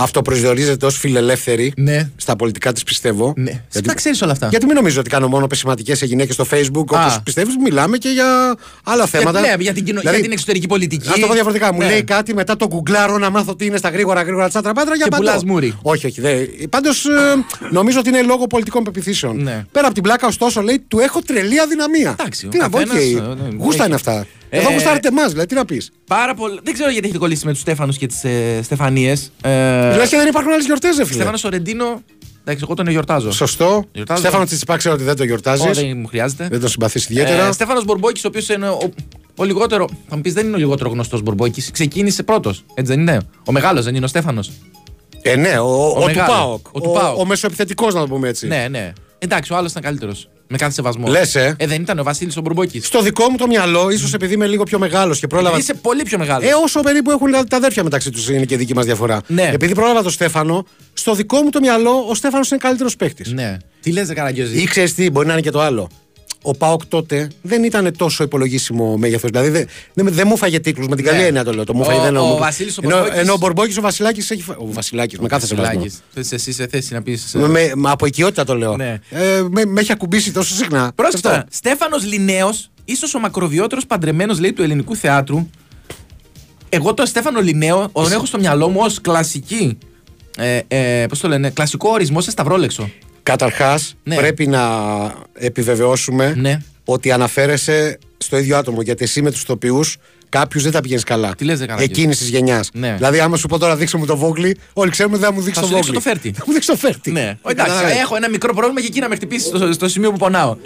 αυτοπροσδιορίζεται 0.00 0.86
ως 0.86 0.98
φιλελεύθερη 0.98 1.72
Ναι. 1.76 2.10
στα 2.16 2.36
πολιτικά 2.36 2.72
της, 2.72 2.82
πιστεύω. 2.82 3.32
Ναι. 3.36 3.62
Τα 3.84 3.94
ξέρεις 3.94 4.22
όλα 4.22 4.32
αυτά. 4.32 4.48
Γιατί 4.48 4.66
μην 4.66 4.74
νομίζω 4.74 5.00
ότι 5.00 5.10
κάνω 5.10 5.28
μόνο 5.28 5.46
πεσηματικές 5.46 5.98
σε 5.98 6.06
γυναίκες 6.06 6.34
στο 6.34 6.46
Facebook. 6.50 6.80
Όπως 6.80 6.96
Α. 7.16 7.20
πιστεύεις, 7.22 7.54
μιλάμε 7.64 7.96
και 7.96 8.08
για 8.08 8.54
άλλα 8.84 9.06
θέματα. 9.06 9.40
ναι, 9.40 9.54
για 9.58 9.72
την, 9.72 9.84
κοινο... 9.84 9.98
Δηλαδή, 9.98 10.16
για 10.16 10.24
την 10.24 10.32
εξωτερική 10.34 10.66
πολιτική. 10.66 11.08
Να 11.08 11.14
το 11.18 11.26
πω 11.26 11.32
διαφορετικά. 11.32 11.72
Μου 11.72 11.78
Ναι. 11.78 11.86
λέει 11.86 12.04
κάτι 12.04 12.34
μετά 12.34 12.56
το 12.56 12.68
γκουγκλάρω 12.68 13.18
να 13.18 13.30
μάθω 13.30 13.56
τι 13.56 13.64
είναι 13.64 13.76
στα 13.76 13.88
γρήγορα 13.88 14.22
γρήγορα 14.22 14.48
τσάτρα 14.48 14.72
πάτρα 14.72 14.94
για 14.94 15.04
Και 15.04 15.10
παντό. 15.10 15.22
πουλάς 15.22 15.44
μούρη. 15.44 15.74
Όχι, 15.82 16.06
όχι. 16.06 16.20
Πάντως 16.70 17.04
νομίζω 17.70 17.98
ότι 17.98 18.08
είναι 18.08 18.22
λόγω 18.22 18.46
πολιτικών 18.46 18.82
πεποιθήσεων. 18.84 19.42
Ναι. 19.42 19.64
Πέρα 19.72 19.84
από 19.84 19.94
την 19.94 20.02
πλάκα, 20.02 20.26
ωστόσο, 20.26 20.60
λέει 20.60 20.84
του 20.88 20.98
έχω 20.98 21.20
τρελή 21.26 21.60
αδυναμία. 21.60 22.16
Εντάξει, 22.18 22.46
ο 22.46 22.48
τι 22.48 22.58
να 22.58 22.68
πω, 22.70 22.78
καθένας, 22.78 23.04
οκ. 23.04 23.38
ε, 23.38 23.42
ναι, 23.42 23.48
Γούστα 23.56 23.74
έχει. 23.82 23.86
είναι 23.86 23.94
αυτά. 23.94 24.26
Εδώ 24.50 24.70
Ε, 24.70 24.72
γουστάρετε 24.72 25.08
εμάς, 25.08 25.28
δηλαδή 25.30 25.48
τι 25.48 25.54
να 25.54 25.64
πεις. 25.64 25.90
Πάρα 26.06 26.34
πολύ. 26.34 26.60
Δεν 26.62 26.74
ξέρω 26.74 26.90
γιατί 26.90 27.04
έχετε 27.04 27.20
κολλήσει 27.20 27.46
με 27.46 27.52
τους 27.52 27.60
Στέφανους 27.60 27.96
και 27.96 28.06
τις 28.06 28.24
ε, 28.24 28.60
Στεφανίες. 28.62 29.32
Ε, 29.42 29.50
Λες 29.96 30.08
και 30.08 30.16
δεν 30.16 30.28
υπάρχουν 30.28 30.52
άλλες 30.52 30.64
γιορτές, 30.64 30.96
ρε 30.96 31.04
φίλε. 31.04 31.14
Στέφανο 31.14 31.36
Σορεντίνο. 31.36 32.02
Εντάξει, 32.40 32.66
εγώ 32.68 32.74
τον 32.74 32.88
γιορτάζω. 32.88 33.32
Σωστό. 33.32 33.84
Γιορτάζω. 33.92 34.20
Στέφανο 34.20 34.44
Τσιτσιπά 34.44 34.76
ξέρω 34.76 34.94
ότι 34.94 35.04
δεν 35.04 35.16
το 35.16 35.24
γιορτάζεις. 35.24 35.66
Ω, 35.66 35.72
δεν 35.72 35.96
μου 35.96 36.06
χρειάζεται. 36.06 36.48
Δεν 36.50 36.60
τον 36.60 36.68
συμπαθείς 36.68 37.04
ιδιαίτερα. 37.08 37.46
Ε, 37.46 37.52
Στέφανος 37.52 37.84
Μπορμπόκη, 37.84 38.20
ο 38.24 38.28
οποίος 38.28 38.48
είναι 38.48 38.68
ο, 38.68 38.92
ο 39.36 39.44
λιγότερο. 39.44 39.88
Θα 40.08 40.16
μου 40.16 40.22
πεις, 40.22 40.32
δεν 40.32 40.46
είναι 40.46 40.54
ο 40.54 40.58
λιγότερο 40.58 40.90
γνωστός 40.90 41.22
Μπορμπόκη. 41.22 41.70
Ξεκίνησε 41.72 42.22
πρώτος. 42.22 42.64
Έτσι 42.74 42.92
δεν 42.92 43.00
είναι; 43.00 43.20
Ο 43.46 43.52
μεγάλος 43.52 43.84
δεν 43.84 43.94
είναι 43.94 44.04
ο 44.04 44.08
Στέφανος; 44.08 44.50
Ε, 45.22 45.36
ναι, 45.36 45.58
ο, 45.58 45.88
ο, 45.88 45.92
του 45.94 46.04
μεγάλος. 46.04 46.36
Πάοκ. 46.36 46.66
Ο 46.72 46.80
του 46.80 46.90
ΠΑΟΚ. 46.92 47.18
ο 47.18 47.24
μεσοεπιθετικός, 47.26 47.94
να 47.94 48.00
το 48.00 48.06
πούμε 48.06 48.28
έτσι. 48.28 48.46
Ναι, 48.46 48.66
ναι. 48.70 48.92
Εντάξει, 49.18 49.52
ο 49.52 49.56
άλλος 49.56 49.70
ήταν 49.70 49.82
καλύτερος. 49.82 50.28
Με 50.50 50.56
κάθε 50.56 50.72
σεβασμό. 50.72 51.08
Λες, 51.08 51.34
ε. 51.34 51.54
ε 51.58 51.66
δεν 51.66 51.80
ήταν 51.80 51.98
ο 51.98 52.02
Βασίλης 52.02 52.36
ο 52.36 52.40
Μπορμπόκη. 52.40 52.80
Στο 52.80 53.02
δικό 53.02 53.30
μου 53.30 53.36
το 53.36 53.46
μυαλό, 53.46 53.90
ίσως 53.90 54.14
επειδή 54.14 54.34
είμαι 54.34 54.46
λίγο 54.46 54.64
πιο 54.64 54.78
μεγάλος 54.78 55.18
και 55.18 55.26
πρόλαβα. 55.26 55.58
Είσαι 55.58 55.74
πολύ 55.74 56.02
πιο 56.02 56.18
μεγάλος. 56.18 56.48
Ε, 56.50 56.52
όσο 56.62 56.80
περίπου 56.80 57.10
έχουν 57.10 57.30
τα 57.48 57.56
αδέρφια 57.56 57.82
μεταξύ 57.82 58.10
τους 58.10 58.28
είναι 58.28 58.44
και 58.44 58.56
δική 58.56 58.74
μας 58.74 58.84
διαφορά. 58.84 59.20
Ναι. 59.26 59.50
Επειδή 59.52 59.74
πρόλαβα 59.74 60.02
τον 60.02 60.10
Στέφανο, 60.10 60.66
στο 60.92 61.14
δικό 61.14 61.42
μου 61.42 61.50
το 61.50 61.60
μυαλό 61.60 62.06
ο 62.08 62.14
Στέφανος 62.14 62.50
είναι 62.50 62.60
καλύτερος 62.62 62.96
παίχτη. 62.96 63.34
Ναι. 63.34 63.56
Τι 63.80 63.92
λες, 63.92 64.08
Καραγκιόζη; 64.08 64.60
Ή 64.62 64.64
ξέρεις 64.64 64.94
τι, 64.94 65.10
μπορεί 65.10 65.26
να 65.26 65.32
είναι 65.32 65.42
και 65.42 65.50
το 65.50 65.60
άλλο. 65.60 65.88
Ο 66.42 66.54
Πάοκ 66.56 66.86
τότε 66.86 67.30
δεν 67.42 67.64
ήταν 67.64 67.96
τόσο 67.96 68.24
υπολογίσιμο 68.24 68.96
μέγεθος. 68.96 69.30
Δηλαδή 69.30 69.48
δεν, 69.48 69.66
δεν, 69.94 70.08
δεν 70.12 70.26
μου 70.28 70.36
φάγε 70.36 70.60
τίτλους. 70.60 70.86
Με 70.88 70.96
την 70.96 71.04
Ναι. 71.04 71.10
καλή 71.10 71.22
έννοια 71.22 71.44
το 71.44 71.52
λέω. 71.52 71.64
Το 71.64 71.74
μου 71.74 71.80
Ο- 71.80 71.84
φάγε 71.84 71.96
δεν 72.00 72.16
ο 72.16 72.20
εννοώ. 72.20 72.36
Βασίλης 72.36 72.78
ο 72.78 72.80
ενώ, 72.84 72.94
Μπορμπόκης- 72.96 73.20
ενώ 73.20 73.32
ο 73.32 73.36
Μπορμπόκης 73.36 73.76
ο 73.76 73.80
Βασιλάκης 73.80 74.30
έχει. 74.30 74.42
φα- 74.42 74.56
Ο 74.58 74.66
Βασιλάκης, 74.72 75.18
με 75.18 75.28
κάθε 75.28 75.46
σεβασμό. 75.46 75.72
Βασιλάκης. 75.74 76.02
Θες 76.14 76.32
εσύ 76.32 76.52
σε 76.52 76.66
θέση 76.66 76.92
να 76.94 77.02
πεις. 77.02 77.30
Με, 77.34 77.48
με- 77.48 77.72
με- 77.74 77.90
από 77.90 78.06
οικειότητα 78.06 78.44
το 78.44 78.54
λέω. 78.56 78.76
Ναι. 78.76 78.98
Ε, 79.10 79.42
με, 79.50 79.64
με 79.64 79.80
έχει 79.80 79.92
ακουμπήσει 79.92 80.32
τόσο 80.32 80.54
συχνά. 80.54 80.92
Πρόσεξε 80.94 81.16
Αυτό. 81.26 81.28
τώρα. 81.28 81.44
Στέφανος 81.50 82.04
Λινέος, 82.04 82.70
ίσως 82.84 83.14
ο 83.14 83.18
μακροβιότερος 83.18 83.86
παντρεμένος 83.86 84.38
λέει 84.40 84.52
του 84.52 84.62
ελληνικού 84.62 84.96
θεάτρου. 84.96 85.46
Εγώ 86.68 86.94
τον 86.94 87.06
Στέφανο 87.06 87.40
Λινέο 87.40 87.88
τον 87.92 88.12
έχω 88.12 88.26
στο 88.26 88.38
μυαλό 88.38 88.68
μου 88.68 88.80
ως 88.82 89.00
κλασική. 89.00 89.78
Ε, 90.36 90.60
ε, 90.68 91.06
Πώς 91.06 91.20
το 91.20 91.28
λένε, 91.28 91.50
κλασικό 91.50 91.88
ορισμό 91.90 92.20
σε 92.20 92.30
σταυρόλεξο. 92.30 92.90
Καταρχάς, 93.30 93.94
Ναι. 94.04 94.16
πρέπει 94.16 94.46
να 94.46 94.60
επιβεβαιώσουμε 95.34 96.34
Ναι. 96.36 96.58
ότι 96.84 97.10
αναφέρεσαι 97.12 97.98
στο 98.18 98.38
ίδιο 98.38 98.56
άτομο. 98.56 98.82
Γιατί 98.82 99.04
εσύ 99.04 99.22
με 99.22 99.30
τους 99.30 99.44
τοπιούς 99.44 99.96
κάποιους 100.28 100.62
δεν 100.62 100.72
τα 100.72 100.80
πηγαίνεις 100.80 101.04
καλά. 101.04 101.34
Τι 101.34 101.44
λες, 101.44 101.58
ρε 101.60 101.66
Καραγκιόζη. 101.66 101.92
Εκείνης 102.00 102.18
της 102.18 102.28
γενιάς. 102.28 102.70
Ναι. 102.72 102.92
Δηλαδή, 102.96 103.20
άμα 103.20 103.36
σου 103.36 103.46
πω 103.48 103.58
τώρα 103.58 103.76
δείξω 103.76 103.98
μου 103.98 104.06
το 104.06 104.16
Βόγκλι, 104.16 104.56
όλοι 104.72 104.90
ξέρουμε 104.90 105.16
δεν 105.16 105.26
θα 105.26 105.32
μου 105.32 105.40
δείξει 105.40 105.60
Θα 105.60 105.66
το 105.66 105.66
σου 105.66 105.74
δείξω 105.74 105.92
Βόγκλι. 105.92 106.04
το 106.04 106.10
φέρτι. 106.20 106.32
Θα 106.38 106.44
μου 106.46 106.52
δείξει 106.52 106.68
το 106.68 106.76
φέρτι. 106.76 107.10
Ναι. 107.10 107.20
Ε, 107.20 107.24
Εντάξει, 107.24 107.54
καταλαβαίνεις. 107.54 107.98
έχω 108.02 108.16
ένα 108.16 108.28
μικρό 108.28 108.54
πρόβλημα 108.54 108.80
και 108.80 108.86
εκεί 108.86 109.00
να 109.00 109.08
με 109.08 109.14
χτυπήσεις 109.14 109.46
στο, 109.46 109.72
στο 109.72 109.88
σημείο 109.88 110.10
που 110.12 110.18
πονάω. 110.18 110.56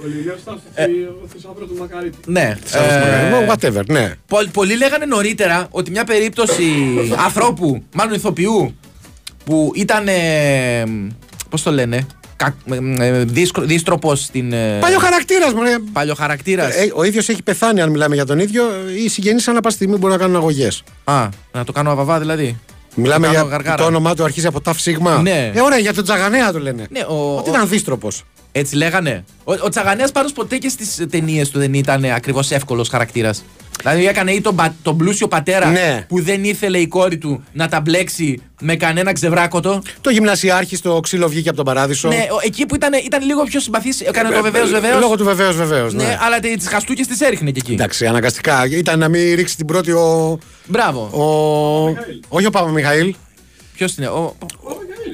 Ναι. 2.27 2.59
Ε, 2.75 3.53
Whatever, 3.53 3.85
ναι. 3.87 4.13
Πο- 4.27 4.49
πολλοί 4.53 4.77
λέγανε 4.77 5.05
νωρίτερα 5.05 5.67
ότι 5.71 5.91
μια 5.91 6.05
περίπτωση 6.05 6.65
ανθρώπου, 7.27 7.83
μάλλον 7.95 8.15
ηθοποιού, 8.15 8.75
που 9.45 9.73
ήταν. 9.75 10.07
Πώς 11.49 11.63
το 11.63 11.71
λένε, 11.73 12.07
δίστροπο 13.63 14.15
στην. 14.15 14.53
ε, 14.53 14.79
Παλιό 14.81 14.99
χαρακτήρας 14.99 15.53
μου. 15.53 15.63
ναι. 15.63 15.75
Παλιοχαρακτήρας. 15.93 16.75
Ε, 16.75 16.93
ο 16.95 17.03
ίδιος 17.05 17.29
έχει 17.29 17.43
πεθάνει, 17.43 17.81
αν 17.81 17.91
μιλάμε 17.91 18.15
για 18.15 18.27
τον 18.27 18.39
ίδιο. 18.39 18.63
Οι 19.05 19.09
συγγενείς 19.09 19.49
ανά 19.49 19.61
πάση 19.61 19.77
στιγμή 19.77 19.97
μπορούν 19.97 20.17
να 20.17 20.23
κάνουν 20.23 20.37
αγωγές. 20.37 20.83
Α, 21.05 21.29
να 21.53 21.65
το 21.65 21.73
κάνω 21.73 21.91
αβαβά 21.91 22.19
δηλαδή. 22.19 22.59
Μιλάμε 22.95 23.27
Το 23.27 23.33
για 23.33 23.41
κάνω 23.41 23.53
γαργάρα. 23.53 23.77
το 23.77 23.85
όνομά 23.85 24.15
του 24.15 24.25
αρχίζει 24.25 24.47
από 24.47 24.61
τάφ 24.61 24.81
σίγμα. 24.81 25.21
Ναι. 25.23 25.51
Ε, 25.55 25.61
ωραία, 25.61 25.79
για 25.79 25.95
τον 25.95 26.05
Τζαγανέα 26.05 26.53
του 26.53 26.59
λένε. 26.59 26.87
Ναι, 26.91 27.01
ο, 27.09 27.37
Ότι 27.37 27.51
ο- 27.51 27.53
ήταν 27.53 27.69
δίστροπο. 27.69 28.09
Έτσι 28.53 28.77
λέγανε. 28.77 29.25
Ο, 29.45 29.53
ο 29.53 29.69
Τσαγανέας 29.69 30.13
πάντως 30.13 30.33
ποτέ 30.33 30.57
και 30.57 30.69
στις 30.69 31.07
ταινίες 31.11 31.51
του 31.51 31.59
δεν 31.59 31.75
ήταν 31.75 32.05
ακριβώς 32.05 32.51
εύκολος 32.51 32.89
χαρακτήρας. 32.89 33.45
Δηλαδή 33.81 34.07
έκανε 34.07 34.33
ή 34.33 34.41
τον, 34.41 34.55
πα- 34.57 34.75
τον 34.83 34.97
πλούσιο 34.97 35.29
πατέρα 35.29 35.71
Ναι. 35.71 36.05
που 36.09 36.23
δεν 36.23 36.45
ήθελε 36.45 36.79
η 36.79 36.87
κόρη 36.87 37.19
του 37.19 37.45
να 37.53 37.69
τα 37.69 37.81
μπλέξει 37.81 38.43
με 38.61 38.77
κανένα 38.77 39.13
ξεβράκωτο. 39.13 39.83
Το 40.01 40.11
γυμνασιάρχη 40.11 40.77
στο 40.77 41.01
ξύλο 41.03 41.29
βγήκε 41.29 41.49
από 41.49 41.57
τον 41.57 41.65
παράδεισο. 41.67 42.09
Ναι, 42.09 42.27
ο- 42.31 42.41
εκεί 42.45 42.67
που 42.67 42.75
ήταν, 42.75 42.93
ήταν 43.05 43.25
λίγο 43.25 43.43
πιο 43.43 43.61
συμπαθής, 43.61 44.01
έκανε 44.01 44.29
το 44.31 44.43
βεβαίω 44.43 44.67
βεβαίως. 44.67 44.97
Ε, 44.97 44.99
Λόγω 45.01 45.17
του 45.17 45.25
βεβαίως, 45.25 45.57
βεβαίως. 45.57 45.95
Ναι, 45.95 46.03
Ναι. 46.05 46.19
αλλά 46.21 46.41
τις 46.41 46.69
χαστούκες 46.69 47.07
τις 47.07 47.21
έριχνε 47.21 47.51
και 47.51 47.61
εκεί. 47.65 47.73
Εντάξει, 47.73 48.07
αναγκαστικά. 48.07 48.67
Ήταν 48.71 48.99
να 48.99 49.09
μην 49.09 49.35
ρίξει 49.35 49.57
την 49.57 49.67
πρώτη 49.67 49.91
ο. 49.93 50.39
Μπράβο. 50.67 51.01
ο... 51.01 51.25
Όχι 52.29 52.47
ο 52.47 52.51
Παπα 52.51 52.69
Μιχαήλ. 52.71 53.15
Ποιος 53.75 53.97
είναι, 53.97 54.07
ο. 54.07 54.37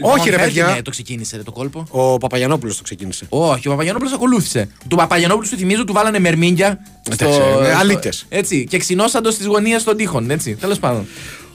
Όχι, 0.02 0.24
ρε 0.30 0.36
Μιχαήλ, 0.36 0.54
παιδιά. 0.54 0.66
Ναι, 0.74 0.82
το 0.82 0.90
ξεκίνησε 0.90 1.36
ρε, 1.36 1.42
το 1.42 1.52
κόλπο. 1.52 1.84
Ο 1.90 2.18
Παπαγιανόπουλος 2.18 2.76
το 2.76 2.82
ξεκίνησε. 2.82 3.26
Όχι, 3.28 3.68
ο 3.68 3.70
Παπαγιανόπουλος 3.70 4.12
ακολούθησε. 4.12 4.68
Του 4.88 4.96
Παπαγιανόπουλου 4.96 5.46
σου 5.46 5.56
θυμίζω 5.56 5.84
του 5.84 5.92
βάλανε 5.92 6.18
μερμήγκια. 6.18 6.78
Εντάξει, 7.10 7.40
ε, 7.62 7.74
αλήτες. 7.74 8.26
Έτσι. 8.28 8.66
Και 8.70 8.78
ξυνώσαντο 8.78 9.30
στι 9.30 9.44
γωνίε 9.44 9.78
των 9.84 9.96
τείχων. 9.96 10.30
Έτσι. 10.30 10.54
Τέλος 10.54 10.78
πάντων. 10.78 11.06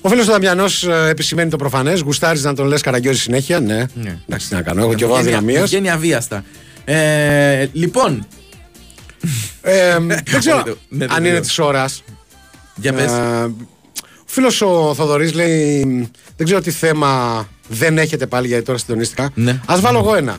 Ο 0.01 0.09
φίλος 0.09 0.25
του 0.25 0.31
Δαμιανός 0.31 0.87
επισημαίνει 1.09 1.49
το 1.49 1.57
προφανές. 1.57 1.99
Γουστάρει 2.01 2.39
να 2.39 2.53
τον 2.53 2.65
λες 2.67 2.81
καραγκιόζη 2.81 3.19
συνέχεια. 3.19 3.59
Ναι. 3.59 3.85
Ναι. 3.93 4.17
Εντάξει, 4.27 4.47
τι 4.47 4.53
να 4.53 4.61
κάνω. 4.61 4.81
Έχω 4.83 4.93
και 4.93 5.03
εγώ 5.03 5.13
Βγαίνει- 5.13 5.35
αδυναμίες. 5.35 5.69
Βγαίνει 5.69 5.89
αβίαστα. 5.89 6.43
Ε, 6.85 7.67
λοιπόν, 7.73 8.27
Ε, 9.61 9.97
δεν 9.99 10.23
ξέρω 10.39 10.63
Ναι, 10.89 11.05
αν 11.09 11.21
ναι, 11.21 11.27
είναι 11.27 11.37
ναι. 11.37 11.41
της 11.41 11.59
ώρας. 11.59 12.03
για 12.75 12.93
πες. 12.93 13.11
Ο 13.11 14.25
φίλος 14.25 14.61
ο 14.61 14.93
Θοδωρής 14.95 15.33
λέει: 15.33 15.83
Δεν 16.37 16.45
ξέρω 16.45 16.61
τι 16.61 16.71
θέμα 16.71 17.47
δεν 17.67 17.97
έχετε 17.97 18.25
πάλι 18.27 18.47
γιατί 18.47 18.63
τώρα 18.65 18.77
συντονίστηκα. 18.77 19.29
Ναι. 19.33 19.51
Α 19.65 19.75
βάλω 19.79 19.97
εγώ 19.99 20.15
ένα. 20.15 20.37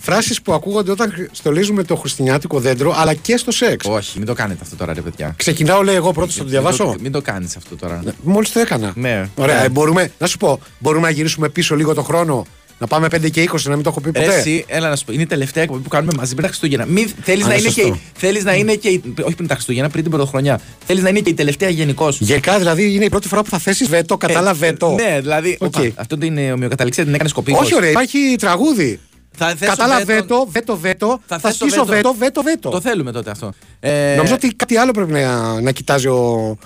Φράσεις 0.00 0.42
που 0.42 0.52
ακούγονται 0.52 0.90
όταν 0.90 1.12
χρ- 1.12 1.28
στολίζουμε 1.32 1.82
το 1.82 1.96
χριστιανιάτικο 1.96 2.60
δέντρο 2.60 2.94
αλλά 2.96 3.14
και 3.14 3.36
στο 3.36 3.50
σεξ. 3.50 3.86
Όχι, 3.88 4.18
μην 4.18 4.26
το 4.26 4.34
κάνετε 4.34 4.60
αυτό 4.62 4.76
τώρα, 4.76 4.92
ρε 4.92 5.00
παιδιά. 5.00 5.34
Ξεκινάω, 5.36 5.82
λέει 5.82 5.94
εγώ 5.94 6.12
πρώτος, 6.12 6.34
θα 6.34 6.42
το 6.42 6.48
διαβάσω. 6.48 6.84
Μην 6.84 6.92
το, 6.96 7.00
μην 7.02 7.12
το 7.12 7.22
κάνεις 7.22 7.56
αυτό 7.56 7.76
τώρα. 7.76 8.02
Μόλις 8.22 8.52
το 8.52 8.60
έκανα. 8.60 8.92
Ναι. 8.94 9.28
Ωραία, 9.34 9.58
Ναι. 9.58 9.64
ε, 9.64 9.68
μπορούμε, 9.68 10.10
να 10.18 10.26
σου 10.26 10.36
πω, 10.36 10.60
μπορούμε 10.78 11.06
να 11.06 11.12
γυρίσουμε 11.12 11.48
πίσω 11.48 11.76
λίγο 11.76 11.94
το 11.94 12.02
χρόνο; 12.02 12.46
Να 12.80 12.86
πάμε 12.86 13.06
5 13.06 13.30
και 13.30 13.48
20, 13.52 13.60
να 13.62 13.74
μην 13.74 13.82
το 13.82 13.90
έχω 13.90 14.00
πει 14.00 14.12
ποτέ. 14.12 14.34
Εσύ, 14.34 14.64
έλα 14.68 14.88
να 14.88 14.96
σου 14.96 15.04
πω, 15.04 15.12
είναι 15.12 15.22
η 15.22 15.26
τελευταία 15.26 15.62
εκπομπή 15.62 15.82
που 15.82 15.88
κάνουμε 15.88 16.12
μαζί 16.16 16.30
πριν 16.30 16.42
τα 16.42 16.48
Χριστούγεννα. 16.48 16.86
Μην 16.86 17.10
θέλεις 17.22 17.44
Α, 17.44 17.48
να, 17.48 17.54
είναι 17.54 17.62
είναι 17.62 17.72
και, 17.72 17.80
σωστό. 17.80 17.98
θέλεις 18.14 18.44
να 18.44 18.54
είναι 18.54 18.74
και. 18.74 18.88
η- 18.88 19.02
Όχι 19.24 19.34
πριν 19.34 19.48
τα 19.48 19.54
Χριστούγεννα, 19.54 19.88
πριν 19.90 20.02
την 20.02 20.10
πρωτοχρονιά. 20.12 20.60
Θέλεις 20.86 21.02
να 21.02 21.08
είναι 21.08 21.20
και 21.20 21.30
η 21.30 21.34
τελευταία 21.34 21.68
γενικώς. 21.68 22.20
Γεκά, 22.20 22.58
δηλαδή 22.58 22.94
είναι 22.94 23.04
η 23.04 23.08
πρώτη 23.08 23.28
φορά 23.28 23.42
που 23.42 23.50
θα 23.50 23.58
θέσεις 23.58 23.88
βέτο, 23.88 24.16
κατάλαβε 24.16 24.72
το. 24.72 24.90
Ναι, 24.90 25.18
δηλαδή. 25.20 25.56
Οκ. 25.60 25.74
Οπα, 25.76 25.90
αυτό 25.94 26.16
είναι 26.22 26.52
ομοιοκαταληξία, 26.52 27.04
την 27.04 27.14
έκανε 27.14 27.28
σκοπή. 27.28 27.52
Όχι, 27.52 27.74
ωραία, 27.74 27.90
υπάρχει 27.90 28.18
τραγούδι. 28.38 29.00
Θα 29.36 29.46
θέσω 29.48 29.70
Κατάλαβε 29.70 30.04
βέτο- 30.14 30.26
το, 30.26 30.46
βέτο, 30.50 30.76
βέτο. 30.76 31.20
Θα 31.26 31.38
Θα, 31.38 31.48
θέσω 31.48 31.54
στήσω 31.66 31.84
βέτο. 31.84 31.92
βέτο, 31.94 32.14
βέτο, 32.18 32.42
βέτο. 32.42 32.70
Το 32.70 32.80
θέλουμε 32.80 33.12
τότε 33.12 33.30
αυτό. 33.30 33.52
Ε, 33.80 34.14
Νομίζω 34.16 34.34
ότι 34.34 34.48
κάτι 34.54 34.76
άλλο 34.76 34.90
πρέπει 34.92 35.12
να, 35.12 35.60
να 35.60 35.70
κοιτάζει 35.72 36.06
ο, 36.06 36.56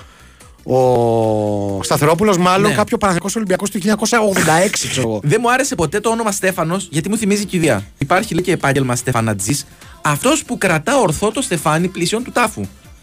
ο 0.64 1.82
Σταθερόπουλος, 1.82 2.38
μάλλον 2.38 2.70
Ναι. 2.70 2.76
κάποιο 2.76 2.98
Παναγιακό 2.98 3.28
Ολυμπιακός 3.36 3.70
του 3.70 3.78
1986, 3.78 4.88
ξέρω 4.88 5.08
εγώ. 5.08 5.20
Δεν 5.22 5.38
μου 5.42 5.52
άρεσε 5.52 5.74
ποτέ 5.74 6.00
το 6.00 6.10
όνομα 6.10 6.32
Στέφανος 6.32 6.88
γιατί 6.90 7.08
μου 7.08 7.16
θυμίζει 7.16 7.44
κηδεία. 7.44 7.84
Υπάρχει 7.98 8.34
λέει 8.34 8.42
και 8.44 8.52
επάγγελμα 8.52 8.96
Στεφανατζής. 8.96 9.66
Αυτός 10.02 10.44
που 10.44 10.58
κρατά 10.58 10.98
ορθό 10.98 11.30
το 11.32 11.42
στεφάνι 11.42 11.88
πλησιών 11.88 12.24
του 12.24 12.30
τάφου. 12.32 12.62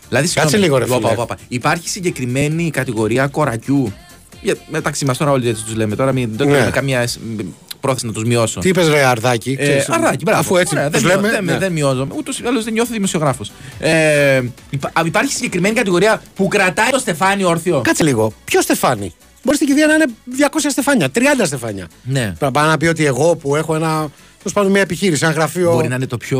Δηλαδή, 0.10 0.28
Κάτσε 0.28 0.40
συγγνώμη, 0.50 0.64
λίγο, 0.64 0.78
ρε 0.78 0.84
όπα, 0.84 0.96
φίλε. 0.96 1.12
όπα, 1.12 1.22
όπα. 1.24 1.38
Υπάρχει 1.48 1.90
συγκεκριμένη 1.90 2.70
κατηγορία 2.72 3.28
κορακιού. 3.28 3.94
Για, 4.42 4.56
μεταξύ 4.70 5.06
μας 5.06 5.18
τώρα 5.18 5.32
όλοι 5.32 5.50
έτσι 5.50 5.64
τους 5.64 5.76
λέμε. 5.76 5.96
Τώρα 5.96 6.12
μην, 6.12 6.30
δεν 6.36 6.48
Ναι. 6.48 6.58
έχω 6.58 6.72
καμία 6.72 7.08
σ- 7.08 7.18
μ, 7.38 7.40
πρόθεση 7.80 8.06
να 8.06 8.12
τους 8.12 8.24
μειώσω. 8.24 8.60
Τι 8.60 8.70
είπες, 8.70 8.88
Ρε 8.88 9.06
Αρδάκη. 9.06 9.56
Ε, 9.60 9.64
ξέρεις, 9.64 9.90
αράκι, 9.90 10.24
μπράβο. 10.24 10.40
Αφού 10.40 10.56
έτσι 10.58 10.76
Ωραία, 10.78 10.90
τους 10.90 11.02
δεν, 11.02 11.10
λέμε. 11.10 11.22
μειώ- 11.22 11.34
δεν, 11.36 11.44
ναι. 11.44 11.58
δεν 11.58 11.72
μειώζομαι. 11.72 12.14
Ούτως 12.18 12.40
ή 12.40 12.44
άλλως 12.48 12.64
δεν 12.64 12.74
νιώθω 12.74 12.94
δημοσιογράφος. 12.94 13.52
Ε, 13.80 14.42
υπά- 14.70 15.00
α, 15.00 15.02
υπάρχει 15.06 15.34
συγκεκριμένη 15.34 15.76
κατηγορία 15.76 16.22
που 16.36 16.48
κρατάει 16.48 16.90
το 16.90 17.00
στεφάνι 17.00 17.44
όρθιο; 17.44 17.82
Κάτσε 17.84 18.04
λίγο. 18.04 18.34
Ποιο 18.46 18.62
στεφάνι; 18.62 19.14
Μπορείς 19.44 19.60
στην 19.60 19.68
κηδεία 19.74 19.88
να 19.88 19.94
είναι 19.94 20.06
200 20.26 20.70
στεφάνια, 20.72 21.10
30 21.16 21.46
στεφάνια. 21.46 21.88
Ναι. 22.04 22.34
Πρέπει 22.40 22.58
να 22.58 22.78
πει 22.78 22.86
ότι 22.88 23.06
εγώ 23.06 23.36
που 23.36 23.56
έχω 23.56 23.76
ένα. 23.76 24.08
Τέλος 24.38 24.54
πάντων, 24.54 24.72
μια 24.72 24.82
επιχείρηση, 24.82 25.26
ένα 25.26 25.34
γραφείο. 25.34 25.72
Μπορεί 25.72 25.88
να 25.88 25.96
είναι 25.96 26.06
το 26.08 26.18
πιο. 26.18 26.40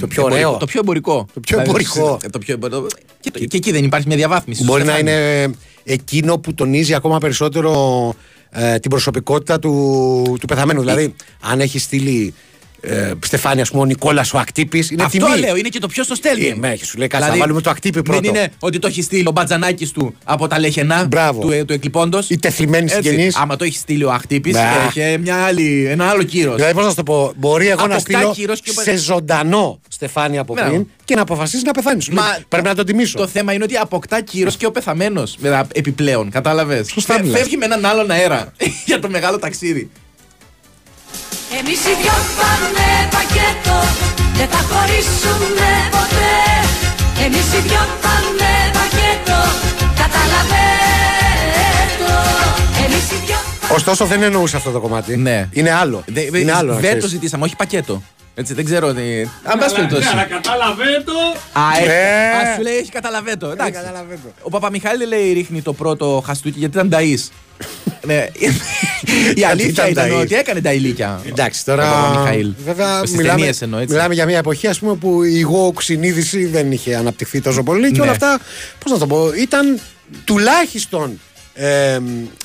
Το 0.00 0.06
πιο 0.06 0.22
εμπορικό. 0.22 0.46
ωραίο. 0.48 0.56
Το 0.58 0.66
πιο 0.66 0.80
εμπορικό. 0.80 1.26
Το 1.34 1.40
πιο 1.40 1.58
Δηλαδή, 1.58 1.68
εμπορικό. 1.68 2.18
το 2.32 2.38
πιο 2.38 2.54
εμπορικό. 2.54 2.86
Και, 3.20 3.30
το- 3.30 3.38
και 3.38 3.56
εκεί 3.56 3.72
δεν 3.72 3.84
υπάρχει 3.84 4.06
μια 4.06 4.16
διαβάθμιση. 4.16 4.62
στο 4.62 4.72
Μπορεί 4.72 4.84
να 4.84 4.92
στεφάνι. 4.92 5.10
είναι 5.10 5.54
εκείνο 5.84 6.38
που 6.38 6.54
τονίζει 6.54 6.94
ακόμα 6.94 7.18
περισσότερο 7.18 8.14
ε, 8.50 8.78
την 8.78 8.90
προσωπικότητα 8.90 9.58
του, 9.58 10.36
του 10.40 10.46
πεθαμένου. 10.46 10.80
Δηλαδή, 10.80 11.14
αν 11.40 11.60
έχεις 11.60 11.82
στείλει 11.82 12.34
ε, 12.80 13.12
Στεφάνη, 13.24 13.60
ας 13.60 13.70
πούμε, 13.70 13.82
ο 13.82 13.84
Νικόλας 13.84 14.32
ο 14.32 14.38
Ακτύπης. 14.38 14.90
Είναι 14.90 15.02
Αυτό 15.02 15.18
τιμή. 15.26 15.38
λέω, 15.38 15.56
είναι 15.56 15.68
και 15.68 15.78
το 15.78 15.86
ποιο 15.88 16.06
το 16.06 16.14
στέλνει. 16.14 16.46
Ε, 16.46 16.54
ναι, 16.54 16.74
σου 16.82 16.98
λέει, 16.98 17.08
κάτσε, 17.08 17.28
να 17.28 17.36
βάλουμε 17.36 17.60
το 17.60 17.70
ακτύπη 17.70 18.02
πρώτο. 18.02 18.20
Δεν 18.20 18.34
είναι 18.34 18.52
ότι 18.58 18.78
το 18.78 18.86
έχει 18.86 19.02
στείλει 19.02 19.26
ο 19.28 19.30
Μπατζανάκης 19.30 19.90
του 19.90 20.14
από 20.24 20.46
τα 20.48 20.58
λεχενά 20.58 21.04
Μπράβο. 21.04 21.40
του, 21.40 21.50
ε, 21.50 21.64
του 21.64 21.72
εκλειπώντος. 21.72 22.30
Οι 22.30 22.38
τεθλιμμένοι 22.38 22.88
συγγενείς. 22.88 23.36
Άμα 23.36 23.56
το 23.56 23.64
έχει 23.64 23.76
στείλει 23.78 24.04
ο 24.04 24.12
Ακτύπης, 24.12 24.54
Ναι. 24.54 24.70
έχει 24.86 25.18
μια 25.18 25.36
άλλη, 25.44 25.86
ένα 25.88 26.04
άλλο 26.08 26.22
κύρος. 26.22 26.54
Δηλαδή, 26.54 26.74
πώς 26.74 26.82
να 26.84 26.88
σου 26.90 26.96
το 26.96 27.02
πω, 27.02 27.32
μπορεί 27.36 27.68
εγώ 27.68 27.86
να 27.86 27.94
Αποκτά 27.94 28.18
στείλω 28.18 28.32
κύρος 28.32 28.60
και 28.60 28.70
ο- 28.78 28.82
σε 28.82 28.96
ζωντανό 28.96 29.80
Στεφάνη 29.88 30.38
από 30.38 30.54
Μπράβο. 30.54 30.70
πριν 30.70 30.86
και 31.04 31.14
να 31.14 31.22
αποφασίσει 31.22 31.64
να 31.64 31.72
πεθάνεις. 31.72 32.04
Σου 32.04 32.12
λέει, 32.12 32.22
Πρέπει 32.48 32.66
να 32.66 32.74
τον 32.74 32.86
τιμήσω. 32.86 33.18
Το 33.18 33.26
θέμα 33.26 33.52
είναι 33.52 33.64
ότι 33.64 33.76
αποκτά 33.76 34.20
κύρος 34.22 34.56
και 34.56 34.66
ο 34.66 34.70
πεθαμένος 34.70 35.36
επιπλέον. 35.72 36.30
Κατάλαβες. 36.30 36.88
Σωστά 36.90 37.20
μιλάς; 37.20 37.38
Φεύγει 37.38 37.56
με 37.56 37.64
έναν 37.64 37.84
άλλον 37.84 38.10
αέρα 38.10 38.52
για 38.86 38.98
το 38.98 39.08
μεγάλο 39.10 39.38
ταξίδι. 39.38 39.90
Εμείς 41.58 41.80
οι 41.88 41.94
δυο 42.02 42.16
πάμε 42.40 42.86
πακέτο 43.16 43.76
Δεν 44.38 44.48
θα 44.48 44.60
χωρίσουμε 44.70 45.68
ποτέ 45.96 46.34
Εμείς 47.24 47.46
οι 47.54 47.60
δυο 47.68 47.82
πάμε 48.04 48.50
πακέτο 48.78 49.38
Καταλαβαίνω 50.00 52.12
Εμείς 52.84 53.10
οι 53.10 53.18
δυο 53.26 53.36
Ωστόσο, 53.74 54.04
δεν 54.04 54.22
εννοούσε 54.22 54.56
αυτό 54.56 54.70
το 54.70 54.80
κομμάτι. 54.80 55.16
Ναι. 55.16 55.48
Είναι 55.52 55.70
άλλο. 55.70 56.02
Δε- 56.06 56.38
είναι 56.38 56.52
άλλο. 56.52 56.68
να 56.68 56.74
δεν 56.74 56.82
ξέρεις. 56.82 57.02
το 57.02 57.08
ζητήσαμε, 57.08 57.44
όχι 57.44 57.56
πακέτο. 57.56 58.02
Έτσι, 58.34 58.54
δεν 58.54 58.64
ξέρω. 58.64 58.94
τι- 58.94 59.22
Αν 59.42 59.58
πάση 59.58 59.74
περιπτώσει. 59.74 60.06
κατάλαβε 60.30 60.84
το. 61.04 61.12
Α, 61.60 61.62
ε, 61.78 61.84
Ε. 61.84 62.48
ας, 62.48 62.54
σου 62.56 62.62
λέει 62.62 62.76
έχει 62.76 62.90
καταλαβαίνω. 62.90 63.50
Εντάξει. 63.52 63.72
καταλαβαίνω. 63.72 64.20
Ο 64.42 64.48
Παπαμιχάλη 64.50 65.06
λέει 65.06 65.32
ρίχνει 65.32 65.62
το 65.62 65.72
πρώτο 65.72 66.22
χαστούκι 66.26 66.58
γιατί 66.58 66.78
ήταν 66.78 66.90
ταΐς. 67.00 67.28
ναι. 68.08 68.26
Η 69.34 69.44
αλήθεια 69.44 69.88
ήταν 69.88 70.06
ήταν 70.06 70.18
ταΐς. 70.18 70.20
ότι 70.22 70.34
έκανε 70.34 70.60
τα 70.60 70.72
ηλίκια. 70.72 71.20
Εντάξει, 71.28 71.64
τώρα. 71.64 71.90
Ο 71.90 72.02
Παπαμιχαήλ. 72.02 72.52
Βέβαια, 72.64 72.98
Στις 72.98 73.10
μιλάμε, 73.16 73.38
ταινίες 73.38 73.62
εννοώ, 73.62 73.80
έτσι. 73.80 73.92
μιλάμε 73.94 74.14
για 74.14 74.24
μια 74.26 74.38
εποχή 74.38 74.66
ας 74.66 74.78
πούμε, 74.78 74.94
που 74.94 75.22
η 75.22 75.40
γοοκ 75.40 75.82
συνείδηση 75.82 76.46
δεν 76.46 76.72
είχε 76.72 76.96
αναπτυχθεί 76.96 77.40
τόσο 77.40 77.62
πολύ 77.62 77.90
και 77.90 77.96
Ναι. 77.96 78.02
όλα 78.02 78.10
αυτά. 78.10 78.38
Πώς 78.78 78.92
να 78.92 78.98
το 78.98 79.06
πω, 79.06 79.32
ήταν 79.32 79.80
τουλάχιστον 80.24 81.20
ε, 81.54 81.98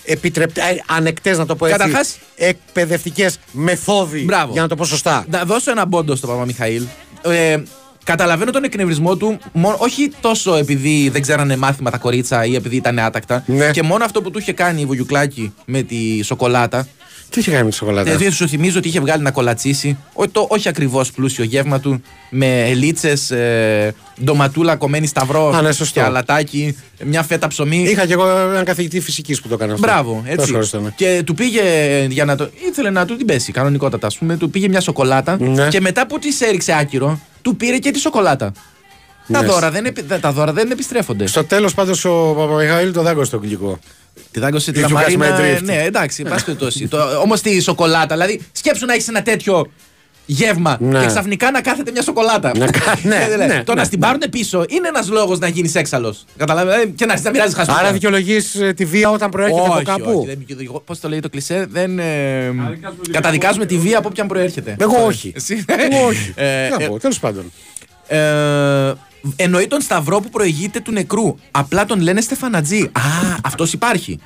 επιτρεπ... 0.05 0.57
ε, 0.57 0.61
ανεκτές 0.87 1.37
να 1.37 1.45
το 1.45 1.55
πω 1.55 1.65
έτσι 1.65 1.77
Καταρχάς- 1.77 2.17
εκπαιδευτικές 2.35 3.39
μεθόδοι 3.51 4.23
Μπράβο. 4.23 4.51
για 4.53 4.61
να 4.61 4.67
το 4.67 4.75
πω 4.75 4.85
σωστά 4.85 5.25
Να 5.29 5.43
δώσω 5.43 5.71
ένα 5.71 5.87
πόντο 5.87 6.15
στον 6.15 6.29
Παπαμιχαήλ. 6.29 6.83
Ε, 7.21 7.57
καταλαβαίνω 8.03 8.51
τον 8.51 8.63
εκνευρισμό 8.63 9.15
του, 9.15 9.37
μόνο, 9.51 9.75
όχι 9.79 10.11
τόσο 10.21 10.55
επειδή 10.55 11.09
δεν 11.09 11.21
ξέρανε 11.21 11.57
μάθημα 11.57 11.89
τα 11.91 11.97
κορίτσα 11.97 12.45
ή 12.45 12.55
επειδή 12.55 12.75
ήταν 12.75 12.99
άτακτα. 12.99 13.43
Ναι. 13.45 13.71
Και 13.71 13.83
μόνο 13.83 14.05
αυτό 14.05 14.21
που 14.21 14.31
του 14.31 14.39
είχε 14.39 14.53
κάνει 14.53 14.81
η 14.81 14.85
Βουγιουκλάκη 14.85 15.53
με 15.65 15.81
τη 15.81 16.21
σοκολάτα. 16.23 16.87
Τι 17.29 17.39
είχε 17.39 17.51
κάνει 17.51 17.63
με 17.63 17.69
τη 17.69 17.75
σοκολάτα; 17.75 18.03
Δηλαδή 18.03 18.29
σου 18.35 18.47
θυμίζω 18.47 18.77
ότι 18.77 18.87
είχε 18.87 18.99
βγάλει 18.99 19.23
να 19.23 19.31
κολατσίσει. 19.31 19.97
Ό, 20.13 20.27
το, 20.29 20.47
όχι 20.49 20.67
ακριβώς 20.67 21.11
πλούσιο 21.11 21.43
γεύμα 21.43 21.79
του. 21.79 22.01
Με 22.29 22.69
ελίτσες, 22.69 23.31
ε, 23.31 23.93
ντοματούλα 24.23 24.75
κομμένη 24.75 25.07
σταυρό 25.07 25.49
Α, 25.49 25.61
ναι, 25.61 25.71
σωστό. 25.71 25.99
και 25.99 26.05
αλατάκι, 26.05 26.77
μια 27.03 27.23
φέτα 27.23 27.47
ψωμί. 27.47 27.83
Είχα 27.83 28.05
και 28.05 28.13
εγώ 28.13 28.29
έναν 28.29 28.63
καθηγητή 28.65 28.99
φυσικής 28.99 29.41
που 29.41 29.47
το 29.47 29.53
έκανε 29.53 29.73
αυτό 29.73 29.87
Μπράβο, 29.87 30.11
Τόσο 30.11 30.31
έτσι. 30.31 30.45
ευχαριστώ, 30.45 30.79
ναι. 30.79 30.89
Και 30.95 31.21
του 31.25 31.33
πήγε 31.33 31.61
για 32.09 32.25
να 32.25 32.35
το. 32.35 32.49
ήθελε 32.69 32.89
να 32.89 33.05
του 33.05 33.15
την 33.17 33.25
πέσει 33.25 33.51
κανονικότατα, 33.51 34.07
ας 34.07 34.17
πούμε. 34.17 34.37
Του 34.37 34.49
πήγε 34.49 34.67
μια 34.67 34.81
σοκολάτα 34.81 35.37
Ναι. 35.39 35.67
και 35.67 35.81
μετά 35.81 36.07
που 36.07 36.19
της 36.19 36.41
έριξε 36.41 36.73
άκυρο, 36.79 37.19
του 37.41 37.55
πήρε 37.55 37.77
και 37.77 37.91
τη 37.91 37.99
σοκολάτα. 37.99 38.51
Τα, 39.31 39.41
Ναι. 39.41 39.47
δώρα 39.47 39.71
δεν, 39.71 39.85
επι- 39.85 40.19
τα 40.21 40.31
δώρα 40.31 40.53
δεν 40.53 40.71
επιστρέφονται. 40.71 41.27
Στο 41.27 41.43
τέλος 41.43 41.73
πάντως 41.73 42.05
ο 42.05 42.33
Παπαμιχαήλ 42.37 42.91
το 42.93 43.01
δάγκωσε 43.01 43.31
το 43.31 43.37
γλυκό 43.37 43.79
Τη 44.31 44.39
δάγκωσε 44.39 44.71
τη 44.71 44.79
Ή 44.79 44.83
του 44.83 44.87
λαμαρίνα. 44.89 45.25
κάτσε 45.27 45.41
με 45.43 45.57
drift. 45.57 45.63
Ναι, 45.63 45.83
εντάξει, 45.83 46.21
εν 46.25 46.31
πάση 46.31 46.45
περιπτώσει. 46.45 46.87
Όμως 47.23 47.41
τη 47.41 47.59
σοκολάτα, 47.61 48.15
δηλαδή 48.15 48.41
σκέψου 48.51 48.85
να 48.85 48.93
έχεις 48.93 49.07
ένα 49.07 49.21
τέτοιο 49.21 49.71
γεύμα 50.25 50.77
Ναι. 50.79 50.99
και 50.99 51.05
ξαφνικά 51.05 51.51
να 51.51 51.61
κάθεται 51.61 51.91
μια 51.91 52.01
σοκολάτα. 52.01 52.51
Να 52.57 52.65
κα- 52.65 52.99
ναι, 53.03 53.15
Ε, 53.15 53.29
δηλαδή, 53.29 53.53
ναι, 53.53 53.63
το 53.63 53.73
ναι, 53.73 53.79
να 53.79 53.85
στην 53.85 53.99
ναι. 53.99 54.05
πάρουν 54.05 54.21
πίσω 54.31 54.65
είναι 54.69 54.87
ένας 54.87 55.09
λόγος 55.09 55.39
να 55.39 55.47
γίνεις 55.47 55.75
έξαλλος. 55.75 56.25
Καταλαβαίνετε. 56.37 56.85
Και 56.95 57.05
να 57.05 57.11
αρχίσει 57.11 57.27
να 57.27 57.33
μοιράζεις 57.33 57.55
χαστούκια. 57.55 57.81
Άρα 57.81 57.91
δικαιολογείς 57.91 58.57
τη 58.75 58.85
βία 58.85 59.09
όταν 59.09 59.29
προέρχεται 59.29 59.65
από 59.67 59.81
κάπου; 59.83 60.27
Πώς 60.85 60.99
το 60.99 61.09
λέει 61.09 61.19
το 61.19 61.29
κλισέ, 61.29 61.67
δεν. 61.69 61.99
Ε, 61.99 62.53
καταδικάζουμε 63.11 63.65
τη 63.65 63.77
βία 63.77 63.97
από 63.97 64.07
όποιαν 64.07 64.27
προέρχεται. 64.27 64.75
Εγώ 64.79 65.05
όχι. 65.05 65.31
Εσύ- 65.35 65.65
Εγώ 65.67 66.05
όχι 66.07 66.33
Ε, 66.35 66.67
Τι 66.67 66.83
να 66.83 66.89
πω, 66.89 66.99
τέλος 66.99 67.19
πάντων 67.19 67.51
ε, 68.07 68.17
εννοεί 69.35 69.67
τον 69.67 69.81
Σταυρό 69.81 70.19
που 70.19 70.29
προηγείται 70.29 70.79
του 70.79 70.91
νεκρού. 70.91 71.35
Απλά 71.51 71.85
τον 71.85 71.99
λένε 72.01 72.21
Στεφανατζή. 72.21 72.81
Α, 72.83 73.01
αυτός 73.43 73.73
υπάρχει. 73.73 74.19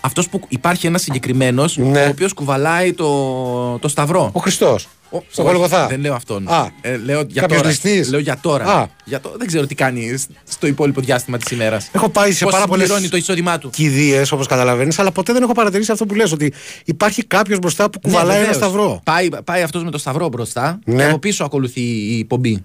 Αυτός 0.00 0.28
που 0.28 0.40
υπάρχει 0.48 0.86
ένας 0.86 1.02
συγκεκριμένος, 1.02 1.76
Ναι. 1.76 2.04
ο 2.04 2.08
οποίος 2.08 2.32
κουβαλάει 2.32 2.92
το, 2.92 3.78
το 3.78 3.88
Σταυρό. 3.88 4.30
Ο 4.32 4.40
Χριστός 4.40 4.88
Ο- 5.10 5.22
στο 5.30 5.42
όχι, 5.42 5.50
Γολγοθά. 5.52 5.86
Δεν 5.86 6.00
λέω 6.00 6.14
αυτόν. 6.14 6.48
Α. 6.48 6.70
Ε, 6.80 6.96
λέω 6.96 7.22
για 7.28 7.40
Κάποιος 7.40 7.58
τώρα. 7.58 7.70
ληστής. 7.70 8.10
Λέω 8.10 8.20
για 8.20 8.38
τώρα. 8.40 8.64
Α. 8.64 8.86
Για 9.04 9.20
το, 9.20 9.34
δεν 9.38 9.46
ξέρω 9.46 9.66
τι 9.66 9.74
κάνει 9.74 10.18
στο 10.48 10.66
υπόλοιπο 10.66 11.00
διάστημα 11.00 11.38
της 11.38 11.50
ημέρας. 11.50 11.88
Έχω 11.92 12.08
πάει 12.08 12.32
σε 12.32 12.44
Πώς 12.44 12.52
πάρα 12.52 12.66
πολλές 12.66 12.82
συμπληρώνει 12.86 13.10
το 13.10 13.16
εισόδημά 13.16 13.58
του. 13.58 13.70
κηδείες, 13.70 14.32
όπως 14.32 14.46
καταλαβαίνεις, 14.46 14.98
αλλά 14.98 15.10
ποτέ 15.12 15.32
δεν 15.32 15.42
έχω 15.42 15.52
παρατηρήσει 15.52 15.92
αυτό 15.92 16.06
που 16.06 16.14
λες 16.14 16.32
ότι 16.32 16.52
υπάρχει 16.84 17.24
κάποιος 17.24 17.58
μπροστά 17.58 17.90
που 17.90 18.00
κουβαλάει 18.00 18.26
Ναι, 18.38 18.44
ένα 18.44 18.52
βεβαίως. 18.52 18.56
σταυρό. 18.72 19.00
Πάει, 19.04 19.28
πάει 19.44 19.62
αυτός 19.62 19.84
με 19.84 19.90
το 19.90 19.98
σταυρό 19.98 20.28
μπροστά 20.28 20.78
Ναι. 20.84 20.96
και 20.96 21.04
από 21.08 21.18
πίσω 21.18 21.44
ακολουθεί 21.44 21.80
η 22.18 22.24
πομπή. 22.24 22.64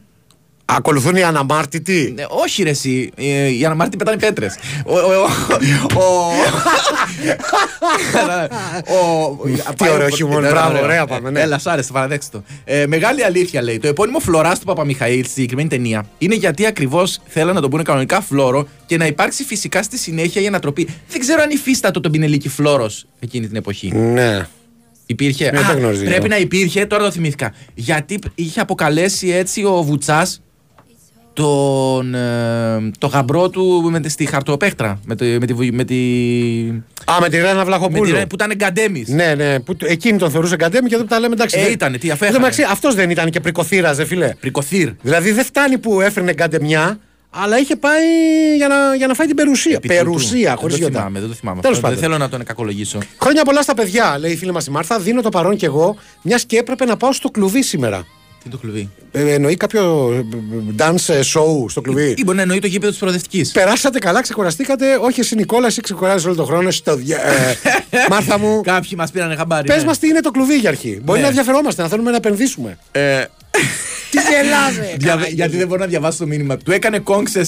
Ακολουθούν 0.69 1.15
οι 1.15 1.23
αναμάρτητοι; 1.23 2.11
Ναι, 2.15 2.23
όχι 2.27 2.63
ρε 2.63 2.69
εσύ, 2.69 3.11
ε, 3.15 3.47
οι 3.47 3.65
αναμάρτητοι 3.65 3.97
πετάνε 3.97 4.17
πέτρες. 4.17 4.55
Ο... 4.85 4.93
ο, 4.97 4.99
ο, 4.99 6.01
ο- 8.85 9.39
ο- 9.69 9.73
Τι 9.77 9.89
ωραίο 9.89 10.05
ο- 10.05 10.09
χιούμορ, 10.09 10.39
ήταν 10.39 10.51
μπράβο, 10.51 10.69
ωραίο. 10.69 10.83
ωραία 10.83 11.05
πάμε, 11.05 11.29
ναι. 11.29 11.39
Ε, 11.39 11.43
Έλα, 11.43 11.57
σ' 11.59 11.67
άρεσε, 11.67 11.91
παραδέξτε 11.91 12.37
το. 12.37 12.43
Ε, 12.65 12.85
μεγάλη 12.87 13.23
αλήθεια 13.23 13.61
λέει. 13.61 13.77
Το 13.79 13.87
επώνυμο 13.87 14.19
Φλωράς 14.19 14.59
του 14.59 14.65
Παπαμιχαήλ 14.65 15.23
στη 15.23 15.29
συγκεκριμένη 15.33 15.69
ταινία 15.69 16.05
είναι 16.17 16.35
γιατί 16.35 16.65
ακριβώς 16.65 17.19
θέλαν 17.27 17.55
να 17.55 17.61
τον 17.61 17.69
πούνε 17.69 17.83
κανονικά 17.83 18.21
φλόρο 18.21 18.67
και 18.85 18.97
να 18.97 19.05
υπάρξει 19.05 19.43
φυσικά 19.43 19.83
στη 19.83 19.97
συνέχεια 19.97 20.41
η 20.41 20.47
ανατροπή. 20.47 20.87
Δεν 21.09 21.19
ξέρω 21.19 21.41
αν 21.41 21.49
υφίστατο 21.49 21.99
τον 21.99 22.11
πινελίκι 22.11 22.49
φλόρος 22.49 23.05
εκείνη 23.19 23.47
την 23.47 23.55
εποχή. 23.55 23.91
Ναι. 23.95 24.47
Υπήρχε. 25.05 25.51
Ναι, 25.51 25.59
Α, 25.59 25.63
δεν 25.63 25.77
γνωρίζω. 25.77 26.03
πρέπει 26.03 26.27
να 26.29 26.37
υπήρχε, 26.37 26.85
τώρα 26.85 27.03
το 27.03 27.11
θυμήθηκα. 27.11 27.53
Γιατί 27.73 28.19
είχε 28.35 28.59
αποκαλέσει 28.59 29.29
έτσι 29.29 29.63
ο 29.63 29.83
Βουτσάς 29.83 30.41
τον, 31.41 32.15
ε, 32.15 32.89
το 32.97 33.07
γαμπρό 33.07 33.49
του 33.49 33.87
με, 33.91 33.99
τη- 33.99 34.09
στη 34.09 34.25
χαρτοπέχτρα. 34.25 34.99
Με, 35.05 35.15
το, 35.15 35.25
με, 35.25 35.45
τη, 35.45 35.53
βου- 35.53 35.73
με 35.73 35.83
τη. 35.83 35.95
Α, 37.05 37.13
με 37.21 37.29
τη 37.29 37.37
Ρένα 37.37 37.53
Με 37.53 37.63
Βλαχοπούλου. 37.63 38.13
τη 38.15 38.25
που 38.27 38.35
ήταν 38.35 38.51
γκαντέμι. 38.55 39.03
Ναι, 39.07 39.33
ναι. 39.35 39.59
Που, 39.59 39.75
εκείνη 39.79 40.17
τον 40.17 40.31
θεωρούσε 40.31 40.55
καντέμι 40.55 40.89
και 40.89 40.95
εδώ 40.95 41.03
που 41.03 41.09
τα 41.09 41.19
λέμε 41.19 41.33
εντάξει. 41.33 41.57
Ε, 41.59 41.63
δεν- 41.63 41.71
ήτανε, 41.71 41.97
τι, 41.97 42.11
αφού 42.11 42.25
Εν 42.25 42.31
τω 42.31 42.37
έχανε. 42.37 42.39
μεταξύ, 42.51 42.71
αυτός 42.73 42.95
δεν 42.95 43.09
ήταν 43.09 43.29
και 43.29 43.39
πρικοθύρας, 43.39 43.97
δε 43.97 44.05
φιλέ. 44.05 44.33
Πρικοθύρ. 44.39 44.89
Δηλαδή 45.01 45.31
δεν 45.31 45.43
φτάνει 45.45 45.77
που 45.77 46.01
έφερνε 46.01 46.33
γκαντεμιά, 46.33 46.99
αλλά 47.29 47.59
είχε 47.59 47.75
πάει 47.75 48.03
για 48.57 48.67
να, 48.67 48.95
για 48.95 49.07
να 49.07 49.13
φάει 49.13 49.27
την 49.27 49.35
περουσία. 49.35 49.79
Περουσία, 49.87 50.55
χωρί 50.55 50.61
Δεν 50.61 50.71
το 50.71 50.77
γιώτα. 50.77 50.97
θυμάμαι, 50.97 51.19
δεν 51.19 51.29
το 51.29 51.35
θυμάμαι. 51.35 51.61
Τέλος 51.61 51.77
αυτό. 51.77 51.89
Δεν 51.89 51.97
πάντων. 51.99 52.11
θέλω 52.11 52.23
να 52.23 52.29
τον 52.37 52.45
κακολογήσω. 52.45 52.99
Χρόνια 53.21 53.43
πολλά 53.43 53.61
στα 53.61 53.73
παιδιά, 53.73 54.17
λέει 54.19 54.31
η 54.31 54.35
φίλη 54.37 54.51
μας 54.51 54.65
η 54.67 54.71
Μάρθα. 54.71 54.99
Δίνω 54.99 55.21
το 55.21 55.29
παρόν 55.29 55.55
κι 55.55 55.65
εγώ, 55.65 55.95
μιας 56.21 56.45
και 56.45 56.57
έπρεπε 56.57 56.85
να 56.85 56.97
πάω 56.97 57.11
στο 57.13 57.29
κλουβί 57.29 57.61
σήμερα. 57.63 58.05
Τι 58.49 58.53
είναι 58.55 58.55
το 58.55 58.57
κλουβί. 58.57 58.89
Ε, 59.11 59.33
εννοεί 59.33 59.55
κάποιο 59.57 60.11
ε, 60.13 60.25
dance 60.77 61.13
show 61.21 61.65
στο 61.69 61.81
κλουβί. 61.81 62.13
Ή 62.17 62.23
μπορεί 62.23 62.35
να 62.35 62.41
εννοεί 62.41 62.59
το 62.59 62.67
γήπεδο 62.67 62.89
της 62.91 62.99
προοδευτικής. 62.99 63.51
Περάσατε 63.51 63.99
καλά, 63.99 64.21
ξεκουραστήκατε. 64.21 64.95
Όχι, 65.01 65.19
εσύ 65.19 65.35
Νικόλα, 65.35 65.67
εσύ 65.67 65.81
ξεκουράζει 65.81 66.25
όλο 66.25 66.35
τον 66.35 66.45
χρόνο. 66.45 66.67
εσύ 66.67 66.83
το 66.83 66.95
δια- 66.95 67.21
ε, 67.25 67.57
Μάρθα 68.11 68.39
μου, 68.39 68.61
Κάποιοι 68.61 68.91
μας 68.97 69.11
πήραν 69.11 69.35
χαμπάρι. 69.37 69.67
πες 69.67 69.77
ναι. 69.77 69.83
μας 69.85 69.99
τι 69.99 70.07
είναι 70.07 70.19
το 70.19 70.31
κλουβί 70.31 70.55
για 70.57 70.69
αρχή. 70.69 70.99
Μπορεί 71.03 71.17
Ναι. 71.17 71.23
να 71.23 71.29
ενδιαφερόμαστε, 71.29 71.81
να 71.81 71.87
θέλουμε 71.87 72.09
να 72.11 72.15
επενδύσουμε. 72.17 72.77
Ε, 72.91 73.23
Τι 74.11 74.17
γελάζε! 74.31 74.95
Δια- 74.99 75.27
γιατί 75.33 75.57
δεν 75.57 75.67
μπορώ 75.67 75.79
να 75.79 75.87
διαβάσω 75.87 76.17
το 76.17 76.27
μήνυμα. 76.27 76.57
Του 76.57 76.71
έκανε 76.71 76.99
κόγκσε. 76.99 77.41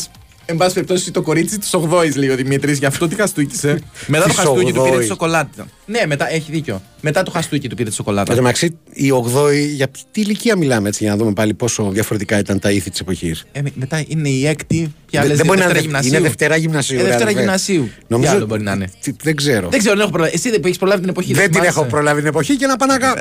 Εν 0.51 0.57
πάση 0.57 0.73
περιπτώσει 0.73 1.11
το 1.11 1.21
κορίτσι 1.21 1.57
της 1.59 1.69
8η, 1.91 2.15
λέει 2.15 2.29
ο 2.29 2.35
Δημήτρης, 2.35 2.77
γι' 2.77 2.85
αυτό 2.85 3.07
τη 3.07 3.15
χαστούκισε. 3.15 3.79
μετά 4.07 4.23
το 4.23 4.29
Της 4.29 4.37
χαστούκι 4.37 4.71
του 4.73 4.81
πήρε 4.83 4.95
τη 4.97 5.03
8ης. 5.03 5.07
σοκολάτα. 5.07 5.67
Ναι, 5.85 6.01
μετά 6.07 6.31
έχει 6.33 6.51
δίκιο. 6.51 6.81
Μετά 7.01 7.23
το 7.23 7.31
χαστούκι 7.31 7.69
του 7.69 7.75
πήρε 7.75 7.89
τη 7.89 7.95
σοκολάτα. 7.95 8.31
Εν 8.31 8.37
τω 8.37 8.43
μεταξύ, 8.43 8.77
η 8.93 9.09
8η, 9.35 9.67
για 9.75 9.87
τι 10.11 10.21
ηλικία 10.21 10.55
μιλάμε 10.57 10.87
έτσι, 10.87 11.03
για 11.03 11.11
να 11.11 11.17
δούμε 11.19 11.33
πάλι 11.33 11.53
πόσο 11.53 11.89
διαφορετικά 11.91 12.37
ήταν 12.39 12.59
τα 12.59 12.71
ήθη 12.71 12.89
της 12.89 12.99
εποχής. 12.99 13.45
Ε, 13.51 13.61
με- 13.61 13.71
μετά 13.75 14.03
είναι 14.07 14.29
η 14.29 14.47
έκτη. 14.47 14.93
Ποια 15.05 15.19
Δεν- 15.19 15.29
λες, 15.29 15.37
δεν 15.37 15.45
μπορεί 15.45 15.59
να 15.59 15.65
δεύτερα 15.65 15.79
είναι 15.79 15.87
γυμνασίου. 15.87 16.13
είναι 16.13 16.21
Δευτέρα 16.21 16.55
γυμνασίου. 16.55 16.95
Ε, 16.97 17.01
ρε, 17.01 17.07
Δευτέρα 17.07 17.23
αδερφέ. 17.29 17.41
γυμνασίου. 17.43 17.89
Νομίζω. 18.07 18.31
Τι 18.31 18.37
άλλο 18.37 18.45
μπορεί 18.45 18.61
να 18.61 18.71
είναι; 18.71 18.89
Τι- 19.01 19.13
Δεν 19.23 19.35
ξέρω. 19.35 19.69
Δεν 19.69 19.79
ξέρω, 19.79 19.93
δεν 19.93 20.01
έχω 20.03 20.11
προλάβει. 20.11 20.33
Εσύ 20.35 20.49
δεν 20.49 20.59
που 20.59 20.67
έχεις 20.67 20.77
προλάβει 20.79 20.99
την 21.01 21.09
εποχή. 21.09 21.33
Δεν 21.33 21.43
την 21.43 21.53
θυμάσαι. 21.53 21.69
έχω 21.69 21.83
προλάβει 21.85 22.19
την 22.19 22.29
εποχή 22.29 22.55
και 22.55 22.65
να 22.65 22.75
πάω 22.75 22.87
να 22.87 22.97
κάνω. 22.97 23.13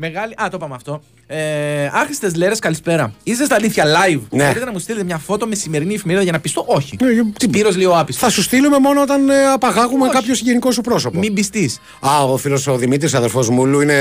Ε, 0.00 0.06
ε, 0.06 0.08
ε. 0.08 0.12
Μεγάλη. 0.12 0.32
Α, 0.36 0.48
το 0.50 0.56
είπαμε 0.56 0.74
αυτό. 0.74 1.02
Ε, 1.26 1.86
Άχρηστες 1.92 2.34
λέρες, 2.34 2.58
καλησπέρα. 2.58 3.12
Είστε 3.22 3.44
στα 3.44 3.54
αλήθεια 3.54 3.84
live. 3.84 4.20
Ναι. 4.30 4.44
Μπορείτε 4.46 4.64
να 4.64 4.72
μου 4.72 4.78
στείλετε 4.78 5.04
μια 5.04 5.18
φώτο 5.18 5.46
με 5.46 5.54
σημερινή 5.54 5.94
εφημερίδα 5.94 6.22
για 6.24 6.32
να 6.32 6.40
πιστώ; 6.40 6.64
Όχι. 6.66 6.96
Ναι, 7.00 7.08
τι- 7.38 7.44
Σπύρος 7.46 7.76
λέει 7.76 7.86
ο 7.86 7.98
άπιστος. 7.98 8.24
Θα 8.24 8.30
σου 8.30 8.42
στείλουμε 8.42 8.78
μόνο 8.78 9.02
όταν 9.02 9.28
ε, 9.30 9.44
απαγάγουμε 9.54 10.04
Όχι. 10.04 10.12
κάποιο 10.12 10.34
συγγενικό 10.34 10.70
σου 10.72 10.80
πρόσωπο. 10.80 11.18
Μην 11.18 11.34
πιστείς. 11.34 11.80
Α, 12.00 12.22
ο 12.24 12.36
φίλος 12.36 12.66
ο 12.66 12.76
Δημήτρης, 12.76 13.14
αδερφός 13.14 13.48
μου, 13.48 13.80
είναι 13.80 13.94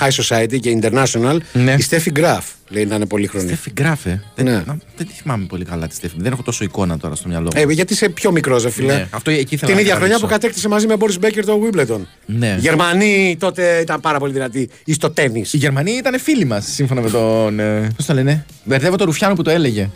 high 0.00 0.22
society 0.22 0.60
και 0.60 0.78
international. 0.82 1.36
Ναι. 1.52 1.74
Η 1.78 1.82
Στέφη 1.82 2.10
Γκραφ. 2.10 2.46
Λέει 2.68 2.84
να 2.86 2.94
είναι 2.94 3.06
πολύχρονη. 3.06 3.46
Στέφη 3.46 3.70
Γκράφε. 3.72 4.22
Δεν, 4.34 4.44
Ναι. 4.44 4.50
να- 4.52 4.76
δεν 4.96 5.06
τη 5.06 5.12
θυμάμαι 5.12 5.44
πολύ 5.44 5.64
καλά 5.64 5.86
τη 5.88 5.94
Στέφη. 5.94 6.14
Δεν 6.18 6.32
έχω 6.32 6.42
τόσο 6.42 6.64
εικόνα 6.64 6.98
τώρα 6.98 7.14
στο 7.14 7.28
μυαλό 7.28 7.50
μου. 7.54 7.60
Ε, 7.68 7.72
γιατί 7.72 7.92
είσαι 7.92 8.08
πιο 8.08 8.30
μικρός, 8.32 8.62
ρε 8.62 8.70
φίλε. 8.70 8.94
Ναι, 8.94 9.06
αυτό 9.10 9.30
εκεί 9.30 9.40
ήθελα 9.54 9.66
Την 9.66 9.74
να 9.74 9.80
ίδια 9.80 9.94
χρονιά 9.94 9.98
κρατήσω. 10.08 10.26
που 10.26 10.32
κατέκτησε 10.32 10.68
μαζί 10.68 10.86
με 10.86 10.96
Μπόρι 10.96 11.18
Μπέκερ 11.18 11.44
το 11.44 11.60
Wimbledon. 11.62 12.00
Ναι. 12.26 12.54
Οι 12.56 12.60
Γερμανοί 12.60 13.36
τότε 13.40 13.78
ήταν 13.82 14.00
πάρα 14.00 14.18
πολύ 14.18 14.32
δυνατοί. 14.32 14.70
Ή 14.84 14.92
στο 14.92 15.10
τέννη. 15.22 15.44
Οι 15.52 15.56
Γερμανοί 15.56 15.90
ήταν 15.92 16.18
φίλοι 16.20 16.44
μας, 16.44 16.64
σύμφωνα 16.72 17.00
με 17.00 17.10
τον. 17.10 17.58
Ε, 17.60 17.90
Πώς 17.96 18.06
το 18.06 18.14
λένε, 18.14 18.44
Μπερδεύω 18.64 18.96
το 18.96 19.04
Ρουφιάνο 19.04 19.34
που 19.34 19.42
το 19.42 19.50
έλεγε. 19.50 19.90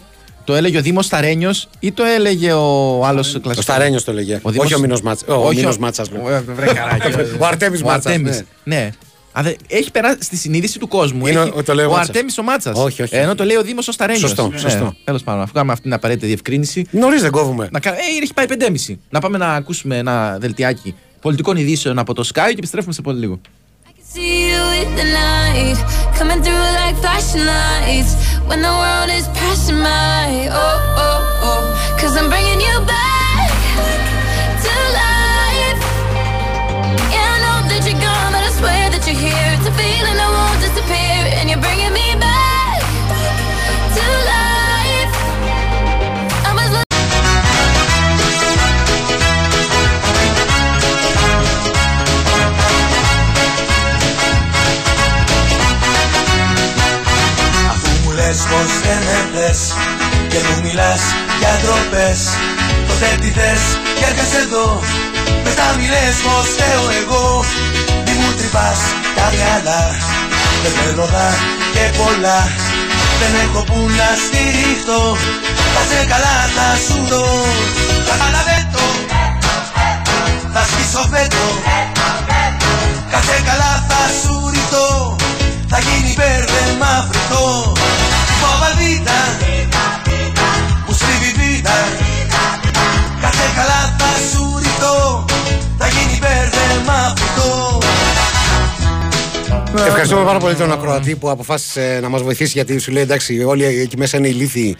Το 0.45 0.55
έλεγε 0.55 0.79
ο 0.79 0.83
Δήμος 0.83 1.05
Σταρένιος 1.07 1.69
ή 1.81 1.93
το 1.93 2.05
έλεγε 2.05 2.53
ο 2.53 3.05
άλλος 3.07 3.27
κλασικός; 3.31 3.57
Ο 3.59 3.61
Σταρένιος 3.62 4.05
το 4.05 4.12
λέγε. 4.12 4.39
Ο 4.43 4.51
Δήμος- 4.51 4.67
Όχι 4.67 4.75
ο 4.75 4.79
Μίνος 4.79 5.01
Μάτσα. 5.03 5.25
Ο 5.35 5.47
Όχι, 5.47 5.57
Μίνος 5.57 5.79
Μάτσας, 5.79 6.11
λέω. 6.11 6.29
Ε, 6.31 6.41
βρε 6.57 6.67
καράκι. 6.67 7.09
Ο 7.43 7.47
Αρτέμις 7.47 7.83
Ο 7.83 7.85
Μάτσας, 7.87 8.12
Αρτέμις, 8.12 8.43
ναι. 8.65 8.77
Ναι. 8.77 8.91
Α, 9.33 9.43
δε- 9.43 9.55
έχει 9.69 9.91
περάσει 9.91 10.17
στη 10.21 10.37
συνείδηση 10.37 10.79
του 10.79 10.89
κόσμου. 10.89 11.27
Είναι 11.27 11.41
έχει, 11.41 11.53
ο- 11.55 11.62
το 11.62 11.75
λέει 11.75 11.85
ο 11.85 11.89
ο 11.89 11.91
Μάτσας. 11.93 12.09
Αρτέμις 12.09 12.39
ο 12.39 12.43
Μάτσας. 12.43 12.79
Όχι, 12.79 13.03
όχι. 13.03 13.15
Ενώ 13.17 13.35
το 13.35 13.45
λέει 13.45 13.57
ο 13.57 13.62
Δήμος 13.62 13.89
ο 13.89 13.93
Σταρένιος. 13.93 14.29
Σωστό, 14.31 14.53
σωστό. 14.57 14.95
Τέλος 15.05 15.23
πάντων, 15.23 15.43
αφού 15.43 15.53
κάνουμε 15.53 15.73
αυτή 15.73 15.85
την 15.85 15.93
απαραίτητη 15.93 16.27
διευκρίνηση. 16.27 16.87
Νωρίς 16.91 17.23
δεν 17.23 17.31
κόβουμε. 17.31 17.69
Να 17.73 17.81
κάνουμε, 17.81 18.03
ε, 18.03 18.23
έχει 18.23 18.35
πάει 18.35 18.47
5.30. 18.47 18.99
Να 19.11 19.21
πάμε 19.21 19.39
να 19.39 19.53
ακούσουμε 19.55 19.97
ένα 19.97 20.37
δελτιάκι 20.41 20.95
πολιτικών 21.21 21.57
ειδήσεων 21.57 21.99
από 21.99 22.15
το 22.15 22.23
Sky 22.35 22.47
και 22.49 22.55
επιστρέφουμε 22.59 22.93
σε 22.95 23.03
πολύ 23.03 23.19
λίγο. 23.19 23.41
See 24.16 24.48
you 24.48 24.62
in 24.81 24.96
the 24.96 25.05
night, 25.05 25.76
coming 26.16 26.40
through 26.42 26.66
like 26.81 26.96
flashing 26.96 27.44
lights 27.44 28.16
when 28.48 28.62
the 28.62 28.72
world 28.72 29.11
is 29.11 29.29
passing 29.37 29.76
by. 29.76 30.48
Oh, 30.50 30.57
oh, 31.05 31.20
oh, 31.48 31.98
cause 32.00 32.16
I'm 32.16 32.31
bringing 32.31 32.59
you 32.59 32.76
back 32.88 33.52
to 34.64 34.72
life. 34.96 35.83
Yeah, 37.12 37.29
I 37.29 37.44
know 37.44 37.68
that 37.68 37.85
you're 37.85 38.00
gone, 38.00 38.33
but 38.33 38.40
I 38.40 38.52
swear 38.57 38.88
that 38.88 39.05
you're 39.05 39.20
here. 39.20 39.48
It's 39.52 39.68
a 39.68 39.74
feeling 39.76 40.15
λες 58.27 58.43
πως 58.51 58.73
δεν 58.87 59.01
με 59.09 59.19
πλες 59.31 59.61
Και 60.31 60.39
μου 60.47 60.57
μιλάς 60.65 61.03
για 61.41 61.53
ντροπές. 61.61 62.21
Τότε 62.89 63.09
τι 63.21 63.31
θες 63.37 63.62
και 63.99 64.05
έρχεσαι 64.11 64.41
εδώ 64.47 64.67
Μες 65.43 65.55
να 65.61 65.67
μη 65.77 65.87
λες 65.95 66.17
πως 66.25 66.47
φταίω 66.55 66.85
εγώ. 67.01 67.27
Μη 68.05 68.12
μου 68.21 68.31
τρυπάς 68.39 68.81
τα 69.17 69.27
μυαλά 69.35 69.83
Δεν 70.62 70.73
θέλω 70.79 71.07
να 71.17 71.27
και 71.75 71.85
πολλά. 71.99 72.41
Δεν 73.21 73.33
έχω 73.45 73.61
που 73.69 73.79
να 73.99 74.09
στηριχτώ 74.25 75.01
Θα 75.75 75.83
σε 75.91 76.01
καλά 76.12 76.37
θα 76.57 76.69
σου 76.85 76.99
δω. 77.11 77.27
Καταλαβαίνω 78.09 78.69
το 78.75 78.85
Θα 80.55 80.62
σκίσω 80.71 81.03
φέτο. 81.12 81.45
Κάθε 83.12 83.37
καλά 83.49 83.73
θα 83.89 84.03
σου 84.19 84.35
ρηθώ 84.53 85.17
Θα 85.71 85.79
γίνει 85.87 86.12
μπέρδεμα 86.17 86.93
φρικτό 87.09 87.47
Φοβαλβίτα 88.40 89.18
Που 90.87 90.92
στρίβει 90.92 91.31
βίτα 91.40 91.77
Κάθε 93.20 93.46
καλά 93.57 93.81
θα 93.99 94.11
σου 94.31 94.59
ρηθώ 94.59 95.25
Θα 95.79 95.87
γίνει 95.88 96.18
μπέρδεμα 96.20 97.14
φρικτό 97.16 97.79
Ευχαριστούμε 99.87 100.25
πάρα 100.25 100.38
πολύ 100.38 100.55
τον 100.55 100.72
Ακροατή 100.72 101.16
που 101.16 101.31
αποφάσισε 101.31 101.99
να 102.03 102.09
μας 102.09 102.22
βοηθήσει 102.22 102.53
γιατί 102.55 102.79
σου 102.79 102.90
λέει 102.92 103.03
εντάξει, 103.03 103.42
όλοι 103.42 103.64
εκεί 103.64 103.96
μέσα 103.96 104.16
είναι 104.16 104.29
ηλίθιοι 104.29 104.77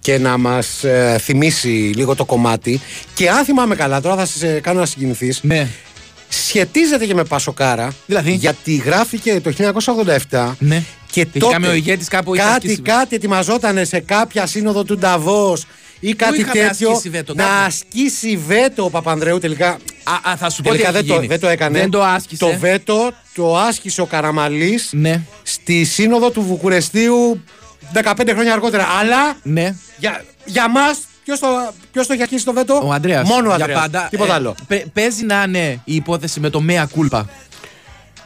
και 0.00 0.18
να 0.18 0.38
μας 0.38 0.84
θυμίσει 1.20 1.68
λίγο 1.68 2.14
το 2.14 2.24
κομμάτι. 2.24 2.80
Και 3.14 3.30
αν 3.30 3.44
θυμάμαι 3.44 3.74
καλά, 3.74 4.00
τώρα 4.00 4.16
θα 4.16 4.26
σε 4.26 4.60
κάνω 4.60 4.80
να 4.80 4.86
συγκινηθείς. 4.86 5.40
Ναι. 5.42 5.68
Σχετίζεται 6.28 7.06
και 7.06 7.14
με 7.14 7.24
Πασοκάρα. 7.24 7.92
Δηλαδή; 8.06 8.32
Γιατί 8.32 8.74
γράφηκε 8.74 9.40
το 9.40 9.52
1987. 10.30 10.54
Ναι. 10.58 10.82
Και 11.10 11.20
Είχε 11.20 11.38
τότε 11.38 11.52
κάνει 11.52 11.66
ο 11.66 11.72
ηγέτης 11.74 12.08
κάπου, 12.08 12.34
είχε 12.34 12.42
κάτι, 12.44 12.54
ασκήσει- 12.56 12.82
κάτι 12.82 13.14
ετοιμαζόταν 13.16 13.86
σε 13.86 14.00
κάποια 14.00 14.46
σύνοδο 14.46 14.84
του 14.84 14.98
Νταβός 14.98 15.64
ή 16.00 16.12
κάτι 16.14 16.40
είχαμε 16.40 16.52
τέτοιο 16.68 16.90
ασκήσει 16.90 17.08
βέτο, 17.10 17.34
να 17.34 17.42
κάπου; 17.42 17.54
ασκήσει 17.66 18.36
βέτο 18.46 18.84
ο 18.84 18.90
Παπανδρέου 18.90 19.38
τελικά. 19.38 19.68
Α, 20.04 20.30
α, 20.30 20.36
θα 20.36 20.50
σου 20.50 20.62
πω 20.62 20.68
Τελικά 20.70 20.90
τι 20.90 20.96
έχει 20.96 21.04
δεν 21.06 21.14
το, 21.14 21.14
γίνει. 21.14 21.26
δεν 21.26 21.40
το 21.40 21.48
έκανε. 21.48 21.78
Δεν 21.78 21.90
το 21.90 22.02
άσκησε. 22.04 22.44
Το 22.44 22.52
βέτο 22.58 23.12
το 23.34 23.56
άσκησε 23.58 24.00
ο 24.00 24.06
Καραμαλής 24.06 24.88
Ναι. 24.92 25.22
στη 25.42 25.84
σύνοδο 25.84 26.30
του 26.30 26.42
Βουκουρεστίου 26.42 27.42
15 27.92 28.32
χρόνια 28.32 28.52
αργότερα. 28.52 28.86
Αλλά 29.00 29.36
Ναι. 29.42 29.74
για, 29.98 30.24
για 30.44 30.70
μας, 30.70 30.98
ποιος 31.26 31.38
το, 31.38 31.46
ποιος 31.92 32.06
το 32.06 32.12
έχει 32.12 32.22
αρχίσει 32.22 32.44
το 32.44 32.52
βέτο, 32.52 32.80
Ο 32.84 32.92
Ανδρέας. 32.92 33.28
Μόνο 33.28 33.40
ο 33.52 33.54
Για 33.56 33.64
Ανδρέας. 33.64 33.80
πάντα. 33.80 34.06
Τίποτα 34.10 34.32
ε, 34.32 34.34
άλλο. 34.34 34.54
παι- 34.66 34.86
παίζει 34.92 35.24
να 35.24 35.42
είναι 35.46 35.80
η 35.84 35.94
υπόθεση 35.94 36.40
με 36.40 36.50
το 36.50 36.62
mea 36.68 36.84
culpa. 36.96 37.22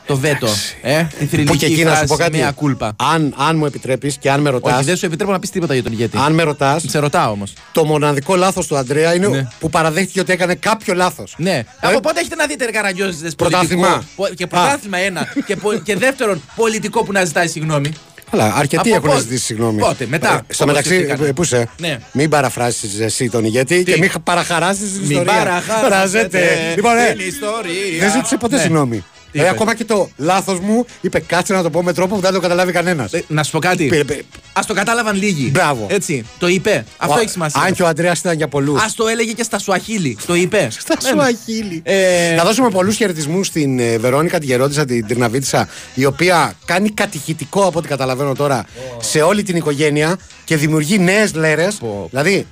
Το 0.07 0.17
βέτο. 0.17 0.49
Ε, 0.83 1.03
τη 1.03 1.09
Που 1.15 1.19
και 1.19 1.27
θρηλυκή 1.27 1.65
εκεί 1.65 1.85
να 1.85 1.91
σου 1.91 1.97
φράση 1.97 2.07
πω 2.07 2.17
κάτι. 2.17 2.39
mea 2.43 2.65
culpa. 2.65 2.91
Αν, 2.97 3.35
αν 3.39 3.57
μου 3.57 3.67
επιτρέπεις 3.67 4.17
και 4.19 4.31
αν 4.31 4.41
με 4.41 4.51
ρωτά. 4.51 4.75
Όχι, 4.77 4.85
δεν 4.85 4.97
σου 4.97 5.07
επιτρέπω 5.07 5.33
να 5.33 5.39
πεις 5.39 5.51
τίποτα 5.51 5.75
για 5.75 5.83
τον 5.83 5.93
ηγέτη. 5.93 6.19
Αν 6.19 6.33
με 6.33 6.43
ρωτά, 6.43 6.79
Σε 6.87 6.99
ρωτάω 6.99 7.31
όμως. 7.33 7.53
το 7.73 7.85
μοναδικό 7.85 8.37
λάθος 8.37 8.67
του 8.67 8.77
Αντρέα 8.77 9.15
είναι 9.15 9.27
Ναι. 9.29 9.49
που 9.61 9.71
παραδέχτηκε 9.71 10.21
ότι 10.21 10.33
έκανε 10.33 10.55
κάποιο 10.55 10.95
λάθος. 10.95 11.35
Ναι. 11.39 11.63
Από 11.81 12.01
πότε 12.01 12.21
έχετε 12.21 12.35
να 12.35 12.47
δείτε 12.47 12.65
ρε 12.65 12.71
καραγκιόζηδες 12.71 13.35
Πρωτάθλημα. 13.35 13.87
πολιτικό, 13.89 14.07
πο- 14.17 14.29
Και 14.35 14.47
πρωτάθλημα 14.47 14.99
ένα. 14.99 15.27
και, 15.47 15.57
πο- 15.57 15.75
και 15.75 15.97
δεύτερον, 15.97 16.43
πολιτικό 16.57 17.03
που 17.05 17.13
να 17.13 17.25
ζητάει 17.25 17.49
συγγνώμη. 17.49 17.93
Αλλά 18.31 18.55
αρκετοί 18.57 18.89
Από 18.89 18.97
έχουν 18.97 19.09
πότε; 19.09 19.21
ζητήσει 19.21 19.45
συγγνώμη. 19.45 19.81
Πότε, 19.81 20.07
μετά, 20.09 20.29
Ε, 20.29 20.53
Στο 20.53 20.65
όπως 20.65 20.67
μεταξύ, 20.67 20.89
συζητήκανε; 20.91 21.29
ε, 21.29 21.33
πού 21.33 21.43
είσαι; 21.43 21.69
Ναι. 21.79 21.99
Μην 22.13 22.29
παραφράσει 22.31 22.89
εσύ 23.01 23.31
τον 23.31 23.45
ηγέτη 23.45 23.83
και 23.83 23.97
μην 23.99 24.11
παραχαράσει 24.25 24.81
την 24.81 25.01
Μην 25.01 25.11
ιστορία. 25.11 25.33
παραχαράσετε 25.33 26.41
Λοιπόν, 26.77 26.97
ε, 26.99 27.13
την 27.17 27.27
ιστορία. 27.27 27.99
δεν 28.01 28.11
ζήτησε 28.13 28.37
ποτέ 28.37 28.57
Ναι. 28.57 28.63
συγγνώμη. 28.63 29.05
Τι 29.33 29.39
Ε, 29.39 29.43
είπε; 29.43 29.51
ακόμα 29.51 29.75
και 29.75 29.85
το 29.85 30.11
λάθος 30.17 30.61
μου 30.61 30.85
είπε 31.01 31.21
κάτσε 31.21 31.53
να 31.53 31.63
το 31.63 31.71
πω 31.71 31.83
με 31.83 31.93
τρόπο 31.93 32.15
που 32.15 32.21
δεν 32.21 32.33
το 32.33 32.41
καταλάβει 32.41 32.73
κανένας. 32.73 33.13
Ε, 33.13 33.25
Να 33.29 33.43
σου 33.43 33.51
πω 33.51 33.59
κάτι. 33.59 33.87
Πήρε- 33.87 34.05
πήρε- 34.05 34.21
Α 34.53 34.61
το 34.67 34.75
κατάλαβαν 34.75 35.17
λίγοι. 35.17 35.49
Μπράβο. 35.53 35.87
Έτσι. 35.91 36.25
Το 36.39 36.49
είπε. 36.49 36.85
Αυτό 36.97 37.19
έχει 37.19 37.29
σημασία. 37.29 37.63
Αν 37.63 37.73
και 37.73 37.83
ο 37.83 37.87
Αντρέας 37.87 38.19
ήταν 38.19 38.37
για 38.37 38.49
πολλούς. 38.49 38.81
Α 38.83 38.87
το 38.97 39.07
έλεγε 39.09 39.33
και 39.33 39.43
στα 39.43 39.59
Σουαχίλη. 39.59 40.19
Το 40.27 40.35
είπε. 40.35 40.69
Στα 40.79 40.97
Ναι. 41.03 41.09
Σουαχίλη. 41.09 41.81
Ε, 41.85 42.35
Να 42.37 42.45
δώσουμε 42.45 42.71
πολλούς 42.71 42.97
χαιρετισμούς 42.97 43.47
στην 43.47 43.79
ε, 43.79 43.99
Βερόνικα, 43.99 44.39
τη 44.39 44.47
γερόντισσα, 44.47 44.85
την 44.85 45.07
Τριναβίτσα, 45.07 45.69
η 45.95 46.05
οποία 46.05 46.55
κάνει 46.65 46.91
κατηχητικό 46.91 47.65
από 47.67 47.79
ό,τι 47.79 47.89
καταλαβαίνω 47.89 48.35
τώρα 48.35 48.65
σε 49.01 49.21
όλη 49.23 49.43
την 49.43 49.57
οικογένεια 49.57 50.17
και 50.45 50.57
δημιουργεί 50.57 50.99
νέες 50.99 51.35
λέρες. 51.35 51.75
Πω. 51.75 52.07
Δηλαδή, 52.11 52.47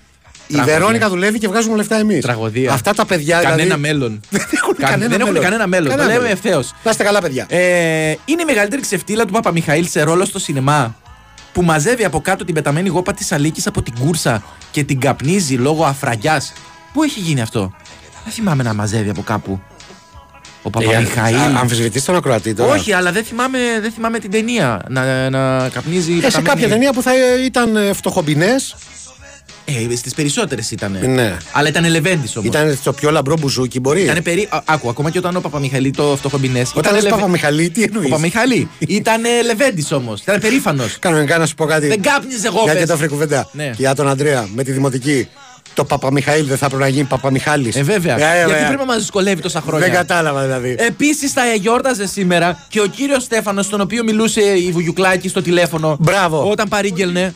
η 0.49 0.53
Τραγωδία. 0.55 0.79
Βερόνικα 0.79 1.09
δουλεύει 1.09 1.39
και 1.39 1.49
βγάζουμε 1.49 1.77
λεφτά 1.77 1.97
εμείς. 1.97 2.21
Τραγωδία. 2.23 2.73
Αυτά 2.73 2.95
τα 2.95 3.07
παιδιά. 3.07 3.41
Κανένα 3.41 3.63
δηλαδή, 3.63 3.81
μέλλον. 3.81 4.21
Δεν 4.31 4.47
έχουν 4.63 4.77
Κα- 4.77 4.89
κανένα 4.89 5.11
δεν 5.11 5.21
έχουν 5.21 5.33
μέλλον. 5.33 5.43
κανένα 5.45 5.67
μέλλον. 5.67 5.97
Το 5.97 6.05
λέμε 6.05 6.29
ευθέως. 6.29 6.75
Να 6.85 6.91
είστε 6.91 7.03
καλά, 7.05 7.21
παιδιά. 7.21 7.47
Ε, 7.49 7.59
είναι 8.25 8.43
η 8.43 8.45
μεγαλύτερη 8.47 8.83
ξεφτύλα 8.83 9.25
του 9.25 9.33
Παπαμιχαήλ 9.33 9.87
σε 9.89 10.03
ρόλο 10.03 10.25
στο 10.25 10.39
σινεμά. 10.39 10.97
Που 11.53 11.63
μαζεύει 11.63 12.05
από 12.05 12.21
κάτω 12.21 12.45
την 12.45 12.55
πεταμένη 12.55 12.89
γόπα 12.89 13.13
της 13.13 13.33
Αλίκης 13.33 13.67
από 13.67 13.83
την 13.83 13.95
κούρσα 14.01 14.43
και 14.71 14.85
την 14.85 15.01
καπνίζει 15.01 15.55
λόγω 15.55 15.85
αφραγιάς. 15.85 16.53
Πού 16.93 17.03
έχει 17.03 17.21
γίνει 17.21 17.41
αυτό; 17.41 17.73
Δεν 18.25 18.33
θυμάμαι 18.33 18.63
να 18.63 18.75
μαζεύει 18.75 19.11
από 19.11 19.23
κάπου. 19.23 19.61
Ο 20.63 20.71
Παπαμιχαήλ. 20.71 21.35
Ε, 21.37 21.59
Αμφισβητείς 21.59 22.05
τον 22.05 22.17
ακροατή 22.17 22.55
τώρα. 22.55 22.73
Όχι, 22.75 22.93
αλλά 22.93 23.13
δεν 23.13 23.25
θυμάμαι, 23.25 23.59
δεν 23.81 23.93
θυμάμαι 23.93 24.19
την 24.19 24.31
ταινία 24.31 24.81
να, 24.89 25.31
να 25.31 25.69
καπνίζει. 25.69 26.13
Ε, 26.13 26.15
σε 26.17 26.21
πεταμένη- 26.21 26.47
κάποια 26.49 26.69
ταινία 26.69 26.93
που 26.93 27.03
θα 27.03 27.11
ε, 27.15 27.45
ήταν 27.45 27.77
φτωχομπινές, 27.95 28.77
Ε, 29.91 29.97
Στις 29.97 30.15
περισσότερες 30.15 30.71
ήταν. 30.71 30.99
Ναι. 31.07 31.37
Αλλά 31.53 31.69
ήταν 31.69 31.91
Λεβέντης 31.91 32.37
όμως. 32.37 32.49
ήταν 32.49 32.77
στο 32.81 32.93
πιο 32.93 33.11
λαμπρό 33.11 33.37
μπουζούκι, 33.41 33.81
μπορεί. 33.81 34.03
Ήταν 34.03 34.23
περί... 34.23 34.49
Α, 34.51 34.63
Άκου, 34.65 34.89
ακόμα 34.89 35.11
και 35.11 35.19
όταν 35.19 35.37
ο 35.37 35.41
Παπαμιχαλή 35.41 35.91
το 35.91 36.17
φτωχομπινέ. 36.17 36.63
Όταν 36.75 36.95
λες 36.95 37.07
Παπαμιχαλή, 37.07 37.71
τι 37.71 37.83
εννοείς; 37.83 38.07
Ο 38.07 38.09
Παπαμιχαλή. 38.09 38.69
ήταν 38.79 39.23
Λεβέντης 39.45 39.93
όμως. 39.93 40.21
Ήταν 40.21 40.41
περήφανος. 40.41 40.99
Κανονικά 40.99 41.39
να 41.39 41.47
σου 41.47 41.55
πω 41.55 41.65
κάτι. 41.65 41.87
Δεν 41.87 42.03
κάπνιζε 42.03 42.47
εγώ. 42.47 42.63
Για 42.63 42.73
και 42.73 42.79
πες. 42.79 42.89
το 42.89 42.97
φρικουβέντα. 42.97 43.49
Ναι. 43.53 43.65
Και 43.65 43.75
για 43.79 43.95
τον 43.95 44.09
Αντρέα 44.09 44.49
με 44.55 44.63
τη 44.63 44.73
δημοτική. 44.73 45.29
Το 45.75 45.85
Παπαμιχαήλ 45.85 46.47
δεν 46.47 46.57
θα 46.57 46.67
έπρεπε 46.67 46.83
να 46.83 46.89
γίνει 46.89 47.05
Παπαμιχάλης. 47.05 47.77
Ε, 47.77 47.83
βέβαια. 47.83 48.15
Ε, 48.15 48.19
Γιατί 48.19 48.51
βέβαια. 48.51 48.67
πρέπει 48.67 48.81
να 48.81 48.87
μας 48.87 48.99
δυσκολεύει 48.99 49.43
τόσα 49.43 49.61
χρόνια. 49.61 49.87
Δεν 49.87 49.97
κατάλαβα 49.97 50.43
δηλαδή. 50.43 50.77
Επίσης 50.79 51.33
θα 51.33 51.55
γιόρταζε 51.55 52.07
σήμερα 52.07 52.65
και 52.69 52.81
ο 52.81 52.87
κύριος 52.87 53.23
Στέφανος, 53.23 53.65
στον 53.65 53.81
οποίο 53.81 54.05
μιλούσε 54.05 54.41
η 54.41 54.71
Βουγιουκλάκη 54.73 55.29
στο 55.29 55.43
τηλέφωνο. 55.43 55.97
Μπράβο. 56.01 56.51
Όταν 56.51 56.69
παρήγγελνε. 56.69 57.35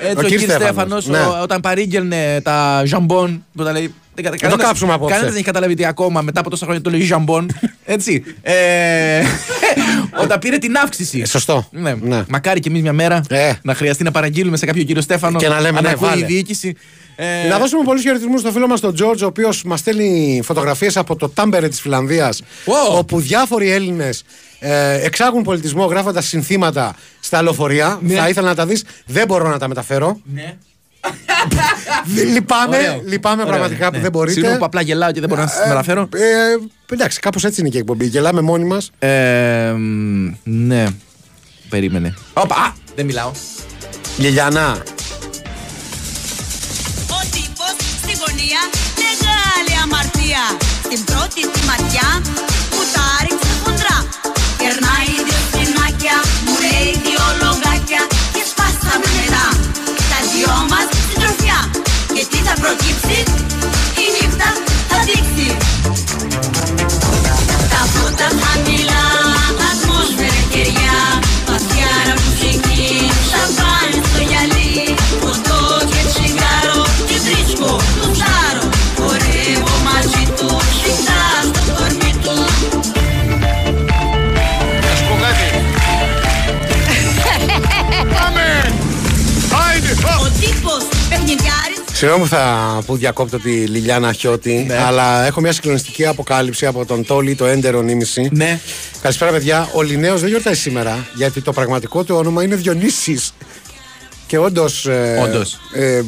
Έτσι, 0.00 0.16
Ο 0.16 0.20
ο, 0.20 0.22
Κυρ 0.22 0.38
κύριος 0.38 0.56
Στέφανος, 0.56 1.02
Στέφανος, 1.04 1.34
ναι. 1.34 1.42
όταν 1.42 1.60
παρήγγελνε 1.60 2.40
τα 2.42 2.82
ζαμπόν. 2.84 3.44
Που 3.54 3.64
τα 3.64 3.72
λέει. 3.72 3.94
Δεν 4.16 4.24
κατα- 4.24 4.36
το 4.36 4.42
κανένας- 4.42 4.66
κάψουμε 4.66 4.92
απόψε. 4.92 5.08
Κανένας 5.12 5.30
δεν 5.32 5.36
έχει 5.40 5.50
καταλάβει 5.50 5.74
τι 5.74 5.84
ακόμα 5.86 6.20
μετά 6.22 6.40
από 6.40 6.50
τόσα 6.50 6.64
χρόνια 6.64 6.82
το 6.82 6.90
λέει 6.90 7.00
ζαμπόν. 7.00 7.50
Έτσι. 7.84 8.22
Ε, 8.42 9.22
όταν 10.22 10.38
πήρε 10.38 10.58
την 10.58 10.76
αύξηση. 10.76 11.20
Ε, 11.20 11.26
σωστό. 11.26 11.68
Ναι. 11.70 11.94
Ναι. 12.00 12.24
Μακάρι 12.28 12.60
και 12.60 12.68
εμείς 12.68 12.82
μια 12.82 12.92
μέρα 12.92 13.22
Ε. 13.28 13.52
να 13.62 13.74
χρειαστεί 13.74 14.04
να 14.04 14.10
παραγγείλουμε 14.10 14.56
σε 14.56 14.66
κάποιο 14.66 14.82
κύριο 14.82 15.02
Στέφανο. 15.02 15.38
Και 15.38 15.48
να 15.48 15.60
λέμε, 15.60 15.78
αν 15.78 15.84
ναι, 15.84 15.90
ακούει 15.90 16.08
η 16.08 16.10
βάλε. 16.10 16.26
διοίκηση. 16.26 16.74
Ε, 17.16 17.48
Να 17.48 17.58
δώσουμε 17.58 17.82
πολλούς 17.84 18.02
χαιρετισμούς 18.02 18.40
στο 18.40 18.50
φίλο 18.52 18.66
μας 18.66 18.80
τον 18.80 18.94
Τζόρτζ, 18.94 19.22
ο 19.22 19.26
οποίος 19.26 19.62
μας 19.64 19.80
στέλνει 19.80 20.40
φωτογραφίες 20.44 20.96
από 20.96 21.16
το 21.16 21.28
Τάμπερε 21.28 21.68
της 21.68 21.80
Φιλανδίας. 21.80 22.42
Wow. 22.64 22.96
Όπου 22.98 23.20
διάφοροι 23.20 23.70
Έλληνες 23.70 24.24
ε, 24.58 25.04
εξάγουν 25.04 25.42
πολιτισμό 25.42 25.84
γράφοντας 25.84 26.26
συνθήματα 26.26 26.94
στα 27.20 27.42
λεωφορεία. 27.42 27.98
Ναι. 28.02 28.14
Θα 28.14 28.28
ήθελα 28.28 28.48
να 28.48 28.54
τα 28.54 28.66
δεις. 28.66 28.84
Δεν 29.06 29.26
μπορώ 29.26 29.48
να 29.48 29.58
τα 29.58 29.68
μεταφέρω. 29.68 30.20
Ναι. 30.34 30.54
Λυπάμαι, 32.34 32.76
Ωραίο. 32.76 33.02
λυπάμαι 33.06 33.42
Ωραίο, 33.42 33.52
πραγματικά 33.54 33.84
ναι. 33.84 33.96
που 33.96 34.02
δεν 34.02 34.10
μπορείτε. 34.10 34.32
Συγγνώμη 34.32 34.58
που 34.58 34.64
απλά 34.64 34.80
γελάω 34.80 35.12
και 35.12 35.20
δεν 35.20 35.28
μπορώ 35.28 35.40
να 35.42 35.48
σας 35.48 35.68
μεταφέρω. 35.68 36.08
Ε, 36.14 36.94
εντάξει, 36.94 37.20
κάπως 37.20 37.44
έτσι 37.44 37.60
είναι 37.60 37.68
και 37.68 37.76
η 37.76 37.80
εκπομπή. 37.80 38.06
Γελάμε 38.06 38.40
μόνοι 38.40 38.64
μας. 38.64 38.90
Ε, 38.98 39.70
μ, 39.70 40.32
ναι. 40.42 40.86
Περίμενε. 41.68 42.14
Όπα! 42.32 42.54
Α, 42.54 42.72
δεν 42.94 43.04
μιλάω. 43.04 43.30
Λιλιανά. 44.16 44.82
Ο 47.08 47.20
τύπος 47.30 47.74
στη 48.02 48.12
γωνία 48.18 48.60
μεγάλη 49.02 49.82
αμαρτία 49.82 50.42
Στην 50.84 51.04
πρώτη 51.04 51.40
τη 51.52 51.66
ματιά 51.66 52.22
Και 62.28 62.36
τι 62.36 62.42
θα 62.42 62.54
προκύψει, 62.60 63.22
η 64.02 64.06
νύχτα 64.20 64.66
Συγγνώμη 91.96 92.22
που 92.22 92.28
θα 92.28 92.82
που 92.86 92.96
διακόπτω 92.96 93.38
τη 93.38 93.50
Λιλιάνα 93.50 94.12
Χιώτη, 94.12 94.64
Ναι. 94.68 94.76
αλλά 94.86 95.26
έχω 95.26 95.40
μια 95.40 95.52
συγκλονιστική 95.52 96.06
αποκάλυψη 96.06 96.66
από 96.66 96.84
τον 96.84 97.06
Τόλι, 97.06 97.34
το 97.34 97.44
έντερο 97.44 97.82
νήμιση. 97.82 98.28
Ναι. 98.32 98.60
Καλησπέρα, 99.02 99.30
παιδιά. 99.30 99.68
Ο 99.74 99.82
Λινέος 99.82 100.20
δεν 100.20 100.28
γιορτάζει 100.28 100.60
σήμερα, 100.60 101.06
γιατί 101.14 101.40
το 101.40 101.52
πραγματικό 101.52 102.04
του 102.04 102.14
όνομα 102.16 102.42
είναι 102.42 102.54
Διονύσης 102.54 103.32
Και 104.26 104.38
όντως. 104.38 104.86
Ε, 104.86 105.20
Όντως. 105.24 105.58
Ε, 105.74 106.02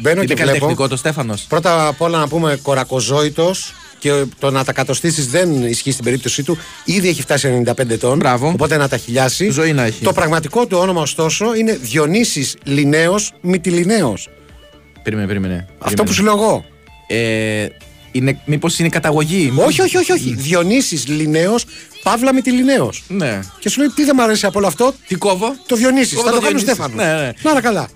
μπαίνω 0.00 0.22
Είναι 0.22 0.24
και 0.24 0.34
βλέπω. 0.34 0.34
καλλιτεχνικό 0.48 0.88
το 0.88 0.96
Στέφανος. 0.96 1.42
Πρώτα 1.48 1.86
απ' 1.86 2.00
όλα 2.00 2.18
να 2.18 2.28
πούμε 2.28 2.58
κορακοζόητος 2.62 3.74
και 3.98 4.24
το 4.38 4.50
να 4.50 4.64
τα 4.64 4.72
κατοστήσεις 4.72 5.26
δεν 5.26 5.62
ισχύει 5.66 5.90
στην 5.92 6.04
περίπτωσή 6.04 6.42
του. 6.42 6.58
Ήδη 6.84 7.08
έχει 7.08 7.20
φτάσει 7.22 7.48
95 7.66 7.90
ετών. 7.94 8.16
Μπράβο. 8.18 8.48
Οπότε 8.48 8.76
να 8.76 8.88
τα 8.88 8.96
χιλιάσει. 8.96 9.50
Ζωή 9.50 9.72
να 9.72 9.82
έχει. 9.84 10.04
Το 10.04 10.12
πραγματικό 10.12 10.66
του 10.66 10.78
όνομα, 10.80 11.00
ωστόσο, 11.00 11.54
είναι 11.54 11.78
Διονύσης 11.82 12.56
Λινέος 12.64 13.32
Μυτιλινέο. 13.40 14.14
Περίμενε, 15.02 15.26
περίμενε. 15.26 15.66
Αυτό 15.78 16.04
που 16.04 16.12
σου 16.12 16.22
λέω 16.22 16.32
εγώ. 16.32 16.64
Ε, 17.06 17.66
είναι, 18.12 18.40
μήπως 18.44 18.78
είναι 18.78 18.88
καταγωγή. 18.88 19.52
Όχι, 19.56 19.80
όχι, 19.80 19.96
όχι. 19.96 20.12
όχι. 20.12 20.34
Διονύσης 20.34 21.06
Λινέος, 21.08 21.64
Παύλα 22.02 22.34
Μυτιλινέο. 22.34 22.90
Ναι. 23.08 23.40
Και 23.58 23.68
σου 23.68 23.78
λέει 23.78 23.88
τι 23.94 24.04
δεν 24.04 24.14
μου 24.18 24.22
αρέσει 24.22 24.46
από 24.46 24.58
όλο 24.58 24.66
αυτό; 24.66 24.94
Τι 25.06 25.14
κόβω; 25.14 25.54
Το 25.66 25.76
Διονύσης. 25.76 26.14
Κόβω 26.14 26.28
Θα 26.28 26.34
το 26.34 26.40
το 26.40 26.42
κάνει 26.46 26.54
ο 26.54 26.58
Διονύσης. 26.58 26.84
Στέφανο. 26.86 26.94
Ναι, 27.16 27.22
ναι. 27.22 27.32
Να 27.42 27.50
είναι 27.50 27.60
καλά. 27.60 27.88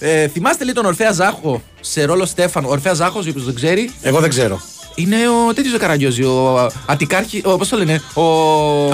Ε, 0.00 0.28
θυμάστε 0.28 0.64
λίγο 0.64 0.76
τον 0.76 0.84
Ορφέα 0.84 1.12
Ζάχο 1.12 1.62
σε 1.80 2.04
ρόλο 2.04 2.24
Στέφανο; 2.26 2.68
Ο 2.68 2.70
Ορφέα 2.70 2.92
Ζάχος, 2.94 3.22
για 3.22 3.30
όποιον 3.30 3.44
δεν 3.46 3.54
ξέρει, 3.54 3.90
Εγώ 4.02 4.20
δεν 4.20 4.30
ξέρω. 4.30 4.60
είναι 4.94 5.16
ο 5.28 5.52
τέτοιος 5.54 5.78
Καραγκιόζη. 5.78 6.22
Ο 6.22 6.70
Ατικάρχη. 6.86 7.42
Ο, 7.44 7.56
πώς 7.56 7.68
το 7.68 7.76
λένε. 7.76 8.02
Ο, 8.14 8.22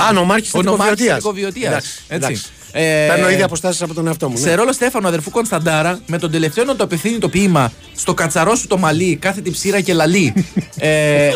Α, 0.01 0.13
νομάρχης 0.13 0.55
ο 0.55 0.63
νομάρχης 0.63 1.11
Αττικοβιωτίας. 1.11 1.15
Αττικοβιωτίας. 1.17 1.67
Εντάξει, 1.73 1.91
Έτσι. 2.09 2.27
εντάξει. 2.27 2.45
Ε, 2.77 3.07
Παίρνω 3.09 3.31
ήδη 3.31 3.43
αποστάσεις 3.43 3.83
από 3.83 3.95
τον 3.95 4.07
εαυτό 4.07 4.29
μου. 4.29 4.37
Σε 4.37 4.49
ναι. 4.49 4.55
ρόλο 4.55 4.73
Στέφανο, 4.73 5.09
αδερφού 5.09 5.31
Κωνσταντάρα, 5.31 5.99
με 6.07 6.19
τον 6.19 6.31
τελευταίο 6.31 6.65
να 6.65 6.77
το 6.77 6.85
απευθύνει 6.85 7.19
το 7.19 7.29
ποίημα 7.29 7.73
στο 7.97 8.15
κατσαρό 8.15 8.55
σου 8.55 8.67
το 8.67 8.79
μαλλί, 8.79 9.17
κάθεται 9.17 9.51
ψήρα 9.51 9.81
και 9.81 9.93
λαλή. 9.93 10.33
ε, 10.79 11.31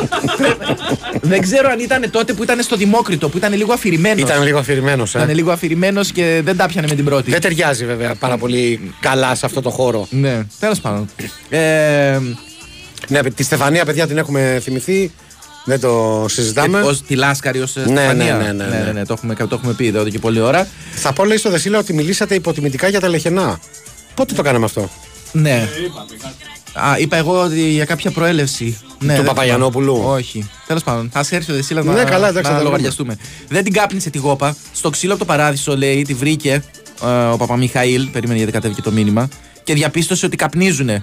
δεν 1.20 1.40
ξέρω 1.40 1.68
αν 1.68 1.78
ήταν 1.80 2.10
τότε 2.10 2.32
που 2.32 2.42
ήταν 2.42 2.62
στο 2.62 2.76
Δημόκριτο, 2.76 3.28
που 3.28 3.36
ήταν 3.36 3.52
λίγο 3.54 3.72
αφηρημένος. 3.72 4.20
Ήταν 4.20 4.42
λίγο 4.42 4.58
αφηρημένος. 4.58 5.14
Ήταν 5.14 5.34
λίγο 5.34 5.50
αφηρημένος 5.50 6.12
και 6.12 6.40
δεν 6.44 6.56
τα 6.56 6.66
πιανε 6.66 6.86
με 6.86 6.94
την 6.94 7.04
πρώτη. 7.04 7.30
Δεν 7.30 7.40
ταιριάζει 7.40 7.84
βέβαια 7.84 8.14
πάρα 8.14 8.36
πολύ 8.38 8.94
καλά 9.00 9.34
σε 9.34 9.46
αυτό 9.46 9.62
το 9.62 9.70
χώρο. 9.70 10.06
Ναι, 10.10 10.42
τέλος 10.60 10.80
πάντων. 10.80 11.08
Ε, 11.48 12.18
Ναι, 13.08 13.22
τη 13.22 13.42
Στεφανία, 13.42 13.84
παιδιά, 13.84 14.06
την 14.06 14.18
έχουμε 14.18 14.60
θυμηθεί. 14.62 15.12
Δεν 15.68 15.80
το 15.80 16.24
συζητάμε. 16.28 16.80
Ω 16.80 16.96
τη 17.06 17.14
Λάσκαρη, 17.14 17.60
ως 17.60 17.74
Ναι, 17.76 17.82
Στεφανία. 17.82 18.36
ναι, 18.36 18.52
ναι, 18.52 18.64
ναι, 18.66 18.92
ναι. 18.92 19.04
το, 19.04 19.12
έχουμε, 19.12 19.34
το 19.34 19.48
έχουμε 19.50 19.72
πει 19.72 19.86
εδώ 19.86 20.08
και 20.08 20.18
πολλή 20.18 20.40
ώρα. 20.40 20.68
Θα 20.94 21.12
πω, 21.12 21.24
λέει 21.24 21.36
στο 21.36 21.50
Δεσίλα, 21.50 21.78
ότι 21.78 21.92
μιλήσατε 21.92 22.34
υποτιμητικά 22.34 22.88
για 22.88 23.00
τα 23.00 23.08
λεχενά. 23.08 23.60
Πότε 24.14 24.34
το 24.34 24.42
κάναμε 24.42 24.64
αυτό; 24.64 24.90
Ναι. 25.32 25.68
Α, 26.72 26.98
είπα 26.98 27.16
εγώ 27.16 27.40
ότι 27.42 27.60
για 27.68 27.84
κάποια 27.84 28.10
προέλευση. 28.10 28.78
Ναι, 28.98 29.14
δεν 29.14 29.24
Παπαγιανόπουλου; 29.24 29.94
θυμάμαι. 29.94 30.14
Όχι. 30.14 30.50
Τέλος 30.66 30.82
πάντων, 30.82 31.10
α 31.12 31.20
έρθει 31.30 31.52
ο 31.52 31.54
Δεσίλα 31.54 31.82
Ναι, 31.82 31.92
να, 31.92 32.04
καλά, 32.04 32.28
εντάξει, 32.28 32.50
θα 32.50 32.56
να 32.56 32.62
τα 32.62 32.64
λογαριαστούμε. 32.64 33.16
Δεν 33.48 33.64
την 33.64 33.72
κάπνισε 33.72 34.10
τη 34.10 34.18
γόπα. 34.18 34.56
Στο 34.72 34.90
ξύλο 34.90 35.10
από 35.12 35.20
το 35.20 35.26
παράδεισο, 35.32 35.76
λέει, 35.76 36.02
τη 36.02 36.14
βρήκε 36.14 36.62
ε, 37.04 37.06
ο 37.32 37.36
Παπαμιχαήλ. 37.36 38.06
Περίμενε 38.06 38.36
γιατί 38.38 38.52
κατέβηκε 38.52 38.82
το 38.82 38.90
μήνυμα. 38.92 39.28
Και 39.64 39.74
διαπίστωσε 39.74 40.26
ότι 40.26 40.36
καπνίζουνε. 40.36 41.02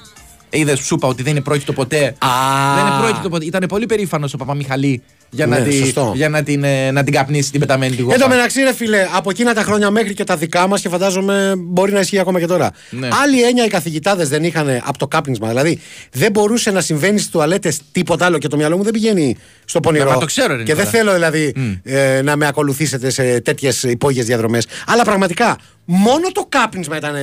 Είδες, 0.49 0.79
σου 0.79 0.95
είπα 0.95 1.08
ότι 1.08 1.23
δεν 1.23 1.31
είναι 1.31 1.41
πρόκειτο 1.41 1.73
ποτέ. 1.73 2.05
Α. 2.05 2.29
Δεν 2.75 2.86
είναι 2.88 2.99
πρόκειτο 3.01 3.29
ποτέ. 3.29 3.45
Ήταν 3.45 3.65
πολύ 3.67 3.86
περήφανος 3.86 4.34
ο 4.34 4.38
Παπαμιχαλή 4.38 5.01
για, 5.30 5.46
να, 5.48 5.60
Ναι, 5.60 5.66
τη, 5.66 5.78
σωστό. 5.78 6.12
για 6.16 6.30
να, 6.30 6.44
την, 6.44 6.64
ε, 6.64 6.92
να 6.92 7.04
την 7.04 7.14
καπνίσει 7.14 7.52
την 7.52 7.60
πεταμένη 7.60 7.96
τη 7.96 8.02
γόπα. 8.02 8.14
Εν 8.14 8.20
τω 8.20 8.28
μεταξύ, 8.28 8.62
ρε 8.62 8.74
φίλε, 8.74 9.08
από 9.16 9.30
εκείνα 9.30 9.54
τα 9.54 9.64
χρόνια 9.64 9.90
μέχρι 9.92 10.14
και 10.14 10.24
τα 10.24 10.36
δικά 10.38 10.68
μας 10.68 10.82
και 10.82 10.90
φαντάζομαι 10.90 11.54
μπορεί 11.58 11.92
να 11.92 12.00
ισχύει 12.00 12.20
ακόμα 12.20 12.40
και 12.40 12.46
τώρα. 12.46 12.72
Ναι. 12.90 13.08
Άλλη 13.24 13.44
έννοια 13.44 13.66
οι 13.66 13.68
καθηγητάδες 13.68 14.30
δεν 14.30 14.44
είχαν 14.44 14.82
από 14.84 14.98
το 14.98 15.08
κάπνισμα. 15.08 15.48
Δηλαδή 15.48 15.80
δεν 16.12 16.32
μπορούσε 16.32 16.72
να 16.72 16.82
συμβαίνει 16.82 17.18
στις 17.20 17.32
τουαλέτες 17.32 17.80
τίποτα 17.92 18.26
άλλο 18.26 18.38
και 18.38 18.48
το 18.48 18.58
μυαλό 18.58 18.78
μου 18.78 18.84
δεν 18.84 18.94
πηγαίνει 18.94 19.38
στο 19.66 19.80
πονηρό. 19.80 20.10
Μα 20.10 20.18
το 20.18 20.26
ξέρω, 20.26 20.56
ρε, 20.56 20.64
και 20.64 20.76
δεν 20.76 20.86
Νικόλα. 20.86 21.04
θέλω 21.04 21.14
δηλαδή 21.14 21.54
ε, 21.84 22.22
να 22.22 22.36
με 22.36 22.48
ακολουθήσετε 22.48 23.10
σε 23.10 23.42
τέτοιες 23.42 23.84
υπόγειες 23.84 24.26
διαδρομές. 24.26 24.68
Αλλά 24.88 25.04
πραγματικά 25.04 25.58
μόνο 25.86 26.32
το 26.32 26.46
κάπνισμα 26.50 26.98
ήταν, 26.98 27.16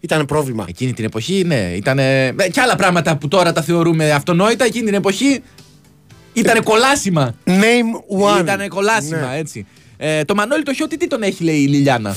ήταν 0.00 0.24
πρόβλημα. 0.24 0.64
Εκείνη 0.68 0.92
την 0.92 1.04
εποχή, 1.04 1.42
ναι. 1.46 1.72
Ήταν. 1.76 1.96
και 2.50 2.60
άλλα 2.60 2.76
πράγματα 2.76 3.16
που 3.16 3.28
τώρα 3.28 3.52
τα 3.52 3.62
θεωρούμε 3.62 4.10
αυτονόητα, 4.10 4.64
εκείνη 4.64 4.84
την 4.84 4.94
εποχή 4.94 5.42
ήταν 6.40 6.62
κολάσιμα. 6.62 7.34
Name 7.46 8.30
one. 8.36 8.40
Ήταν 8.40 8.68
κολάσιμα, 8.68 9.30
Ναι. 9.30 9.36
έτσι. 9.38 9.66
Ε, 9.96 10.24
το 10.24 10.34
Μανώλη 10.34 10.62
το 10.62 10.74
χιώτη 10.74 10.96
τι 10.96 11.06
τον 11.06 11.22
έχει, 11.22 11.44
λέει 11.44 11.56
η 11.56 11.66
Λιλιάνα; 11.66 12.16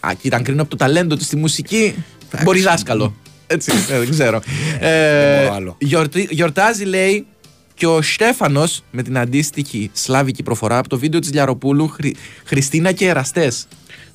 Α, 0.00 0.10
κοίτα, 0.20 0.36
αν 0.36 0.42
κρίνω 0.42 0.60
από 0.62 0.70
το 0.70 0.76
ταλέντο 0.76 1.16
της 1.16 1.26
στη 1.26 1.36
μουσική, 1.36 1.94
μπορεί 2.42 2.60
δάσκαλο. 2.60 3.14
Έτσι, 3.46 3.72
ε, 3.90 3.98
δεν 3.98 4.10
ξέρω. 4.10 4.40
Ε, 4.80 5.42
μπορώ 5.42 5.54
άλλο. 5.54 5.76
γιορτή- 5.80 6.28
γιορτάζει, 6.30 6.84
λέει, 6.84 7.26
και 7.74 7.86
ο 7.86 8.02
Στέφανος 8.02 8.82
με 8.90 9.02
την 9.02 9.18
αντίστοιχη 9.18 9.90
σλάβικη 9.92 10.42
προφορά 10.42 10.78
από 10.78 10.88
το 10.88 10.98
βίντεο 10.98 11.20
της 11.20 11.32
Λιαροπούλου 11.32 11.88
Χρυ- 11.88 12.16
Χριστίνα 12.44 12.92
και 12.92 13.08
Εραστές. 13.08 13.66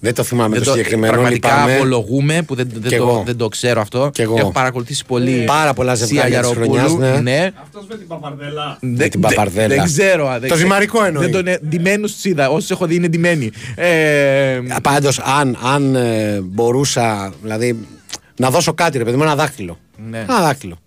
Δεν 0.04 0.14
το 0.14 0.24
θυμάμαι 0.24 0.58
το 0.60 0.64
συγκεκριμένο. 0.72 1.14
Πραγματικά 1.14 1.50
λυπάμαι. 1.50 1.76
απολογούμε 1.76 2.42
που 2.42 2.56
δεν, 2.56 2.68
δεν, 2.74 2.82
Κι 2.82 2.98
το, 2.98 3.04
εγώ. 3.04 3.24
δεν 3.26 3.38
το 3.38 3.48
ξέρω 3.48 3.82
αυτό. 3.82 4.10
Κι 4.14 4.22
εγώ. 4.22 4.38
Έχω 4.38 4.52
παρακολουθήσει 4.52 5.06
πολύ. 5.06 5.44
Πάρα 5.46 5.74
πολλά 5.74 5.96
Σία 5.96 6.06
ζευγάρια 6.06 6.40
της 6.40 6.50
Λιαροπούλου, 6.50 6.84
χρονιάς, 6.84 7.14
ναι. 7.14 7.20
ναι. 7.32 7.52
Αυτός 7.62 7.86
με 7.90 7.96
την 7.98 8.08
παπαρδέλα. 8.08 8.78
Με 8.80 9.08
την 9.08 9.20
παπαρδέλα. 9.20 9.68
Δεν 9.76 9.84
ξέρω. 9.84 10.28
α, 10.28 10.32
δεν 10.32 10.42
Το 10.42 10.46
ξέρω. 10.56 10.60
ζυμαρικό 10.60 11.04
εννοεί. 11.04 11.30
Δεν 11.30 11.44
τον 11.44 11.70
ντυμένους 11.70 12.16
του 12.16 12.30
είδα. 12.30 12.50
Όσους 12.50 12.72
έχω 12.72 12.86
δει 12.86 12.96
είναι 12.96 13.08
ντυμένοι. 13.08 13.52
Ε, 13.76 14.60
Πάντως, 14.84 15.20
αν, 15.20 15.58
αν 15.74 15.96
ε, 15.96 16.40
μπορούσα, 16.44 17.34
δηλαδή, 17.42 17.88
να 18.36 18.50
δώσω 18.50 18.74
κάτι, 18.74 18.98
ρε 18.98 19.04
παιδί 19.04 19.18
μου, 19.18 19.24
ένα 19.24 19.36
δάχτυλο. 19.36 19.78
Ναι. 20.10 20.18
Ένα 20.20 20.42
δάχτυλο. 20.42 20.78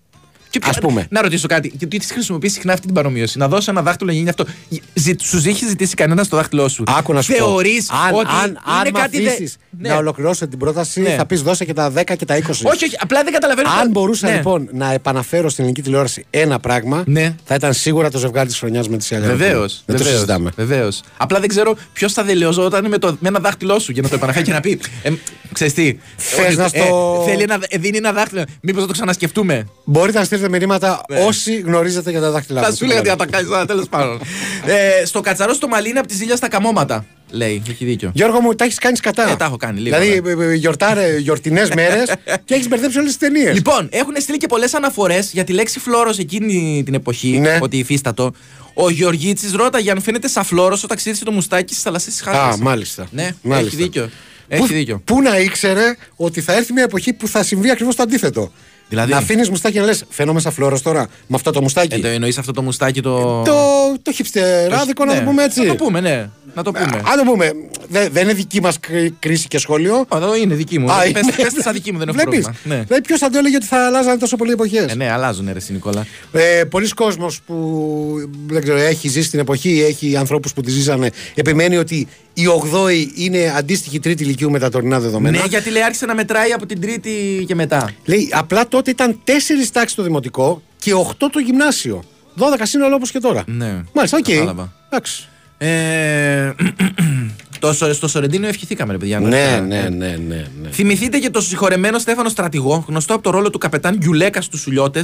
Και 0.59 0.69
ας 0.69 0.77
πούμε. 0.79 1.07
Να 1.09 1.21
ρωτήσω 1.21 1.47
κάτι. 1.47 1.71
Γιατί 1.77 1.97
της 1.97 2.11
χρησιμοποιείς 2.11 2.53
συχνά 2.53 2.73
αυτή 2.73 2.85
την 2.85 2.95
παρομοίωση; 2.95 3.37
Να 3.37 3.47
δώσω 3.47 3.71
ένα 3.71 3.81
δάχτυλο 3.81 4.11
να 4.11 4.17
γίνει 4.17 4.29
αυτό. 4.29 4.45
Ζη- 4.93 5.21
Σου 5.21 5.37
έχει 5.45 5.65
ζητήσει 5.67 5.95
κανένας 5.95 6.27
το 6.27 6.35
δάχτυλό 6.37 6.67
σου; 6.67 6.83
Άκου 6.87 7.13
να 7.13 7.21
σου 7.21 7.31
πω. 7.31 7.37
Θεωρείς 7.37 7.89
αν, 8.07 8.13
ότι 8.15 8.27
αν, 8.43 8.49
είναι 8.49 8.59
αν 8.65 8.81
με 8.93 8.99
κάτι. 8.99 9.21
δε- 9.21 9.29
αφήσεις 9.29 9.57
Ναι. 9.79 9.89
να 9.89 9.95
ολοκληρώσω 9.95 10.47
την 10.47 10.59
πρόταση, 10.59 11.01
Ναι. 11.01 11.09
θα 11.09 11.25
πεις 11.25 11.41
δώσε 11.41 11.65
και 11.65 11.73
τα 11.73 11.89
10 11.91 12.15
και 12.15 12.25
τα 12.25 12.35
20. 12.35 12.41
Όχι, 12.63 12.85
όχι. 12.85 12.95
Απλά 12.99 13.23
δεν 13.23 13.33
καταλαβαίνω. 13.33 13.69
Αν 13.69 13.83
το- 13.83 13.89
μπορούσα 13.89 14.27
Ναι. 14.29 14.35
λοιπόν 14.35 14.69
να 14.71 14.91
επαναφέρω 14.93 15.49
στην 15.49 15.63
ελληνική 15.63 15.81
τηλεόραση 15.85 16.25
ένα 16.29 16.59
πράγμα, 16.59 17.03
Ναι. 17.05 17.35
θα 17.45 17.55
ήταν 17.55 17.73
σίγουρα 17.73 18.09
το 18.11 18.17
ζευγάρι 18.17 18.47
της 18.47 18.57
χρονιάς 18.59 18.89
με 18.89 18.97
τη 18.97 19.03
Σιαλιά. 19.03 19.27
Βεβαίως. 19.27 19.83
Δεν 19.85 19.97
το 19.97 20.03
συζητάμε. 20.03 20.51
Βεβαίως. 20.55 21.01
Απλά 21.17 21.39
δεν 21.39 21.49
ξέρω 21.49 21.75
ποιος 21.93 22.13
θα 22.13 22.23
δελεωζόταν 22.23 22.87
με, 22.87 22.97
το, 22.97 23.17
με 23.19 23.27
ένα 23.27 23.39
δάχτυλό 23.39 23.79
σου 23.79 23.91
για 23.91 24.01
να 24.01 24.09
το 24.09 24.15
επαναφέρει 24.15 24.45
και 24.45 24.51
να 24.53 24.59
πει. 24.59 24.79
Ε, 25.03 25.09
ξέρεις 25.53 25.73
τι. 25.73 25.97
Θες 26.17 26.45
ότι, 26.45 26.55
να 26.55 26.67
στο- 26.67 27.23
θέλει 27.27 27.41
ένα, 27.41 27.57
ε, 27.67 27.77
δίνει 27.77 27.97
ένα 27.97 28.11
δάχτυλο. 28.11 28.43
Μήπως 28.61 28.81
να 28.81 28.87
το 28.87 28.93
ξανασκεφτούμε. 28.93 29.67
Μπορείτε 29.83 30.17
να 30.19 30.23
στείλετε 30.23 30.46
μηνύματα 30.49 31.01
όσοι 31.25 31.55
γνωρίζετε 31.59 32.11
για 32.11 32.21
τα 32.21 32.31
δάχτυλά 32.31 32.61
Θα 32.61 32.69
μου. 32.69 32.75
σου 32.75 32.83
έλεγα 32.83 33.01
τι 33.01 33.09
θα 33.09 33.15
τα 33.15 33.25
κάνεις, 33.25 33.51
αλλά 33.51 33.65
τέλος 33.65 33.87
πάντων. 33.89 34.19
ε, 35.01 35.05
στο 35.05 35.21
κατσαρό 35.21 35.53
στο 35.53 35.67
μαλλί 35.67 35.89
είναι 35.89 35.99
από 35.99 36.07
τη 36.07 36.13
ζήλια 36.15 36.35
στα 36.35 36.47
καμώματα. 36.47 37.05
Λέει, 37.31 37.61
έχει 37.69 37.85
δίκιο. 37.85 38.11
Γιώργο 38.13 38.41
μου, 38.41 38.53
τα 38.55 38.63
έχεις 38.65 38.77
κάνεις 38.77 38.99
κατά. 38.99 39.29
Ε, 39.31 39.35
τα 39.35 39.45
έχω 39.45 39.57
κάνει 39.57 39.79
λίγο, 39.79 39.99
Δηλαδή, 39.99 41.17
γιορτινές 41.17 41.69
μέρες 41.69 42.11
και 42.45 42.53
έχεις 42.53 42.67
μπερδέψει 42.67 42.97
όλες 42.97 43.17
τις 43.17 43.29
ταινίες. 43.29 43.53
Λοιπόν, 43.53 43.87
έχουν 43.91 44.13
στείλει 44.19 44.37
και 44.37 44.47
πολλές 44.47 44.73
αναφορές 44.73 45.31
για 45.33 45.43
τη 45.43 45.53
λέξη 45.53 45.79
φλόρος 45.79 46.17
εκείνη 46.17 46.81
την 46.85 46.93
εποχή. 46.93 47.39
Ναι. 47.39 47.57
Ότι 47.61 47.77
υφίστατο. 47.77 48.31
Ο 48.73 48.89
Γεωργίτσης 48.89 49.53
ρώταγε 49.53 49.91
αν 49.91 50.01
φαίνεται 50.01 50.27
σαν 50.27 50.43
φλόρος 50.43 50.83
όταν 50.83 50.97
ξύρισε 50.97 51.23
το 51.23 51.31
μουστάκι 51.31 51.71
στις 51.71 51.83
θαλασσίες 51.83 52.13
της 52.13 52.23
Χάρτα. 52.23 52.43
Α, 52.43 52.57
μάλιστα. 52.57 53.07
Ναι, 53.11 53.29
Μάλιστα. 53.41 53.67
έχει 53.75 53.83
δίκιο. 53.83 54.09
Έχει 54.47 54.61
Πού- 54.61 54.67
δίκιο. 54.67 55.01
Πού 55.05 55.21
να 55.21 55.37
ήξερε 55.39 55.95
ότι 56.15 56.41
θα 56.41 56.53
έρθει 56.55 56.73
μια 56.73 56.83
εποχή 56.83 57.13
που 57.13 57.27
θα 57.27 57.43
συμβεί 57.43 57.69
ακριβώς 57.69 57.95
το 57.95 58.03
αντίθετο. 58.03 58.51
Δηλαδή; 58.89 59.11
Να 59.11 59.17
αφήνεις 59.17 59.49
μουστάκι 59.49 59.77
να 59.79 59.85
λες: 59.85 60.03
Φαίνομαι 60.09 60.39
σαν 60.39 60.51
φλόρο 60.51 60.79
τώρα 60.79 61.07
με 61.27 61.35
αυτό 61.35 61.51
το 61.51 61.61
μουστάκι. 61.61 61.95
Ε, 61.95 61.99
το 61.99 62.07
εννοείς 62.07 62.37
αυτό 62.37 62.51
το 62.51 62.61
μουστάκι 62.61 63.01
το. 63.01 63.41
Το, 63.41 63.53
το 64.01 64.11
χυψτεράδικο, 64.11 65.05
να 65.05 65.13
Ναι. 65.13 65.19
το 65.19 65.25
πούμε 65.25 65.43
έτσι. 65.43 65.61
Να 65.61 65.75
το 65.75 65.83
πούμε, 65.83 65.99
ναι. 65.99 66.29
Να 66.55 66.63
το 66.63 66.71
πούμε. 66.71 66.97
Α, 66.97 67.01
το 67.17 67.23
πούμε. 67.31 67.51
Δε- 67.89 68.09
δεν 68.09 68.23
είναι 68.23 68.33
δική 68.33 68.61
μας 68.61 68.79
κρίση 69.19 69.47
και 69.47 69.57
σχόλιο. 69.59 70.05
Εδώ 70.15 70.35
είναι 70.35 70.53
δική 70.55 70.79
μου. 70.79 70.91
Α, 70.91 70.97
Πες- 70.97 71.09
είναι. 71.09 71.31
Πες 71.35 71.53
τη 71.53 71.61
σαν 71.61 71.73
δική 71.73 71.91
μου, 71.91 71.97
δεν 71.97 72.07
έχω 72.07 72.17
Βλέπεις; 72.17 72.43
πρόβλημα. 72.43 72.75
Ναι. 72.77 72.83
Δηλαδή, 72.83 73.03
ποιος 73.03 73.19
θα 73.19 73.29
το 73.29 73.37
έλεγε 73.37 73.55
ότι 73.55 73.65
θα 73.65 73.85
αλλάζανε 73.85 74.17
τόσο 74.17 74.35
πολλοί 74.35 74.51
εποχές; 74.51 74.85
Ε, 74.91 74.95
ναι, 74.95 75.11
αλλάζουν 75.11 75.45
ρε, 75.51 75.57
εσύ, 75.57 75.73
Νικόλα. 75.73 76.05
Ε, 76.31 76.63
Πολλοί 76.63 76.89
κόσμος 76.89 77.39
που 77.45 78.29
δεν 78.47 78.61
ξέρω, 78.61 78.77
έχει 78.77 79.07
ζήσει 79.09 79.29
την 79.29 79.39
εποχή, 79.39 79.83
έχει 79.87 80.17
ανθρώπους 80.17 80.53
που 80.53 80.61
τη 80.61 80.71
ζήσανε, 80.71 81.09
επιμένει 81.35 81.77
ότι 81.77 82.07
η 82.39 82.43
8η 82.73 83.07
είναι 83.15 83.53
αντίστοιχη 83.57 83.99
τρίτη 83.99 84.23
ηλικίου 84.23 84.51
με 84.51 84.59
τα 84.59 84.69
τωρινά 84.69 84.99
δεδομένα. 84.99 85.37
Ναι, 85.37 85.43
γιατί 85.49 85.69
λέει 85.69 85.81
άρχισε 85.83 86.05
να 86.05 86.15
μετράει 86.15 86.51
από 86.51 86.65
την 86.65 86.81
τρίτη 86.81 87.43
και 87.47 87.55
μετά. 87.55 87.89
Λέει, 88.05 88.29
απλά 88.31 88.67
τότε 88.67 88.91
ήταν 88.91 89.19
4 89.25 89.29
τάξεις 89.71 89.95
το 89.95 90.03
δημοτικό 90.03 90.61
και 90.79 90.91
8 90.93 91.13
το 91.31 91.39
γυμνάσιο. 91.39 92.03
12 92.37 92.41
σύνολο 92.63 92.95
όπως 92.95 93.11
και 93.11 93.19
τώρα. 93.19 93.43
Ναι. 93.47 93.81
Μάλιστα, 93.93 94.17
οκ. 94.17 94.23
Κατάλαβα. 94.29 94.73
Εντάξει. 94.89 95.27
Ε, 95.57 96.51
το, 97.59 97.73
Σο- 97.73 97.93
στο 97.93 98.07
Σορεντίνο 98.07 98.47
ευχηθήκαμε, 98.47 98.91
ρε 98.91 98.97
παιδιά. 98.97 99.19
Ναι, 99.19 99.43
Ε, 99.43 99.59
ναι, 99.59 99.81
ναι, 99.89 100.07
ναι, 100.27 100.47
ναι. 100.61 100.69
Θυμηθείτε 100.71 101.17
και 101.17 101.29
το 101.29 101.41
συγχωρεμένο 101.41 101.99
Στέφανο 101.99 102.29
Στρατηγό, 102.29 102.85
γνωστό 102.87 103.13
από 103.13 103.23
το 103.23 103.29
ρόλο 103.29 103.49
του 103.49 103.57
καπετάν 103.57 103.97
Γκιουλέκα 103.97 104.41
στους 104.41 104.59
Σουλιώτες, 104.61 105.03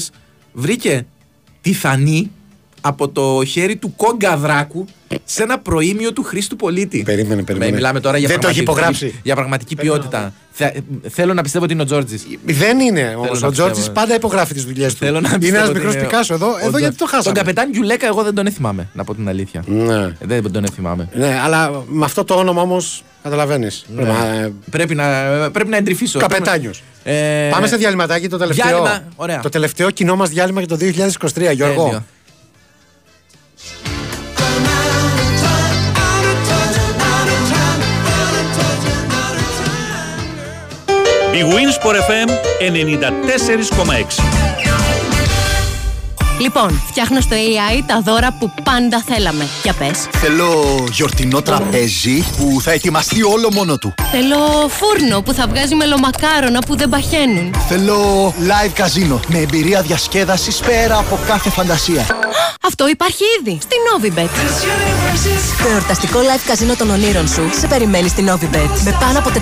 βρήκε 0.53 1.05
τη 1.61 1.73
θανή 1.73 2.31
από 2.86 3.09
το 3.09 3.41
χέρι 3.47 3.75
του 3.75 3.93
Κόγκα 3.95 4.38
Δράκου 4.38 4.86
σε 5.25 5.43
ένα 5.43 5.59
προήμιο 5.59 6.13
του 6.13 6.23
Χρήστου 6.23 6.55
Πολίτη. 6.55 7.03
Περίμενε, 7.03 7.43
περίμενε. 7.43 7.69
Με- 7.71 7.75
Μιλάμε 7.77 7.99
τώρα 7.99 8.17
για, 8.17 8.27
Δεν 8.27 8.39
το 8.39 8.47
έχει 8.47 8.63
πραγματική- 8.63 8.95
υπογράψει. 9.01 9.21
για 9.23 9.36
πραγματική 9.36 9.75
ποιότητα. 9.75 10.34
Θε- 10.51 10.75
θέλω 11.09 11.34
να 11.34 11.41
πιστεύω 11.41 11.63
ότι 11.63 11.73
είναι 11.73 11.81
ο 11.81 11.86
Τζόρτζης. 11.86 12.23
Δεν 12.45 12.79
είναι 12.79 13.13
όμω. 13.17 13.23
να 13.25 13.47
Ο 13.47 13.51
Τζόρτζης 13.51 13.65
πιστεύω. 13.75 13.91
πάντα 13.91 14.15
υπογράφει 14.15 14.53
τις 14.53 14.63
δουλειές 14.65 14.93
του. 14.93 15.05
Θέλω 15.05 15.19
να 15.19 15.29
είναι 15.29 15.38
πιστεύω 15.38 15.57
ένας 15.57 15.69
ότι 15.69 15.77
μικρός 15.77 15.93
είναι 15.93 16.03
ο- 16.03 16.07
Πικάσο 16.07 16.34
εδώ. 16.34 16.47
ο 16.47 16.57
Εδώ 16.59 16.67
Τζο- 16.69 16.77
γιατί 16.79 16.95
το 16.95 17.05
χάσαμε. 17.05 17.23
Τον 17.23 17.34
καπετάν 17.34 17.69
Γκιουλέκα, 17.71 18.07
εγώ 18.07 18.23
δεν 18.23 18.34
τον 18.36 18.51
θυμάμαι, 18.51 18.88
να 18.93 19.03
πω 19.03 19.15
την 19.15 19.27
αλήθεια. 19.27 19.63
Ναι. 19.67 20.11
Δεν 20.21 20.51
τον 20.51 20.65
θυμάμαι. 20.75 21.09
Ναι, 21.13 21.39
αλλά 21.43 21.84
με 21.88 22.05
αυτό 22.05 22.23
το 22.23 22.34
όνομα 22.34 22.61
όμως 22.61 23.03
καταλαβαίνεις. 23.23 23.86
Ναι. 23.95 24.49
Πρέπει, 24.71 24.95
να, 24.95 25.05
πρέπει 25.51 25.69
να 25.69 25.77
εντρυφήσω. 25.77 26.19
Καπετάνιος. 26.19 26.84
Ε, 27.03 27.47
Πάμε 27.51 27.67
σε 27.67 27.75
διαλυματάκι 27.75 28.27
το 28.27 28.38
τελευταίο. 28.38 28.67
διάλειμμα, 28.67 29.03
ωραία. 29.15 29.39
Το 29.39 29.49
τελευταίο 29.49 29.89
κοινό 29.89 30.15
μας 30.15 30.29
διάλειμμα 30.29 30.59
για 30.59 30.69
το 30.69 30.75
2023, 30.75 31.51
Γιώργο. 31.51 32.03
Η 41.34 41.43
Winsport 41.43 41.95
FM 41.95 42.29
94,6. 42.59 44.53
Λοιπόν, 46.39 46.81
φτιάχνω 46.88 47.21
στο 47.21 47.36
AI 47.36 47.84
τα 47.86 48.01
δώρα 48.01 48.34
που 48.39 48.53
πάντα 48.63 49.03
θέλαμε. 49.07 49.47
Για 49.63 49.73
πες. 49.73 50.07
Θέλω 50.11 50.84
γιορτινό 50.91 51.41
τραπέζι 51.41 52.23
που 52.38 52.61
θα 52.61 52.71
ετοιμαστεί 52.71 53.23
όλο 53.23 53.51
μόνο 53.53 53.77
του. 53.77 53.93
Θέλω 54.11 54.38
φούρνο 54.69 55.21
που 55.21 55.34
θα 55.34 55.47
βγάζει 55.47 55.75
μελομακάρονα 55.75 56.59
που 56.59 56.75
δεν 56.75 56.89
παχαίνουν. 56.89 57.55
Θέλω 57.67 58.27
live 58.39 58.71
καζίνο 58.73 59.19
με 59.27 59.38
εμπειρία 59.38 59.81
διασκέδασης 59.81 60.59
πέρα 60.59 60.97
από 60.97 61.19
κάθε 61.27 61.49
φαντασία. 61.49 62.05
Αυτό 62.65 62.88
υπάρχει 62.88 63.23
ήδη 63.39 63.57
στη 63.61 63.75
Novibet. 63.88 64.29
Το 65.63 65.69
εορταστικό 65.69 66.19
live 66.19 66.41
καζίνο 66.47 66.75
των 66.75 66.89
ονείρων 66.89 67.27
σου 67.27 67.49
σε 67.59 67.67
περιμένει 67.67 68.07
στην 68.07 68.29
Novibet. 68.31 68.81
Με 68.84 68.97
πάνω 68.99 69.19
από 69.19 69.29
400 69.29 69.36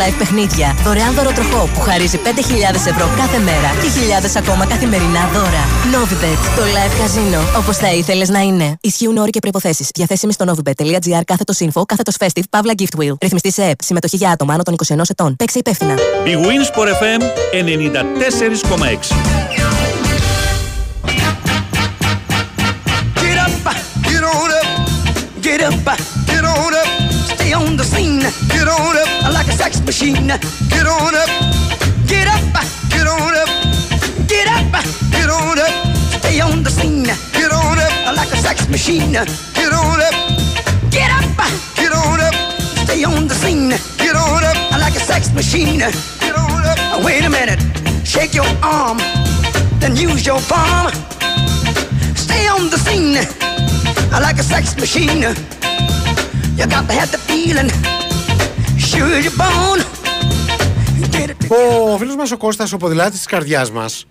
live 0.00 0.14
παιχνίδια. 0.18 0.76
Δωρεάν 0.84 1.14
δωροτροχό 1.14 1.68
που 1.74 1.80
χαρίζει 1.80 2.20
5.000 2.24 2.28
ευρώ 2.74 3.10
κάθε 3.16 3.38
μέρα 3.38 3.70
και 3.82 3.88
χιλιάδες 3.98 4.36
ακόμα 4.36 4.66
καθημερινά 4.66 5.30
δώρα. 5.32 5.62
Novibet. 5.94 6.25
Το 6.34 6.62
live 6.62 6.98
καζίνο 7.00 7.38
όπως 7.56 7.76
θα 7.76 7.92
ήθελες 7.92 8.28
να 8.28 8.40
είναι. 8.40 8.76
Ισχύουν 8.80 9.16
όροι 9.16 9.30
και 9.30 9.38
προποθέσει. 9.38 9.86
Διαθέσιμοι 9.94 10.32
στο 10.32 10.44
novibet.gr 10.48 11.20
κάθετος 11.24 11.58
info 11.60 11.82
κάθετος 11.86 12.14
festive 12.18 12.42
παύλα 12.50 12.72
gift 12.76 13.00
wheel. 13.00 13.14
Ρυθμιστή 13.20 13.52
σε 13.52 13.64
ΕΠ. 13.64 13.82
Συμμετοχή 13.82 14.16
για 14.16 14.30
άτομα 14.30 14.54
άνω 14.54 14.62
των 14.62 14.74
21 14.86 14.96
ετών. 15.08 15.36
Παίξε 15.36 15.58
υπεύθυνα. 15.58 15.92
Η 16.24 16.36
Winsport 16.36 16.88
FM 16.88 17.22
94,6. 17.52 19.12
Get 23.22 23.38
up, 23.46 23.66
get 24.08 24.24
on 24.34 24.50
up, 24.60 24.68
get 25.46 25.60
up, 25.68 25.86
get 26.30 26.44
on 26.44 26.74
up, 26.80 26.88
stay 27.34 27.52
on 27.60 27.76
the 27.78 27.84
scene. 27.92 28.22
Get 28.54 28.68
on 28.76 28.96
up 29.02 29.10
like 29.36 29.48
a 29.52 29.56
sex 29.62 29.72
machine. 29.88 30.28
Get 30.74 30.86
on 30.96 31.14
up, 31.22 31.30
get 32.12 32.26
up, 32.34 32.44
get 32.94 33.06
on 33.14 33.34
up, 33.42 33.50
get 34.26 34.48
up, 34.48 34.72
get 35.10 35.28
on 35.28 35.58
up, 35.58 35.74
stay 36.20 36.40
on 36.40 36.62
the 36.62 36.70
scene. 36.70 37.04
Get 37.04 37.52
on 37.52 37.78
up 37.78 38.16
like 38.16 38.32
a 38.32 38.36
sex 38.36 38.68
machine. 38.68 39.12
Get 39.12 39.72
on 39.72 40.00
up, 40.00 40.14
get 40.90 41.10
up, 41.10 41.24
get 41.76 41.92
on 41.92 42.20
up, 42.20 42.34
stay 42.84 43.04
on 43.04 43.28
the 43.28 43.34
scene. 43.34 43.70
Get 43.98 44.16
on 44.16 44.44
up 44.44 44.56
like 44.80 44.94
a 44.96 45.00
sex 45.00 45.32
machine. 45.32 45.78
Get 45.78 46.34
on 46.36 46.64
up. 46.64 47.04
Wait 47.04 47.24
a 47.24 47.30
minute, 47.30 47.60
shake 48.04 48.34
your 48.34 48.48
arm, 48.62 48.98
then 49.80 49.96
use 49.96 50.24
your 50.24 50.40
palm. 50.48 50.92
Stay 52.14 52.46
on 52.48 52.70
the 52.70 52.78
scene 52.78 53.18
like 54.20 54.38
a 54.38 54.42
sex 54.42 54.76
machine. 54.76 55.22
You 56.56 56.66
got 56.66 56.86
to 56.88 56.94
have 56.94 57.12
the 57.12 57.18
feeling. 57.18 57.68
Sure 58.78 59.20
you're 59.20 59.32
born. 59.36 59.95
Get 61.00 61.28
it. 61.28 61.34
Ο 61.92 61.98
φίλος 61.98 62.16
μας 62.16 62.30
ο 62.30 62.36
Κώστας, 62.36 62.72
ο 62.72 62.76
ποδηλάτης 62.76 63.16
της 63.16 63.26
καρδιάς 63.26 63.70
μας, 63.70 64.06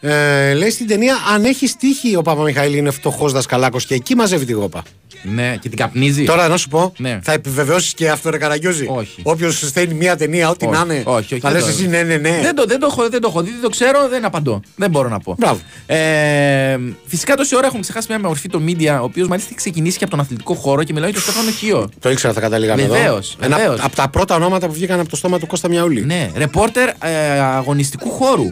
ε, 0.00 0.54
λέει 0.54 0.70
στην 0.70 0.86
ταινία 0.86 1.16
Αν 1.34 1.44
έχεις 1.44 1.76
τύχει 1.76 2.16
ο 2.16 2.22
Παπαμιχαήλ 2.22 2.74
είναι 2.74 2.90
φτωχός 2.90 3.32
δασκαλάκος 3.32 3.86
και 3.86 3.94
εκεί 3.94 4.14
μαζεύει 4.14 4.44
τη 4.44 4.52
γόπα. 4.52 4.82
Ναι, 5.22 5.56
και 5.60 5.68
την 5.68 5.78
καπνίζει. 5.78 6.24
Τώρα 6.24 6.48
να 6.48 6.56
σου 6.56 6.68
πω, 6.68 6.92
Ναι. 6.96 7.18
θα 7.22 7.32
επιβεβαιώσεις 7.32 7.94
και 7.94 8.10
αυτό 8.10 8.30
ρε 8.30 8.38
Καραγκιόζη; 8.38 8.86
Όχι. 8.88 9.20
Όποιος 9.22 9.58
στέλνει 9.58 9.94
μια 9.94 10.16
ταινία, 10.16 10.48
ό,τι 10.48 10.66
Όχι, 10.66 10.74
να 10.74 10.94
είναι. 10.94 11.02
όχι, 11.06 11.34
όχι, 11.34 11.38
θα 11.42 11.50
δεν 11.50 11.52
λες 11.52 11.62
το- 11.62 11.68
εσύ 11.78 11.88
ναι, 11.88 12.02
ναι, 12.02 12.16
ναι. 12.16 12.38
Δεν 12.42 12.54
το, 12.54 12.64
δεν, 12.66 12.78
το 12.80 12.86
έχω, 12.90 13.08
δεν 13.08 13.20
το 13.20 13.28
έχω 13.30 13.42
δει, 13.42 13.50
δεν 13.50 13.60
το 13.60 13.68
ξέρω, 13.68 14.08
δεν 14.08 14.24
απαντώ. 14.24 14.60
Δεν 14.76 14.90
μπορώ 14.90 15.08
να 15.08 15.18
πω. 15.20 15.34
Μπράβο. 15.38 15.60
Ε, 15.86 16.78
φυσικά 17.06 17.34
τόση 17.34 17.56
ώρα 17.56 17.66
έχουμε 17.66 17.80
ξεχάσει 17.82 18.06
μια 18.10 18.20
μορφή 18.20 18.48
των 18.48 18.64
media, 18.68 18.98
ο 19.00 19.04
οποίος 19.04 19.28
μάλιστα 19.28 19.48
έχει 19.50 19.58
ξεκινήσει 19.58 19.98
και 19.98 20.04
από 20.04 20.12
τον 20.12 20.22
αθλητικό 20.24 20.54
χώρο 20.54 20.82
και 20.82 20.92
μιλάει 20.92 21.10
για 21.10 21.20
τον 21.20 21.30
Στέφανο 21.32 21.50
Χίο. 21.56 21.88
Το 22.00 22.10
ήξερα 22.10 22.32
θα 22.32 22.40
καταλήγαμε 22.40 22.82
εδώ. 22.82 22.92
Βεβαίως, 22.94 23.36
Ένα 23.40 23.56
βεβαίως. 23.56 23.80
από 23.82 23.96
τα 23.96 24.08
πρώτα 24.08 24.34
ονόματα 24.34 24.66
που 24.66 24.72
βγήκαν 24.72 25.00
από 25.00 25.08
το 25.08 25.16
στόμα 25.16 25.38
του 25.38 25.46
Κώστα 25.46 25.68
Μιαούλη. 25.68 26.04
Ναι, 26.04 26.30
ρεπόρτερ 26.36 26.88
ε, 26.88 26.94
αγωνιστικού 27.40 28.10
χώρου. 28.10 28.44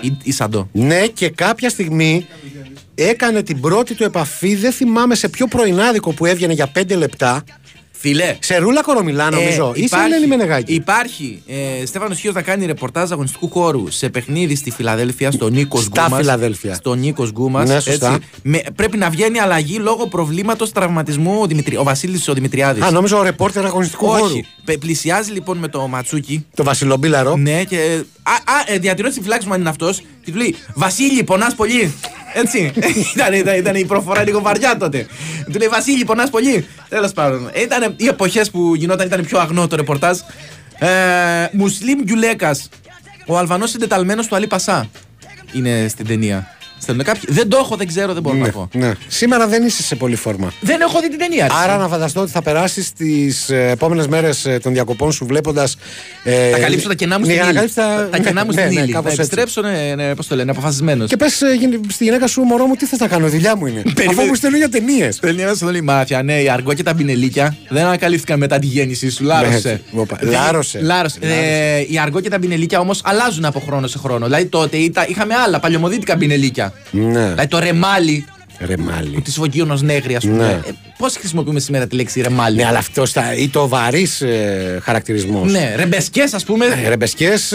Η, 0.00 0.16
η 0.22 0.32
Σαντό. 0.32 0.68
Ναι, 0.72 1.06
και 1.06 1.30
κάποια 1.30 1.68
στιγμή 1.68 2.26
έκανε 2.94 3.42
την 3.42 3.60
πρώτη 3.60 3.94
του 3.94 4.04
επαφή, 4.04 4.54
δεν 4.54 4.72
θυμάμαι 4.72 5.14
σε 5.14 5.28
ποιο 5.28 5.46
πρωινάδικο 5.46 6.12
που 6.12 6.26
έβγαινε 6.26 6.52
για 6.52 6.72
5 6.78 6.96
λεπτά. 6.96 7.44
Φιλέ. 8.02 8.36
Σε 8.40 8.56
ρούλα 8.56 8.82
κορομιλά, 8.82 9.30
νομίζω. 9.30 9.72
Ε, 9.76 9.80
ή 9.80 9.88
σε 9.88 9.96
Ελένη 10.04 10.26
Μενεγάκη. 10.26 10.74
Υπάρχει 10.74 11.42
ε, 11.80 11.86
Στέφανος 11.86 12.18
Χίο 12.18 12.32
να 12.32 12.42
κάνει 12.42 12.66
ρεπορτάζ 12.66 13.12
αγωνιστικού 13.12 13.48
χώρου 13.50 13.90
σε 13.90 14.08
παιχνίδι 14.08 14.54
στη 14.54 14.70
Φιλαδέλφια, 14.70 15.30
στο 15.30 15.48
Νίκος 15.48 15.82
Στα 15.84 16.02
Γκούμας. 16.02 16.20
Φιλαδέλφια. 16.20 16.74
Στο 16.74 16.94
Νίκος 16.94 17.30
Γκούμας. 17.30 17.68
Ναι, 17.68 17.80
σωστά. 17.80 18.18
πρέπει 18.74 18.96
να 18.96 19.10
βγαίνει 19.10 19.38
αλλαγή 19.40 19.76
λόγω 19.78 20.06
προβλήματος 20.06 20.72
τραυματισμού 20.72 21.38
ο, 21.40 21.46
Δημητρι, 21.46 21.76
ο 21.76 21.82
Βασίλης 21.82 22.28
ο 22.28 22.32
Δημητριάδης. 22.32 22.82
Α, 22.82 22.90
νόμιζα 22.90 23.16
ο 23.16 23.22
ρεπόρτερ 23.22 23.64
αγωνιστικού 23.64 24.06
χώρου. 24.06 24.24
Όχι. 24.24 24.46
Πε- 24.64 24.78
Πλησιάζει 24.78 25.30
λοιπόν 25.32 25.58
με 25.58 25.68
το 25.68 25.88
ματσούκι. 25.88 26.46
Το 26.54 26.64
Βασιλομπίλαρο. 26.64 27.36
Ναι, 27.36 27.64
και. 27.64 28.02
Α, 28.22 28.32
α 28.32 28.74
ε, 28.74 28.78
διατηρώ 28.78 29.08
τη 29.08 29.20
φυλάξη 29.20 29.46
μου 29.46 29.52
αν 29.54 29.60
είναι 29.60 29.68
αυτός. 29.68 30.02
Και 30.24 30.30
του 30.30 30.36
λέει 30.36 30.54
Βασίλη, 30.74 31.24
πονάς 31.24 31.54
πολύ. 31.54 31.94
Έτσι. 32.34 32.72
ήταν, 33.14 33.32
ήταν, 33.32 33.56
ήταν 33.56 33.74
η 33.74 33.84
προφορά 33.84 34.22
λίγο 34.22 34.40
βαριά 34.40 34.76
τότε. 34.76 35.06
Του 35.52 35.58
λέει 35.58 35.68
Βασίλη, 35.68 36.04
πονάς 36.04 36.30
πολύ. 36.30 36.66
Τέλος 36.88 37.12
πάντων. 37.12 37.50
Ήταν 37.54 37.94
οι 37.96 38.06
εποχές 38.06 38.50
που 38.50 38.74
γινόταν, 38.74 39.06
ήταν 39.06 39.24
πιο 39.24 39.38
αγνό 39.38 39.66
το 39.66 39.76
ρεπορτάζ. 39.76 40.18
Ε, 40.78 40.88
Μουσλίμ 41.52 42.02
Γκιουλέκα. 42.02 42.56
Ο 43.26 43.38
Αλβανός 43.38 43.70
συντεταλμένος 43.70 44.26
του 44.26 44.36
Αλή 44.36 44.46
Πασά. 44.46 44.88
Είναι 45.52 45.88
στην 45.88 46.06
ταινία. 46.06 46.48
Στέλνουν 46.82 47.04
κάποιοι. 47.04 47.22
Δεν 47.28 47.48
το 47.48 47.56
έχω, 47.56 47.76
δεν 47.76 47.86
ξέρω, 47.86 48.12
δεν 48.12 48.22
μπορώ 48.22 48.36
να 48.36 48.48
πω. 48.50 48.68
Ναι. 48.72 48.92
Σήμερα 49.08 49.46
δεν 49.46 49.66
είσαι 49.66 49.82
σε 49.82 49.94
πολύ 49.96 50.16
φόρμα. 50.16 50.52
Δεν 50.60 50.80
έχω 50.80 51.00
δει 51.00 51.08
την 51.08 51.18
ταινία. 51.18 51.46
ρε. 51.46 51.54
Άρα 51.62 51.76
να 51.76 51.88
φανταστώ 51.88 52.20
ότι 52.20 52.30
θα 52.30 52.42
περάσεις 52.42 52.92
τις 52.92 53.50
επόμενες 53.50 54.06
μέρες 54.08 54.46
των 54.62 54.72
διακοπών 54.72 55.12
σου 55.12 55.26
βλέποντας. 55.26 55.76
Ε, 56.24 56.50
Θα 56.50 56.58
καλύψω 56.58 56.88
τα 56.88 56.94
κενά 56.94 57.18
μου 57.18 57.26
ναι, 57.26 57.32
στην 57.32 57.44
για 57.44 57.52
να 57.52 57.60
ύλη. 57.60 57.70
καλύψεις 57.70 58.08
τα, 58.08 58.08
Τα 58.10 58.18
κενά 58.28 58.44
μου 58.44 58.52
ναι, 58.54 58.60
στην 58.62 58.74
ναι, 58.74 58.80
ύλη. 58.80 58.92
κάπως 58.92 59.14
Θα 59.14 59.22
έτσι. 59.22 59.34
επιστρέψω, 59.38 59.60
ναι, 59.72 59.94
ναι, 59.94 60.14
πώς 60.14 60.26
το 60.26 60.34
λένε, 60.36 60.50
αποφασισμένος. 60.50 61.08
Και 61.08 61.16
πες 61.16 61.32
στη 61.88 62.04
γυναίκα 62.04 62.26
σου, 62.26 62.42
μωρό 62.42 62.66
μου, 62.66 62.74
τι 62.74 62.86
θες 62.86 62.98
να 62.98 63.08
κάνω, 63.08 63.28
δουλειά 63.28 63.56
μου 63.56 63.66
είναι. 63.66 63.82
Αφού 64.08 64.22
μου 64.22 64.34
στέλνουν 64.34 64.58
για 64.58 64.68
ταινίες. 64.68 65.14
Στέλνει 65.14 65.42
ένας 65.42 65.56
στον 65.56 65.84
μάτια, 65.84 66.22
ναι, 66.22 66.40
η 66.40 66.48
αργό 66.50 66.72
και 66.74 66.82
τα 66.82 66.94
μπινελίκια 66.94 67.56
δεν 67.68 67.84
ανακαλύφθηκαν 67.84 68.38
μετά 68.38 68.58
τη 68.58 68.66
γέννησή 68.66 69.10
σου. 69.10 69.24
Λάρωσε. 69.24 69.80
Ναι, 69.92 70.00
όπα, 70.00 70.18
λάρωσε. 70.22 70.80
Λάρωσε. 70.82 71.18
Ε, 71.20 71.78
οι 71.88 71.98
αργό 71.98 72.20
και 72.20 72.28
τα 72.30 72.38
μπινελίκια 72.38 72.78
όμως 72.80 73.00
αλλάζουν 73.04 73.44
από 73.44 73.60
χρόνο 73.60 73.86
σε 73.86 73.98
χρόνο. 73.98 74.24
Δηλαδή 74.24 74.44
τότε 74.44 74.76
ήταν- 74.76 75.06
είχαμε 75.08 75.34
άλλα 75.34 75.60
παλιωμοδίτικα 75.60 76.16
μπινελίκια. 76.16 76.69
Ναι. 76.90 77.28
Δηλαδή 77.28 77.46
το 77.48 77.58
ρεμάλι 77.58 78.24
Ρεμάλι. 78.58 79.20
Της 79.20 79.38
Βογγίωνο 79.38 79.76
Νέγρη, 79.82 80.14
ας 80.16 80.24
πούμε. 80.24 80.36
Ναι. 80.46 80.52
Ε, 80.52 80.60
Πώς 80.98 81.16
χρησιμοποιούμε 81.16 81.60
σήμερα 81.60 81.86
τη 81.86 81.94
λέξη 81.96 82.20
ρεμάλι; 82.20 82.56
Ναι, 82.56 82.66
αλλά 82.66 82.78
αυτός 82.78 83.12
θα, 83.12 83.34
ή 83.34 83.48
το 83.48 83.68
βαρύς 83.68 84.20
ε, 84.20 84.78
χαρακτηρισμός. 84.82 85.52
Ναι, 85.52 85.72
ρεμπεσκές, 85.76 86.32
ας 86.34 86.44
πούμε. 86.44 86.66
Ρεμπεσκές, 86.88 87.52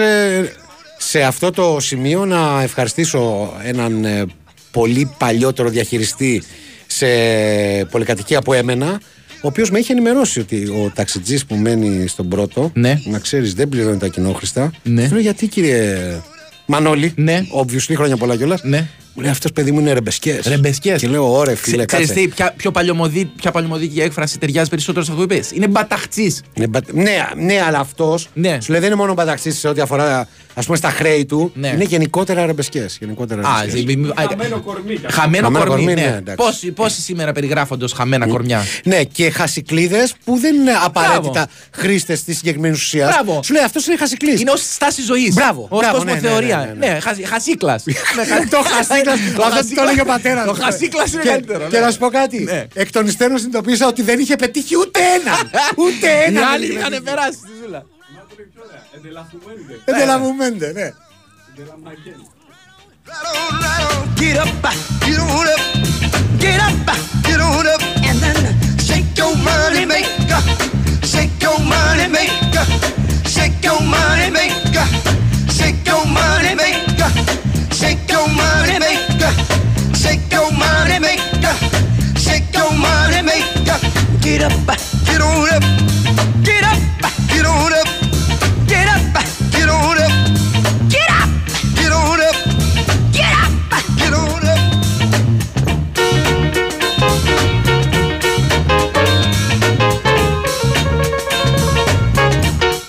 σε 0.97 1.21
αυτό 1.21 1.51
το 1.51 1.77
σημείο 1.79 2.25
να 2.25 2.61
ευχαριστήσω 2.61 3.53
έναν 3.63 4.05
ε, 4.05 4.25
πολύ 4.71 5.11
παλιότερο 5.17 5.69
διαχειριστή 5.69 6.43
σε 6.87 7.05
πολυκατοικία 7.91 8.41
που 8.41 8.53
έμενα, 8.53 8.99
ο 9.41 9.47
οποίος 9.47 9.71
με 9.71 9.79
είχε 9.79 9.91
ενημερώσει 9.91 10.39
ότι 10.39 10.55
ο 10.67 10.91
ταξιτζής 10.95 11.45
που 11.45 11.55
μένει 11.55 12.07
στον 12.07 12.27
πρώτο, 12.29 12.71
Ναι. 12.73 12.99
να 13.05 13.19
ξέρεις, 13.19 13.53
δεν 13.53 13.69
πληρώνει 13.69 13.97
τα 13.97 14.07
κοινόχρηστα. 14.07 14.71
Ναι. 14.83 15.07
Του 15.07 15.11
λέω 15.13 15.21
γιατί 15.21 15.47
κύριε 15.47 15.97
Μανώλη, 16.65 17.13
Ναι. 17.15 17.41
obviously 17.61 17.93
χρόνια 17.95 18.17
πολλά 18.17 18.35
κιόλας. 18.35 18.63
Ναι. 18.63 18.87
Μου 19.17 19.21
λέει 19.23 19.31
αυτός 19.31 19.51
παιδί 19.51 19.71
μου 19.71 19.79
είναι 19.79 19.93
ρεμπεσκές. 19.93 20.39
Ρεμπεσκές. 20.45 21.01
Και 21.01 21.07
λέω, 21.07 21.37
ωραία, 21.37 21.55
φίλε, 21.55 21.85
Ξέρεις 21.85 22.07
κάτσε. 22.07 22.21
τι, 22.21 22.27
ποια, 22.27 22.53
πιο 22.57 22.71
παλιομοδί, 22.71 23.25
ποια 23.25 23.51
παλιομοδίτικη 23.51 24.01
έκφραση 24.01 24.39
ταιριάζει 24.39 24.69
περισσότερο 24.69 25.05
σε 25.05 25.11
αυτό 25.11 25.25
που 25.25 25.33
είπες; 25.33 25.51
Είναι 25.51 25.67
μπαταχτσής. 25.67 26.35
Ναι, 26.55 26.67
μπα- 26.67 26.79
ναι, 26.93 27.25
ναι, 27.35 27.61
αλλά 27.67 27.79
αυτός 27.79 28.27
Ναι. 28.33 28.57
σου 28.61 28.71
λέει 28.71 28.79
δεν 28.79 28.89
είναι 28.89 28.99
μόνο 28.99 29.13
μπαταξής 29.13 29.51
σε 29.51 29.67
ό,τι 29.67 29.81
αφορά 29.81 30.27
ας 30.57 30.65
πούμε, 30.65 30.77
στα 30.77 30.89
χρέη 30.89 31.25
του. 31.25 31.51
Ναι. 31.55 31.67
Είναι 31.67 31.83
γενικότερα 31.83 32.45
ρεμπεσκές. 32.45 32.85
Γενικότερα 32.99 33.41
Α, 33.41 33.59
ρεμπεσκές. 33.59 33.79
ζη- 33.79 33.87
μη- 33.87 33.95
μη- 33.97 34.09
α, 34.09 34.25
Χαμένο 34.29 34.59
κορμί. 34.59 34.95
κι 34.95 35.05
αυτό. 35.05 35.21
Χαμένο 35.21 35.43
Χαμένο 35.45 35.65
κορμί, 35.65 35.83
κορμί, 35.85 36.01
ναι. 36.01 36.09
ναι, 36.09 36.15
εντάξει. 36.17 36.45
Πόσοι, 36.45 36.71
πόσοι 36.71 37.01
σήμερα 37.01 37.31
περιγράφονται 37.31 37.85
ως 37.85 37.87
χαμένα 37.95 38.27
κορμιά; 38.27 38.63
Ναι, 38.83 39.03
και 39.03 39.29
χασικλίδες 39.29 40.13
που 40.25 40.37
δεν 40.37 40.55
είναι 40.55 40.71
απαραίτητα 40.83 41.47
χρήστες 41.71 42.23
της 42.23 42.37
συγκεκριμένης 42.37 42.81
ουσίας. 42.81 43.09
Μπράβο. 43.13 43.43
Σου 43.43 43.53
λέει 43.53 43.63
αυτός 43.63 43.87
είναι 43.87 43.97
χασικλής. 43.97 44.41
Είναι 44.41 44.51
ως 44.51 44.61
στάση 44.73 45.01
ζωής. 45.01 45.33
Μπράβο, 45.33 45.67
Ω 45.69 45.77
μπράβο, 45.77 45.97
ναι, 45.97 46.03
ναι, 46.03 46.11
κοσμοθεωρία. 46.11 46.57
ναι, 46.79 46.87
ναι, 46.87 46.93
Ναι, 46.93 47.25
χασίκλας. 47.25 47.83
το 48.49 48.57
χασίκλα. 48.63 49.04
Αυτό 49.11 49.75
το 49.75 49.81
έλεγε 49.81 50.01
ο 50.01 50.05
πατέρα. 50.05 50.45
Το 50.45 50.53
χασίκλα 50.53 51.03
είναι 51.13 51.21
Και- 51.21 51.29
καλύτερο. 51.29 51.67
Και 51.67 51.77
ναι. 51.79 51.85
να 51.85 51.91
σου 51.91 51.97
πω 51.97 52.07
κάτι. 52.09 52.43
Ναι. 52.43 52.67
Εκ 52.73 52.91
των 52.91 53.05
υστέρων 53.07 53.37
συνειδητοποίησα 53.37 53.87
ότι 53.87 54.01
δεν 54.01 54.19
είχε 54.19 54.35
πετύχει 54.35 54.75
ούτε 54.77 54.99
έναν. 54.99 55.49
Ούτε 55.75 56.07
Οι 56.07 56.23
έναν. 56.25 56.43
άλλοι 56.43 56.65
δεν 56.67 56.75
είχε 56.77 56.87
είχαν 56.87 57.03
περάσει 57.03 57.37
στη 57.37 57.49
ζούλα. 57.63 57.85
Εντελαφουμέντε. 58.97 59.79
Δεν 59.85 59.95
τελαβουμέντε, 59.97 60.71
ναι. 60.71 60.91
Get 64.19 64.37
up, 64.43 64.47
get 65.05 65.19
on 65.19 65.47
up, 65.55 65.63
get 66.43 66.59
up, 66.67 66.75
get 67.27 67.39
on 67.49 67.65
up, 67.73 67.81
and 68.09 68.17
then 68.23 68.37
shake 68.87 69.11
your 69.21 69.33
money 69.47 69.85
maker, 69.93 70.41
shake 71.11 71.35
your 71.45 71.59
money 71.73 72.07
maker, 72.17 72.65
shake 73.33 73.57
your 73.67 73.79
money 73.93 74.29
maker, 74.37 74.85
shake 75.57 75.81
your 75.91 76.03
money 76.17 76.53
maker, 76.63 77.09
shake 77.75 78.09
your 78.09 78.27
money 78.29 78.79
maker, 78.79 79.31
shake 79.93 80.31
your 80.31 80.49
money 80.51 80.97
maker, 80.99 81.53
shake 82.17 82.53
your 82.53 82.71
money 82.71 83.21
maker. 83.21 83.77
Get 84.21 84.41
up, 84.43 84.53
get 85.05 85.21
on 85.21 85.49
up, 85.55 85.63
get 86.43 86.63
up, 86.63 86.79
get 87.27 87.45
on 87.45 87.73
up, 87.73 87.94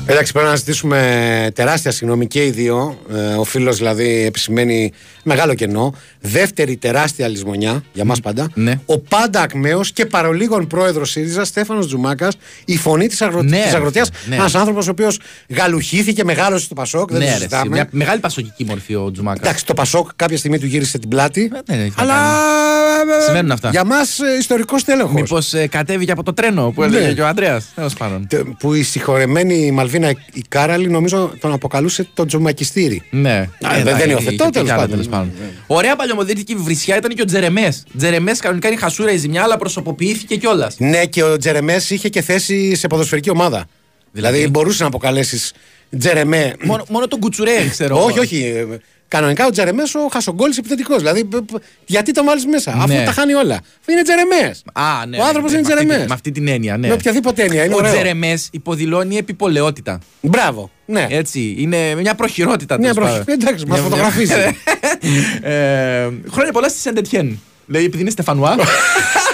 Εντάξει, 0.09 0.33
πρέπει 0.33 0.49
να 0.49 0.57
ζητήσουμε 0.57 1.51
τεράστια 1.55 1.91
συγγνώμη 1.91 2.27
και 2.27 2.45
οι 2.45 2.51
δύο. 2.51 2.99
Ε, 3.11 3.35
ο 3.35 3.45
φίλος 3.45 3.77
δηλαδή 3.77 4.25
επισημαίνει 4.25 4.93
μεγάλο 5.23 5.55
κενό. 5.55 5.95
Δεύτερη 6.31 6.77
τεράστια 6.77 7.29
λησμονιά 7.29 7.83
για 7.93 8.05
μας 8.05 8.21
πάντα. 8.21 8.49
Ναι. 8.55 8.81
Ο 8.87 8.99
πάντα 8.99 9.41
ακμαίος 9.41 9.93
και 9.93 10.07
παρολίγων 10.07 10.67
πρόεδρος 10.67 11.11
ΣΥΡΙΖΑ 11.11 11.45
Στέφανος 11.45 11.87
Τζουμάκας, 11.87 12.37
η 12.65 12.77
φωνή 12.77 13.07
της 13.07 13.23
αγρο... 13.23 13.43
Ναι, 13.43 13.61
της 13.63 13.71
ρε, 13.71 13.77
αγροτιά. 13.77 14.07
ναι. 14.29 14.35
Ένας 14.35 14.55
άνθρωπος 14.55 14.87
ο 14.87 14.91
οποίος 14.91 15.19
γαλουχήθηκε, 15.49 16.25
μεγάλωσε 16.25 16.65
στο 16.65 16.75
Πασόκ. 16.75 17.11
Δεν 17.11 17.19
Ναι, 17.19 17.25
το 17.25 17.31
ρε, 17.31 17.37
συζητάμε. 17.37 17.69
μια 17.69 17.89
μεγάλη 17.91 18.21
πασοκική 18.21 18.65
μορφή 18.65 18.95
ο 18.95 19.11
Τζουμάκας. 19.11 19.41
Εντάξει, 19.47 19.67
το 19.67 19.75
Πασόκ 19.75 20.09
κάποια 20.17 20.37
στιγμή 20.37 20.59
του 20.59 20.67
γύρισε 20.67 20.99
την 20.99 21.09
πλάτη. 21.09 21.51
δεν 21.65 21.81
έχει 21.81 21.93
να 21.97 22.03
αλλά. 22.03 22.15
ε, 23.21 23.23
Συμβαίνουν 23.25 23.51
αυτά. 23.51 23.71
Για 23.71 23.85
μας 23.85 24.19
ιστορικός 24.41 24.85
τέλεχο. 24.85 25.13
Μήπως 25.13 25.53
κατέβηκε 25.69 26.13
από 26.13 26.23
το 26.23 26.33
τρένο 26.33 26.71
που 26.75 26.83
έλεγε 26.83 27.07
Ναι. 27.07 27.13
και 27.13 27.21
ο 27.21 27.27
Αντρέα. 27.27 27.61
Τέλος 27.75 27.95
πάντων. 27.95 28.27
Που 28.59 28.75
η 28.75 28.83
συγχωρεμένη 28.83 29.71
Μαλβίνα 29.71 30.09
η 30.33 30.43
Κάραλη 30.49 30.89
νομίζω 30.89 31.33
τον 31.41 31.53
αποκαλούσε 31.53 32.09
τον 32.15 32.27
Τζουμακιστήρι. 32.27 33.03
Ναι. 33.11 33.31
Α, 33.31 33.35
Ε, 33.35 33.49
δεν- 33.59 33.71
εντάξει, 33.81 33.83
δεν 33.85 33.95
είχε- 33.97 34.11
υιοθετώ, 34.11 34.33
είχε 34.43 34.51
τέλος 34.51 34.67
κι 34.69 34.73
άλλα, 34.73 34.81
πάντων. 34.81 34.91
τέλος 34.91 35.09
πάντων. 35.09 35.31
Ωραία 36.17 36.35
παλιωμοδίτικη 36.35 36.55
βρισιά 36.55 36.97
ήταν 36.97 37.15
και 37.15 37.23
ο 37.23 37.25
Τζερεμές. 37.25 37.85
Τζερεμές 37.97 38.39
κανονικά 38.39 38.69
είναι 38.69 38.77
χασούρα 38.77 39.13
η 39.13 39.17
ζημιά, 39.17 39.43
αλλά 39.43 39.57
προσωποποιήθηκε 39.57 40.37
κιόλας. 40.37 40.75
Ναι, 40.79 41.07
και 41.07 41.23
ο 41.23 41.37
Τζερεμές 41.37 41.91
είχε 41.91 42.09
και 42.09 42.23
θέση 42.23 42.75
σε 42.75 42.87
ποδοσφαιρική 42.87 43.31
ομάδα. 43.31 43.67
Δηλαδή, 44.13 44.49
μπορούσε 44.49 44.83
να 44.83 44.89
αποκαλέσεις 44.89 45.53
Τζερεμέ. 45.99 46.55
Μόνο, 46.65 46.85
μόνο 46.89 47.07
τον 47.07 47.21
Κουτσουρέ, 47.21 47.69
ξέρω. 47.71 48.03
όχι, 48.07 48.19
όχι. 48.19 48.67
Ε, 49.09 49.17
Κανονικά 49.17 49.47
ο 49.47 49.51
Τζερεμές 49.51 49.95
ο 49.95 50.09
Χασογκόλης 50.13 50.59
επιθετικός. 50.59 50.97
Δηλαδή, 50.99 51.25
π- 51.25 51.37
π- 51.53 51.63
γιατί 51.87 52.13
το 52.13 52.25
βάλεις 52.25 52.47
μέσα, 52.47 52.73
αφού 52.77 52.87
Ναι. 52.93 53.05
τα 53.05 53.13
χάνει 53.13 53.33
όλα. 53.35 53.61
Είναι 53.87 54.03
Τζερεμές. 54.03 54.63
Α, 54.73 55.07
ναι, 55.07 55.19
Ο 55.19 55.25
άνθρωπος 55.25 55.53
ναι, 55.53 55.59
είναι 55.59 55.67
με 55.69 55.73
αυτή 55.75 55.85
Τζερεμές. 55.85 55.97
τη- 56.03 56.09
Με 56.09 56.15
αυτή 56.15 56.31
την 56.33 56.49
έννοια, 56.49 56.77
ναι. 56.77 56.87
Με 56.89 56.93
οποιαδήποτε 56.95 57.43
έννοια. 57.43 57.65
Είναι 57.65 57.75
ο 57.75 57.77
ωραίο. 57.77 57.93
Τζερεμές 57.93 58.49
υποδηλώνει 58.53 59.17
επιπολαιότητα. 59.17 59.99
Μπράβο. 60.21 60.71
Ναι. 60.87 61.07
Έτσι, 61.11 61.55
είναι 61.59 61.95
μια 61.95 62.15
προχειρότητα. 62.15 62.79
Μια 62.79 62.95
τέλος 62.95 63.09
προχ- 63.09 63.25
πάντων. 63.25 63.41
εντάξει, 63.43 63.67
μας 63.67 63.79
Μια- 63.81 63.89
φωτογραφίζει. 63.89 64.33
ε, 65.43 66.09
χρόνια 66.31 66.53
πολλά 66.53 66.69
στη 66.69 66.79
Σεντετιέν. 66.79 67.41
Λέει 67.67 67.85
επειδή 67.85 68.03
είναι 68.03 68.11
Στεφανουά. 68.11 68.57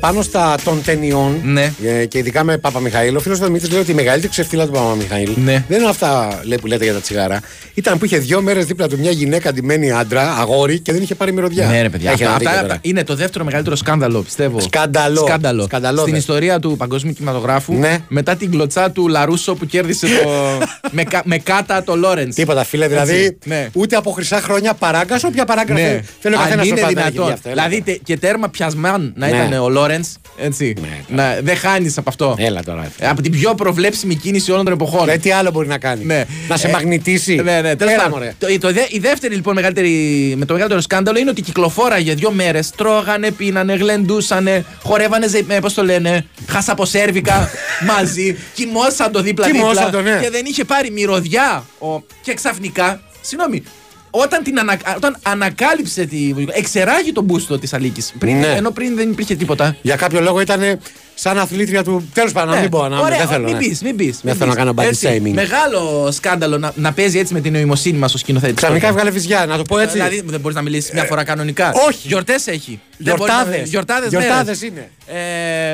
πάνω 0.00 0.22
στα 0.22 0.54
των 0.64 0.82
ταινιών 0.84 1.40
Ναι. 1.44 1.72
ε, 1.84 2.04
και 2.04 2.18
ειδικά 2.18 2.44
με 2.44 2.58
Παπα-Μιχαήλ, 2.58 3.16
ο 3.16 3.20
φίλος 3.20 3.38
του 3.38 3.44
Δημήτρης 3.44 3.70
λέει 3.70 3.80
ότι 3.80 3.90
η 3.90 3.94
μεγαλύτερη 3.94 4.30
ξεφτύλα 4.32 4.66
του 4.66 4.72
Παπα-Μιχαήλ 4.72 5.30
Ναι. 5.44 5.64
δεν 5.68 5.80
είναι 5.80 5.88
αυτά 5.88 6.40
λέει, 6.42 6.58
που 6.60 6.66
λέτε 6.66 6.84
για 6.84 6.92
τα 6.92 7.00
τσιγάρα. 7.00 7.40
Ήταν 7.74 7.98
που 7.98 8.04
είχε 8.04 8.18
δύο 8.18 8.42
μέρες 8.42 8.64
δίπλα 8.66 8.88
του 8.88 8.98
μια 8.98 9.10
γυναίκα 9.10 9.52
ντυμένη 9.52 9.92
άντρα, 9.92 10.22
αγόρι 10.38 10.78
και 10.80 10.92
δεν 10.92 11.02
είχε 11.02 11.14
πάρει 11.14 11.32
μυρωδιά. 11.32 11.66
Ναι, 11.66 11.82
ρε 11.82 11.88
παιδιά. 11.88 12.10
Έχει 12.10 12.22
Αυτά, 12.24 12.28
ένα 12.30 12.38
δίκιο 12.38 12.50
αυτά 12.54 12.66
τώρα. 12.66 12.78
είναι 12.82 13.04
το 13.04 13.14
δεύτερο 13.14 13.44
μεγαλύτερο 13.44 13.76
σκάνδαλο, 13.76 14.22
πιστεύω. 14.22 14.60
Σκάνδαλο. 14.60 15.20
Σκάνδαλο. 15.26 15.62
Σκανδαλώδες. 15.62 16.02
Στην 16.04 16.14
ιστορία 16.16 16.58
του 16.58 16.76
παγκόσμιου 16.76 17.12
κινηματογράφου. 17.12 17.74
Ναι. 17.74 17.98
Μετά 18.08 18.36
την 18.36 18.50
κλωτσά 18.50 18.90
του 18.90 19.08
Λαρούσο 19.08 19.54
που 19.54 19.66
κέρδισε 19.66 20.06
το. 20.06 20.30
με, 20.96 21.02
κα- 21.02 21.22
με 21.24 21.38
κάτα 21.38 21.82
το 21.82 21.96
Λόρεντ. 21.96 22.32
Τίποτα, 22.34 22.64
φίλε. 22.64 22.88
Δηλαδή, 22.88 23.14
Έτσι, 23.14 23.36
ναι. 23.44 23.68
ούτε 23.72 23.96
από 23.96 24.10
χρυσά 24.10 24.40
χρόνια 24.40 24.74
παράγκα, 24.74 25.20
όποια 25.26 25.44
παράγκα 25.44 25.74
Ναι. 25.74 25.80
θέλει. 25.80 26.04
Θέλει 26.20 26.34
ο 26.34 26.38
Αν 26.38 26.44
καθένα 26.44 26.64
είναι 26.64 26.86
δυνατόν. 26.88 27.34
Δηλαδή 27.42 27.82
τε- 27.82 27.98
και 28.04 28.16
τέρμα 28.16 28.48
πιασμάν 28.48 29.12
να 29.16 29.28
Ναι. 29.28 29.36
ήταν 29.36 29.59
ο 29.60 29.68
Λόρεντς. 29.68 30.14
Έτσι. 30.36 30.74
να, 31.08 31.38
δεν 31.42 31.56
χάνεις 31.56 31.98
από 31.98 32.08
αυτό. 32.10 32.34
Έλα 32.38 32.62
τώρα. 32.62 32.92
Ε, 32.98 33.08
Από 33.08 33.22
την 33.22 33.32
πιο 33.32 33.54
προβλέψιμη 33.54 34.14
κίνηση 34.14 34.52
όλων 34.52 34.64
των 34.64 34.72
εποχών. 34.74 35.08
Ε, 35.08 35.16
τι 35.16 35.30
άλλο 35.30 35.50
μπορεί 35.50 35.68
να 35.68 35.78
κάνει. 35.78 36.04
Ναι. 36.04 36.24
Να 36.48 36.56
σε 36.56 36.66
Ε, 36.66 36.70
μαγνητήσει. 36.70 37.34
Ναι, 37.34 37.60
ναι, 37.60 37.76
τέλος 37.76 37.92
Έλα, 37.92 38.02
πάντων. 38.02 38.18
μωρέ. 38.18 38.34
Το, 38.38 38.46
το, 38.60 38.72
δε- 38.72 38.86
η 38.88 38.98
δεύτερη 38.98 39.34
λοιπόν 39.34 39.54
μεγαλύτερη, 39.54 39.90
με 40.36 40.44
το 40.44 40.52
μεγαλύτερο 40.52 40.80
σκάνδαλο 40.82 41.18
είναι 41.18 41.30
ότι 41.30 41.42
κυκλοφόρα 41.42 41.98
για 41.98 42.14
δύο 42.14 42.30
μέρες. 42.30 42.70
Τρώγανε, 42.70 43.30
πίνανε, 43.30 43.74
γλεντούσανε, 43.74 44.64
χορεύανε, 44.82 45.28
ζε- 45.28 45.50
ε, 45.50 45.60
πώς 45.60 45.74
το 45.74 45.84
λένε, 45.84 46.26
χασαποσέρβικα 46.48 47.50
μαζί. 47.96 48.36
Κοιμόσαν 48.54 49.12
το 49.12 49.22
δίπλα-δίπλα. 49.22 49.60
Κοιμόσαν 49.60 49.90
το, 49.90 50.00
ναι. 50.00 50.18
Και 50.22 50.30
δεν 50.30 50.42
είχε 50.46 50.64
πάρει 50.64 50.90
μυρωδιά. 50.90 51.64
Ο, 51.78 52.02
και 52.22 52.34
ξαφνικά, 52.34 53.00
συγγνώμη, 53.20 53.62
όταν, 54.10 54.42
την 54.42 54.58
ανα, 54.58 54.78
όταν 54.96 55.16
ανακάλυψε 55.22 56.04
τη. 56.04 56.34
εξεράγει 56.52 57.12
τον 57.12 57.24
μπούστο 57.24 57.58
της 57.58 57.74
Αλίκης. 57.74 58.14
Ναι. 58.24 58.46
Ενώ 58.46 58.70
πριν 58.70 58.96
δεν 58.96 59.10
υπήρχε 59.10 59.34
τίποτα. 59.34 59.76
Για 59.82 59.96
κάποιο 59.96 60.20
λόγο 60.20 60.40
ήταν 60.40 60.78
σαν 61.20 61.38
αθλήτρια 61.38 61.84
του. 61.84 62.08
Τέλος 62.14 62.32
πάντων, 62.32 62.48
να 62.48 62.54
Ναι. 62.54 62.60
μην 62.60 62.70
πω. 62.70 62.88
Να, 62.88 62.98
Ωραία, 63.00 63.18
δεν 63.18 63.26
θέλω. 63.28 63.44
μην 63.44 63.52
ναι. 63.56 63.58
πεις, 63.58 63.82
μην 63.82 63.96
πεις. 63.96 64.18
Δεν 64.22 64.34
θέλω 64.34 64.50
να 64.50 64.56
κάνω 64.56 64.74
body 64.76 65.06
shaming. 65.08 65.32
Μεγάλο 65.32 66.08
σκάνδαλο 66.12 66.58
να, 66.58 66.72
να 66.74 66.92
παίζει 66.92 67.18
έτσι 67.18 67.32
με 67.32 67.40
την 67.40 67.52
νοημοσύνη 67.52 67.98
μας 67.98 68.14
ο 68.14 68.18
σκηνοθέτης. 68.18 68.54
Ξαφνικά 68.56 68.86
έβγαλε 68.88 69.10
βυζιά, 69.10 69.46
να 69.46 69.56
το 69.56 69.62
πω 69.62 69.78
έτσι. 69.78 69.92
Δηλαδή 69.96 70.22
δεν 70.26 70.40
μπορείς 70.40 70.56
να 70.56 70.62
μιλήσεις 70.62 70.92
μια 70.92 71.04
φορά 71.04 71.24
κανονικά. 71.24 71.72
όχι. 71.88 72.08
Γιορτές 72.08 72.46
έχει. 72.46 72.80
Δεν 72.98 73.14
μπορείς 73.16 73.32
Γιορτάδες. 73.34 73.60
να- 73.60 73.66
Γιορτάδες, 73.66 74.08
Γιορτάδες 74.10 74.60
μέρες. 74.60 74.62
είναι. 74.62 74.90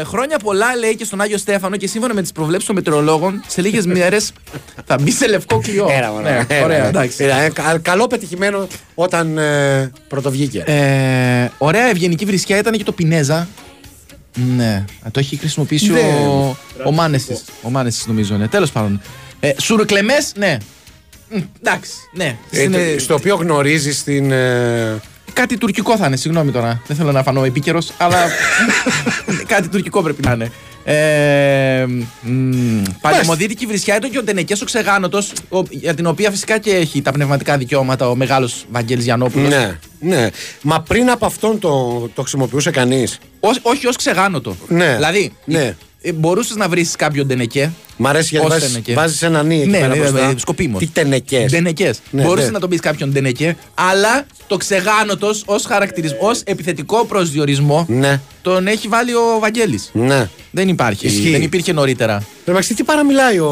Ε, 0.01 0.05
χρόνια 0.05 0.39
πολλά 0.39 0.67
λέει 0.79 0.97
και 0.97 1.05
στον 1.05 1.21
Άγιο 1.21 1.39
Στέφανο 1.39 1.77
και 1.77 1.87
σύμφωνα 1.87 2.15
με 2.15 2.23
τις 2.23 2.33
προβλέψεις 2.33 2.67
των 2.67 2.75
μετεωρολόγων 2.77 3.43
σε 3.47 3.61
λίγες 3.61 3.87
μέρες 3.97 4.33
θα 4.87 4.97
μπει 5.01 5.11
σε 5.11 5.27
λευκό 5.29 5.59
κλειό. 5.59 5.89
Έλα, 5.91 6.11
μωρέ, 6.11 6.23
Ναι, 6.31 6.47
έλα, 6.57 6.65
ωραία, 6.65 6.83
ναι. 6.83 6.89
εντάξει. 6.89 7.25
Έλα, 7.25 7.41
ε, 7.41 7.49
κα- 7.51 7.79
Καλό 7.83 8.07
πετυχημένο 8.07 8.67
όταν 8.95 9.39
ε, 9.39 9.91
πρωτοβγήκε. 10.09 10.63
Ε, 10.67 11.51
ωραία 11.59 11.87
ευγενική 11.89 12.25
βρισιά 12.25 12.59
ήταν 12.59 12.73
και 12.73 12.85
το 12.85 12.93
Πινέζα. 12.93 13.49
Ναι, 14.57 14.85
Α, 15.03 15.11
το 15.11 15.19
έχει 15.21 15.37
χρησιμοποιήσει 15.37 15.91
Ναι. 15.91 15.99
ο, 16.01 16.57
ο 16.85 16.93
Μάνεσης. 16.93 17.45
Ο 17.63 17.71
Μάνεσης 17.71 18.07
νομίζω, 18.07 18.37
ναι. 18.37 18.49
Τέλος 18.49 18.71
πάντων. 18.73 19.01
Ε, 19.41 19.53
Σουρουκλεμές, 19.61 20.33
ναι. 20.37 20.57
Μ, 21.31 21.37
Εντάξει, 21.63 21.93
ναι. 22.13 22.37
Ε, 22.51 22.63
Είναι- 22.63 22.93
το- 22.95 23.01
στο 23.01 23.15
οποίο 23.15 23.35
γνωρίζεις 23.37 24.03
την. 24.03 24.31
ε, 24.33 25.01
Κάτι 25.33 25.59
τουρκικό 25.59 25.97
θα 25.97 26.07
είναι, 26.07 26.17
συγγνώμη 26.17 26.51
τώρα. 26.51 26.83
Δεν 26.87 26.97
θέλω 26.97 27.13
να 27.13 27.23
φανώ 27.23 27.45
επίκαιρος, 27.45 27.91
αλλά 27.99 28.17
κάτι 29.53 29.69
τουρκικό 29.69 30.03
πρέπει 30.03 30.23
να 30.27 30.33
είναι. 30.33 30.53
Ε, 30.89 31.87
μ, 32.23 32.83
Παλαιομοδίτικη 33.01 33.67
βρισιά 33.67 33.97
ήταν 33.97 34.11
και 34.11 34.19
ο 34.19 34.23
Ντενεκέ 34.23 34.55
ο 34.63 34.65
Ξεγάνοτο, 34.65 35.19
για 35.71 35.95
την 35.95 36.07
οποία 36.07 36.31
φυσικά 36.31 36.59
και 36.59 36.71
έχει 36.71 37.03
τα 37.03 37.13
πνευματικά 37.13 37.57
δικαιώματα 37.57 38.09
ο 38.09 38.15
μεγάλος 38.15 38.67
Βαγγέλης 38.71 39.05
Γιαννόπουλο. 39.05 39.49
Ναι, 39.49 39.79
ναι. 40.01 40.29
Μα 40.63 40.81
πριν 40.81 41.11
από 41.11 41.27
αυτόν 41.27 41.59
το, 41.59 41.99
το 42.15 42.21
χρησιμοποιούσε 42.23 42.71
κανείς; 42.71 43.19
όχι 43.63 43.87
ως 43.87 43.97
ξεγάνοτο. 43.97 44.57
Ναι. 44.69 44.95
Δηλαδή, 44.95 45.33
Ναι. 45.45 45.77
μπορούσες 46.15 46.57
να 46.57 46.69
βρει 46.69 46.87
κάποιον 46.99 47.27
Ντενεκέ; 47.27 47.73
Μ' 47.97 48.07
αρέσει 48.07 48.29
γιατί 48.31 48.47
ως 48.47 48.53
βάζεις, 48.53 48.69
Ντενεκέ. 48.69 48.95
βάζεις 48.95 49.23
ένα 49.23 49.43
νι 49.43 49.61
εκεί 49.61 49.69
ναι, 49.69 49.79
πέρα 49.79 49.95
ναι, 49.95 50.01
μπροστά. 50.01 50.27
ναι, 50.33 50.39
σκοπίμως. 50.39 50.81
Τι 50.81 50.87
τενεκές. 50.87 51.51
Ντενεκές. 51.53 51.99
Ναι, 52.11 52.23
Μπορούσες 52.23 52.47
ναι. 52.47 52.53
να 52.53 52.61
τον 52.61 52.69
πεις 52.69 52.81
κάποιον 52.81 53.11
Ντενεκέ, 53.13 53.57
αλλά 53.75 54.27
το 54.47 54.57
ξεγάνοτος 54.57 55.43
ως 55.47 55.65
χαρακτηρισμό, 55.65 56.19
ως 56.21 56.41
επιθετικό 56.45 57.05
προσδιορισμό, 57.05 57.85
Ναι. 57.89 58.21
τον 58.43 58.67
έχει 58.67 58.89
βάλει 58.89 59.15
ο 59.15 59.39
Βαγγέλης. 59.41 59.91
Ναι. 59.93 60.29
Δεν 60.57 60.69
υπάρχει. 60.69 61.07
Ισχύει. 61.07 61.31
Δεν 61.31 61.43
υπήρχε 61.43 61.73
νωρίτερα. 61.73 62.23
Εντάξει, 62.45 62.75
τι 62.75 62.83
παραμιλάει 62.85 63.39
ο, 63.39 63.51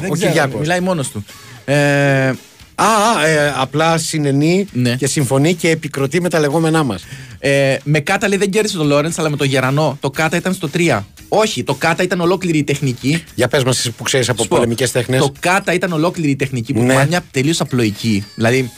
Δεν 0.00 0.10
ο 0.10 0.12
ξέρω, 0.12 0.28
Κυριάκος; 0.30 0.60
Μιλάει 0.60 0.80
μόνος 0.80 1.08
του. 1.10 1.24
Ε, 1.64 2.32
Α, 2.74 2.84
α, 2.84 3.26
ε, 3.26 3.52
απλά 3.56 3.98
συνενεί 3.98 4.66
Ναι. 4.72 4.94
και 4.96 5.06
συμφωνεί 5.06 5.54
και 5.54 5.68
επικροτεί 5.70 6.20
με 6.20 6.28
τα 6.28 6.38
λεγόμενά 6.40 6.82
μας. 6.82 7.04
ε, 7.38 7.76
με 7.84 8.00
κάτα 8.00 8.28
λέει 8.28 8.38
δεν 8.38 8.50
κέρδισε 8.50 8.76
το 8.76 8.84
Λόρεντ, 8.84 9.12
αλλά 9.16 9.30
με 9.30 9.36
το 9.36 9.44
Γερανό. 9.44 9.96
Το 10.00 10.10
κάτα 10.10 10.36
ήταν 10.36 10.54
στο 10.54 10.68
3. 10.68 11.04
Όχι, 11.28 11.62
το 11.64 11.74
κάτα 11.74 12.02
ήταν 12.02 12.20
ολόκληρη 12.20 12.58
η 12.58 12.64
τεχνική. 12.64 13.24
Για 13.34 13.48
πες 13.48 13.64
μας, 13.64 13.78
εσύ 13.78 13.90
που 13.90 14.02
ξέρεις 14.02 14.28
από 14.28 14.42
Σου 14.42 14.48
πω, 14.48 14.56
πολεμικές 14.56 14.90
τέχνες. 14.92 15.20
Το 15.20 15.32
κάτα 15.40 15.72
ήταν 15.72 15.92
ολόκληρη 15.92 16.30
η 16.30 16.36
τεχνική 16.36 16.72
που 16.72 16.82
Ναι. 16.82 16.94
ναι. 16.94 17.06
μια 17.08 17.24
τελείως 17.30 17.60
απλοϊκή. 17.60 18.24
Δηλαδή, 18.34 18.70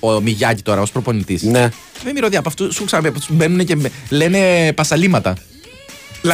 ο 0.00 0.20
Μιγιάκη 0.20 0.62
τώρα 0.62 0.80
ως 0.80 0.90
προπονητής. 0.90 1.42
Ναι. 1.42 1.68
Δεν 2.04 2.12
μυρωδιά 2.14 2.38
από 2.38 2.48
αυτού 2.48 2.72
σου 2.72 2.84
ξαναπεί, 2.84 3.08
από 3.08 3.16
αυτούς 3.18 3.30
που 3.36 3.42
μπαίνουν 3.44 3.64
και 3.66 3.76
με- 3.76 3.90
λένε 4.08 4.72
πασαλήματα. 4.72 5.34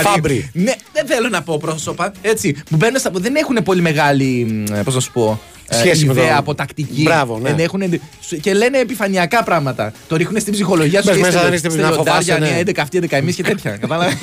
Φάμπρι. 0.00 0.50
Ναι, 0.52 0.72
δεν 0.92 1.06
θέλω 1.06 1.28
να 1.28 1.42
πω 1.42 1.58
πρόσωπα. 1.58 2.12
Έτσι, 2.22 2.52
που 2.70 2.76
μπαίνουν 2.76 2.98
στα, 3.00 3.10
που 3.10 3.20
δεν 3.20 3.36
έχουν 3.36 3.56
πολύ 3.64 3.80
μεγάλη. 3.80 4.64
Πώς 4.84 4.94
να 4.94 5.00
σου 5.00 5.12
πω. 5.12 5.40
ε, 5.68 5.74
Σχέση 5.76 6.04
με 6.04 6.12
ιδέα 6.12 6.28
το- 6.28 6.36
από 6.38 6.54
τακτική. 6.54 7.02
Μπράβο, 7.02 7.38
ναι. 7.38 7.48
Δεν 7.48 7.58
έχουν, 7.58 8.00
και 8.40 8.54
λένε 8.54 8.78
επιφανειακά 8.78 9.42
πράγματα. 9.42 9.92
Το 10.08 10.16
ρίχνουν 10.16 10.40
στην 10.40 10.52
ψυχολογία 10.52 11.00
σου 11.02 11.06
Μπες 11.06 11.16
και 11.16 11.20
μέσα, 11.22 11.32
είστε- 11.32 11.44
δεν 11.44 11.54
είστε 11.54 11.68
είστε 11.68 11.80
να 11.80 11.88
λιοντάρια, 11.90 12.12
φοβάσαι, 12.34 12.38
ναι. 12.52 12.62
ναι, 12.62 12.70
11 12.70 12.78
αυτοί, 12.80 12.98
11 13.02 13.16
εμείς 13.16 13.34
και 13.34 13.42
τέτοια. 13.42 13.70
Κατάλαβες; 13.76 14.14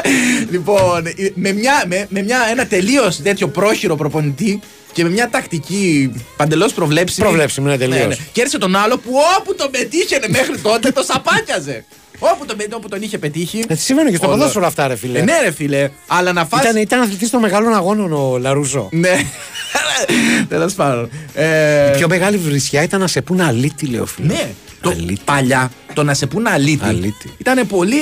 λοιπόν, 0.50 1.06
ε, 1.06 1.12
με, 1.34 1.52
μια, 1.52 1.84
με, 1.88 2.06
με 2.08 2.22
μια, 2.22 2.38
ένα 2.50 2.66
τελείως 2.66 3.22
τέτοιο 3.22 3.48
πρόχειρο 3.48 3.96
προπονητή 3.96 4.60
και 4.92 5.02
με 5.02 5.10
μια 5.10 5.28
τακτική 5.30 6.12
παντελώς 6.36 6.72
προβλέψιμη. 6.72 7.26
Προβλέψιμη, 7.26 7.68
ναι, 7.68 7.78
τελείως. 7.78 8.20
Και 8.32 8.40
έρθει 8.40 8.58
τον 8.58 8.76
άλλο 8.76 8.98
που 8.98 9.10
όπου 9.38 9.54
τον 9.54 9.70
πετύχαινε 9.70 10.26
μέχρι 10.28 10.58
τότε 10.58 10.90
το 10.90 11.02
σαπάκιαζε. 11.02 11.84
Όπου 12.18 12.46
τον, 12.46 12.56
όπου 12.74 12.88
τον 12.88 13.02
είχε 13.02 13.18
πετύχει. 13.18 13.64
Έτσι 13.68 13.84
συμβαίνουν 13.84 14.10
και 14.10 14.16
στο 14.16 14.26
Όλο. 14.26 14.36
ποδόσφαιρο 14.36 14.66
αυτά, 14.66 14.86
ρε 14.86 14.96
φίλε. 14.96 15.18
Ε, 15.18 15.22
ναι, 15.22 15.32
ρε 15.44 15.50
φίλε. 15.52 15.90
Αλλά 16.06 16.32
να 16.32 16.44
φας... 16.46 16.60
Ήταν, 16.62 16.76
ήταν 16.76 17.00
αθλητής 17.00 17.30
των 17.30 17.40
μεγάλων 17.40 17.74
αγώνων 17.74 18.12
ο 18.12 18.38
Λαρούζο. 18.38 18.88
Ναι. 18.92 19.10
Τέλος 20.48 20.74
πάντων. 20.74 21.10
Ε, 21.34 21.88
Η 21.90 21.96
πιο 21.96 22.08
μεγάλη 22.08 22.36
βρισιά 22.36 22.82
ήταν 22.82 23.00
να 23.00 23.06
σε 23.06 23.22
πούνε 23.22 23.44
αλήτη, 23.44 23.86
λέω 23.86 24.06
φίλε. 24.06 24.26
Ναι. 24.26 24.50
Το 24.80 24.96
παλιά 25.24 25.70
το 25.94 26.02
να 26.02 26.14
σε 26.14 26.26
πούνε 26.26 26.50
αλήτη, 26.50 26.84
Αλήτη. 26.84 27.32
ήταν 27.38 27.66
πολύ, 27.66 27.96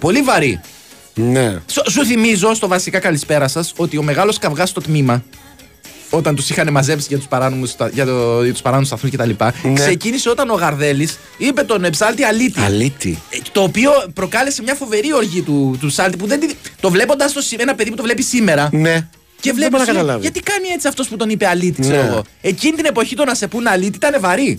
πολύ 0.00 0.20
βαρύ. 0.22 0.60
Ναι. 1.14 1.56
Σου, 1.66 1.82
σου 1.90 2.04
θυμίζω 2.04 2.54
στο 2.54 2.68
βασικά 2.68 2.98
καλησπέρα 2.98 3.48
σας 3.48 3.72
ότι 3.76 3.96
ο 3.98 4.02
μεγάλος 4.02 4.38
καυγάς 4.38 4.68
στο 4.68 4.80
τμήμα, 4.80 5.24
όταν 6.10 6.34
τους 6.34 6.50
είχαν 6.50 6.70
μαζέψει 6.72 7.06
για 7.08 7.16
τους 7.16 7.26
παράνομους 7.26 7.74
για 7.92 8.04
το, 8.06 8.42
για 8.42 8.52
τους 8.52 8.62
παράνομους 8.62 8.88
σταθμούς 8.88 9.10
κτλ., 9.12 9.30
Ναι. 9.62 9.72
ξεκίνησε 9.74 10.30
όταν 10.30 10.50
ο 10.50 10.54
Γαρδέλης 10.54 11.18
είπε 11.36 11.62
τον 11.62 11.84
Εψάλτη 11.84 12.24
αλήτη. 12.24 12.60
Αλήτη. 12.60 13.18
Ε, 13.30 13.36
Το 13.52 13.62
οποίο 13.62 13.90
προκάλεσε 14.14 14.62
μια 14.62 14.74
φοβερή 14.74 15.14
οργή 15.14 15.42
του, 15.42 15.76
του 15.80 15.90
Σάλτη 15.90 16.16
που 16.16 16.26
δεν 16.26 16.40
τη- 16.40 16.54
το 16.80 16.90
βλέποντας 16.90 17.34
ένα 17.56 17.74
παιδί 17.74 17.90
που 17.90 17.96
το 17.96 18.02
βλέπει 18.02 18.22
σήμερα. 18.22 18.68
Ναι. 18.72 19.08
Και 19.40 19.52
Δεν 19.52 19.54
βλέπεις. 19.54 19.70
μπορεί 19.78 19.86
να 19.86 19.92
καταλάβει. 19.92 20.20
Γιατί 20.20 20.40
κάνει 20.40 20.68
έτσι 20.74 20.88
αυτός 20.88 21.08
που 21.08 21.16
τον 21.16 21.28
είπε 21.30 21.46
αλήτη, 21.46 21.80
ξέρω 21.80 22.02
Ναι. 22.02 22.08
εγώ. 22.08 22.22
Εκείνη 22.40 22.76
την 22.76 22.84
εποχή 22.84 23.14
το 23.16 23.24
να 23.24 23.34
σε 23.34 23.46
πούνε 23.46 23.70
αλήτη 23.70 23.96
ήταν 23.96 24.20
βαρύ. 24.20 24.58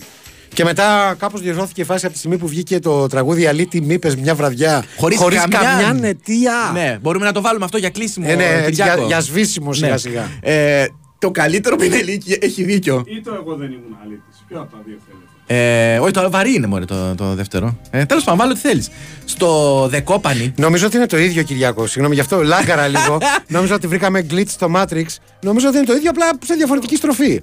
Και 0.54 0.64
μετά 0.64 1.14
κάπως 1.18 1.40
διορθώθηκε 1.40 1.80
η 1.80 1.84
φάση 1.84 2.04
από 2.04 2.12
τη 2.14 2.18
στιγμή 2.18 2.38
που 2.38 2.48
βγήκε 2.48 2.78
το 2.78 3.06
τραγούδι 3.06 3.46
Αλήτη, 3.46 3.80
μη 3.80 3.98
πες 3.98 4.16
μια 4.16 4.34
βραδιά. 4.34 4.84
Χωρίς 4.96 5.18
καμιά- 5.18 5.46
καμιά 5.58 5.92
νετία. 5.92 6.70
Ναι, 6.74 6.98
μπορούμε 7.00 7.24
να 7.24 7.32
το 7.32 7.40
βάλουμε 7.40 7.64
αυτό 7.64 7.78
για 7.78 7.90
κλείσιμο. 7.90 8.26
Ε, 8.30 8.34
ναι, 8.34 8.44
Κυριάκο. 8.64 8.98
για, 8.98 9.06
για 9.06 9.20
σβήσιμο 9.20 9.72
σιγά 9.72 9.90
Ναι. 9.90 9.96
σιγά. 9.96 10.28
Ε, 10.40 10.86
το 11.18 11.30
καλύτερο 11.30 11.76
πινελίκι 11.76 12.38
έχει 12.40 12.64
δίκιο. 12.64 13.04
Ή 13.06 13.20
το 13.20 13.34
εγώ 13.34 13.54
δεν 13.54 13.66
ήμουν 13.66 13.96
αλήτης. 14.04 14.44
Ποιο 14.48 14.60
από 14.60 14.76
τα 14.76 14.82
δύο 14.86 14.96
θέλετε; 15.06 15.94
Ε, 15.94 15.98
όχι, 15.98 16.12
το 16.12 16.30
βαρύ 16.30 16.54
είναι 16.54 16.66
μωρέ, 16.66 16.84
το, 16.84 17.14
το 17.14 17.34
δεύτερο. 17.34 17.78
Ε, 17.90 18.04
Τέλος 18.04 18.24
πάντων, 18.24 18.38
βάλω 18.40 18.52
τι 18.52 18.58
θέλεις. 18.60 18.88
Στο 19.24 19.86
Δεκόπανη. 19.90 20.52
Νομίζω 20.56 20.86
ότι 20.86 20.96
είναι 20.96 21.06
το 21.06 21.18
ίδιο 21.18 21.42
Κυριακό. 21.42 21.86
Συγγνώμη 21.86 22.14
γι' 22.14 22.20
αυτό. 22.20 22.42
Λάγκαρα 22.42 22.88
λίγο. 22.88 23.18
Νόμιζα 23.48 23.74
ότι 23.74 23.86
βρήκαμε 23.86 24.26
glitch 24.30 24.48
στο 24.48 24.70
Matrix. 24.76 25.04
Νομίζω 25.42 25.68
ότι 25.68 25.76
είναι 25.76 25.86
το 25.86 25.92
ίδιο, 25.92 26.10
απλά 26.10 26.30
σε 26.44 26.54
διαφορετική 26.54 26.96
στροφή. 26.96 27.42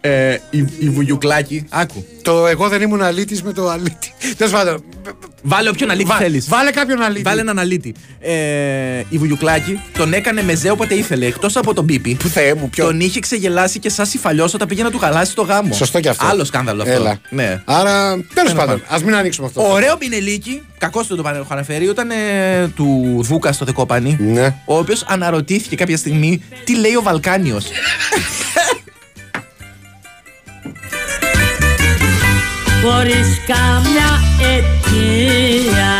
Ε, 0.00 0.36
η, 0.50 0.58
η 0.78 0.88
Βουγιουκλάκη. 0.88 1.64
Άκου. 1.68 2.04
Το 2.22 2.46
εγώ 2.46 2.68
δεν 2.68 2.82
ήμουν 2.82 3.02
αλήτης 3.02 3.42
με 3.42 3.52
το 3.52 3.68
αλήτη. 3.70 4.12
Τέλος 4.36 4.52
πάντων. 4.52 4.84
Βάλε 5.42 5.68
όποιον 5.68 5.90
αλήτη 5.90 6.08
Βα- 6.08 6.16
θέλεις. 6.16 6.48
Βάλε 6.48 6.70
κάποιον 6.70 7.02
αλήτη. 7.02 7.22
Βάλε 7.22 7.40
έναν 7.40 7.58
αλήτη. 7.58 7.94
Ε, 8.20 8.32
η 9.08 9.18
Βουγιουκλάκη 9.18 9.80
τον 9.98 10.12
έκανε 10.12 10.42
μεζέ 10.42 10.70
όποτε 10.70 10.94
ήθελε. 10.94 11.26
Εκτός 11.26 11.56
από 11.56 11.74
τον 11.74 11.86
Πίπι. 11.86 12.14
Που 12.14 12.28
θεέ 12.28 12.54
μου, 12.54 12.68
ποιο. 12.70 12.84
Τον 12.84 13.00
είχε 13.00 13.20
ξεγελάσει 13.20 13.78
και 13.78 13.88
σαν 13.88 14.06
συφαλιό 14.06 14.44
όταν 14.54 14.68
πήγε 14.68 14.82
να 14.82 14.90
του 14.90 14.98
χαλάσει 14.98 15.34
το 15.34 15.42
γάμο. 15.42 15.74
Σωστό 15.74 16.00
κι 16.00 16.08
αυτό. 16.08 16.26
Άλλο 16.26 16.44
σκάνδαλο 16.44 16.82
αυτό. 16.82 16.94
Έλα. 16.94 17.18
Ναι. 17.30 17.62
Άρα, 17.64 18.10
τέλος 18.10 18.26
Τέλος 18.34 18.52
πάντων, 18.52 18.66
πάντων. 18.66 18.82
ας 18.88 19.02
μην 19.02 19.14
ανοίξουμε 19.14 19.46
αυτό. 19.46 19.70
Ωραίο 19.72 19.96
πινελίκι, 19.96 20.62
κακός 20.78 21.06
δεν 21.06 21.16
το 21.16 21.28
έχω 21.28 21.46
αναφέρει, 21.48 21.84
ήταν 21.84 22.10
ε, 22.10 22.68
του 22.76 23.18
Δούκα 23.22 23.52
στο 23.52 23.64
Δεκόπανη. 23.64 24.16
Ναι. 24.20 24.54
Ο 24.64 24.76
οποίος 24.78 25.04
αναρωτήθηκε 25.08 25.76
κάποια 25.76 25.96
στιγμή 25.96 26.42
τι 26.64 26.76
λέει 26.76 26.94
ο 26.94 27.02
Βαλκάνιος; 27.02 27.64
Χωρίς 32.82 33.40
καμιά 33.46 34.10
αιτία. 34.40 35.94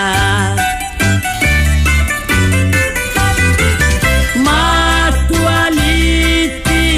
Μα 4.45 5.17
του 5.29 5.37
αλήτη 5.67 6.89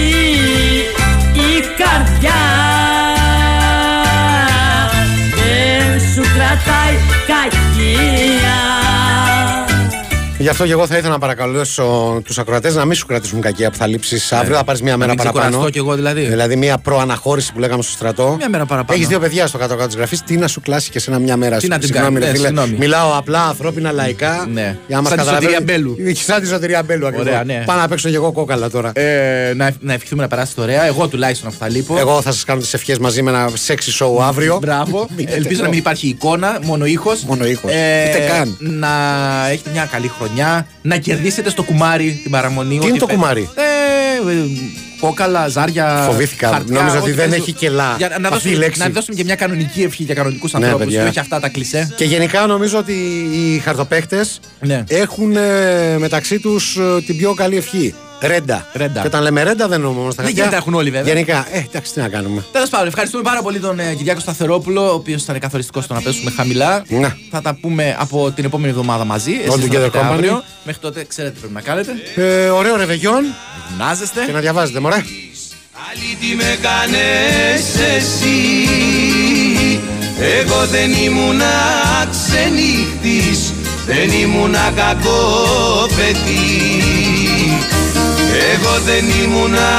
η 1.33 1.61
καρδιά. 1.79 2.43
Δεν 5.35 6.01
σου 6.15 6.23
κρατάει 6.35 6.97
κακία 7.27 8.82
Γι' 10.43 10.49
αυτό 10.49 10.65
και 10.67 10.73
εγώ 10.73 10.87
θα 10.87 10.97
ήθελα 10.97 11.13
να 11.13 11.19
παρακαλέσω 11.19 12.21
τους 12.25 12.39
ακροατές 12.39 12.75
να 12.75 12.85
μην 12.85 12.97
σου 12.97 13.07
κρατήσουν 13.07 13.41
κακία 13.41 13.71
που 13.71 13.77
θα 13.77 13.87
λείψεις 13.87 14.33
αύριο. 14.33 14.57
Θα 14.57 14.65
πάρεις 14.65 14.83
μία 14.83 14.97
μέρα 14.97 15.09
μην 15.09 15.19
παραπάνω. 15.19 15.45
ξεκουραστώ 15.45 15.71
κι 15.73 15.79
εγώ 15.79 15.95
δηλαδή. 15.95 16.21
Δηλαδή, 16.25 16.57
μία 16.57 16.79
προαναχώρηση 16.79 17.53
που 17.53 17.59
λέγαμε 17.59 17.83
στο 17.83 17.93
στρατό. 17.93 18.35
Μια 18.39 18.49
μέρα 18.49 18.67
παραπάνω. 18.67 18.97
Έχεις 18.99 19.09
δύο 19.09 19.19
παιδιά 19.19 19.47
στο 19.47 19.59
κάτω-κάτω 19.59 19.87
της 19.87 19.97
γραφής. 19.97 20.23
Τι 20.23 20.37
να 20.37 20.49
σου 20.49 20.61
κλάσει 20.61 20.91
και 20.91 20.99
σε 20.99 21.11
ένα 21.11 21.19
μια 21.19 21.37
μέρα. 21.37 21.57
Τι 21.57 21.69
να 21.69 21.79
την 21.79 21.87
Συγγνώμη, 21.87 22.13
κάνει, 22.13 22.25
ρε 22.25 22.31
ναι, 22.31 22.37
φίλε. 22.37 22.47
συγγνώμη. 22.47 22.77
Μιλάω 22.79 23.17
απλά 23.17 23.43
ανθρώπινα 23.47 23.93
λαϊκά. 23.93 24.47
Ναι. 24.53 24.77
Για 24.87 24.97
να 24.97 25.03
μας 25.03 25.09
Σαν 25.09 25.19
τη 25.19 25.25
καταλαβαίνει- 25.25 25.53
Σωτηρία 25.55 25.77
Μπέλου. 25.77 25.97
Σαν 26.27 26.41
τη 26.41 26.47
σωτηρία 26.47 26.83
μπέλου 26.83 27.07
ακριβώς. 27.07 27.27
Ωραία, 27.29 27.45
ναι. 27.45 27.63
Πάω 27.67 27.77
να 27.77 27.89
παίξω 27.89 28.09
και 28.09 28.15
εγώ 28.15 28.33
κόκαλα 28.33 28.71
τώρα. 28.71 28.93
Ε, 28.95 29.53
να, 29.57 29.71
να 29.81 29.93
ευχηθούμε 29.93 30.23
να 30.23 30.29
περάσετε 30.29 30.61
ωραία. 30.61 30.87
Εγώ 30.87 31.09
τουλάχιστον 31.09 31.49
αυτό 31.49 31.65
θα 31.65 31.71
λείπω. 31.71 31.99
Εγώ 31.99 32.23
θα 32.23 32.33
σας 32.33 32.45
κάνω 32.45 32.61
τις 32.61 32.75
ευχές 32.75 32.99
μαζί 32.99 33.23
με 33.23 33.31
ένα 33.31 33.49
sexy 33.67 34.05
show 34.05 34.23
αύριο. 34.23 34.59
Μπράβο. 34.61 35.07
Μείνετε 35.17 35.37
Ελπίζω 35.37 35.53
εδώ. 35.55 35.63
να 35.63 35.69
μην 35.69 35.79
υπάρχει 35.79 36.07
εικόνα, 36.09 36.59
μόνο 36.63 36.85
ήχος. 36.87 37.23
Μόνο 37.23 37.47
ήχος. 37.47 37.71
Ούτε 37.73 38.27
καν. 38.29 38.57
Να 38.59 38.89
έχετε 39.51 39.71
μια 39.73 39.89
καλή 39.93 40.09
χρονιά. 40.09 40.31
Να 40.83 40.97
κερδίσετε 40.97 41.51
στο 41.51 41.63
κουμάρι 41.63 42.21
την 42.23 42.31
παραμονή. 42.31 42.79
Τι 42.79 42.87
είναι 42.87 42.99
το 42.99 43.07
κουμάρι; 43.07 43.49
Ε, 43.55 44.31
ε, 44.31 44.35
κόκαλα, 45.01 45.49
ζάρια. 45.49 46.07
Φοβήθηκα. 46.11 46.49
χαρτιά, 46.49 46.75
Νόμιζα 46.75 46.97
ότι 46.97 47.03
ό,τι 47.11 47.17
δεν 47.17 47.29
παίζουν. 47.29 47.43
έχει 47.49 47.53
κελά. 47.53 47.95
Για 47.99 48.09
να, 48.09 48.15
Αυτή 48.15 48.29
η 48.29 48.31
δώσουμε, 48.31 48.55
λέξη. 48.65 48.81
να 48.81 48.89
δώσουμε 48.89 49.17
και 49.17 49.25
μια 49.25 49.35
κανονική 49.35 49.83
ευχή 49.83 50.03
για 50.03 50.15
κανονικούς 50.15 50.53
Ναι, 50.53 50.59
ανθρώπους. 50.65 50.85
παιδιά. 50.85 51.03
και 51.03 51.09
όχι 51.09 51.19
αυτά 51.19 51.41
τα 51.41 51.49
κλισέ. 51.49 51.93
Και 51.97 52.05
γενικά 52.05 52.47
νομίζω 52.47 52.79
ότι 52.79 52.93
οι 53.33 53.59
χαρτοπαίχτε 53.59 54.25
Ναι. 54.61 54.85
έχουν 54.89 55.37
ε, 55.37 55.99
μεταξύ 55.99 56.39
τους 56.39 56.79
την 57.07 57.17
πιο 57.17 57.35
καλή 57.35 57.57
ευχή. 57.57 57.95
Ρέντα. 58.23 58.67
Ρέντα. 58.73 59.01
Και 59.01 59.07
όταν 59.07 59.23
λέμε 59.23 59.43
ρέντα 59.43 59.69
δεν 59.69 59.73
εννοούμε 59.79 59.99
μόνο 59.99 60.11
στα 60.11 60.23
Δεν 60.23 60.25
χαρτιά. 60.25 60.43
γίνεται, 60.45 60.61
έχουν 60.63 60.75
όλοι, 60.75 60.91
βέβαια. 60.91 61.13
Γενικά. 61.13 61.47
Ε, 61.53 61.59
εντάξει, 61.69 61.93
τι 61.93 62.01
να 62.01 62.09
κάνουμε. 62.09 62.45
Τέλος 62.53 62.69
πάντων, 62.69 62.87
ευχαριστούμε 62.87 63.23
πάρα 63.23 63.43
πολύ 63.43 63.59
τον 63.61 63.79
ε, 63.79 63.95
Κυριάκο 63.95 64.21
Σταθερόπουλο, 64.21 64.91
ο 64.91 64.95
οποίος 64.95 65.23
ήταν 65.23 65.39
καθοριστικός 65.39 65.85
στο 65.85 65.95
να 65.95 66.01
πέσουμε 66.01 66.31
χαμηλά. 66.31 66.85
Να. 66.89 67.17
Θα 67.31 67.41
τα 67.43 67.55
πούμε 67.61 67.97
από 67.99 68.31
την 68.31 68.45
επόμενη 68.45 68.71
εβδομάδα 68.71 69.05
μαζί. 69.05 69.33
Εσείς 69.33 69.53
All 69.55 69.59
θα 69.61 69.67
together 69.67 69.81
τα 69.81 69.85
πείτε 69.91 69.99
company. 69.99 70.13
αύριο. 70.13 70.43
Μέχρι 70.65 70.81
τότε 70.81 71.05
ξέρετε 71.05 71.35
τι 71.35 71.39
πρέπει 71.41 71.55
να 71.55 71.61
κάνετε. 71.61 71.93
Ε, 72.17 72.49
ωραίο 72.49 72.77
ρεβεγιόν 72.77 73.25
Γυμνάζεστε. 73.69 74.25
και 74.27 74.33
να 74.33 74.41
διαβάζετε, 74.41 74.81
μωρέ. 74.81 75.03
Τι 76.21 76.35
με 76.37 76.59
κάνες 76.63 77.95
εσύ 77.97 78.69
Εγώ 80.39 80.67
δεν 80.67 80.93
ήμουνα 80.93 81.53
ξενύχτης 82.11 83.53
Δεν 83.87 84.11
ήμουνα 84.11 84.73
κακό 84.77 85.47
παιδί 85.97 86.73
Εγώ 88.33 88.79
δεν 88.85 89.05
ήμουνα 89.23 89.71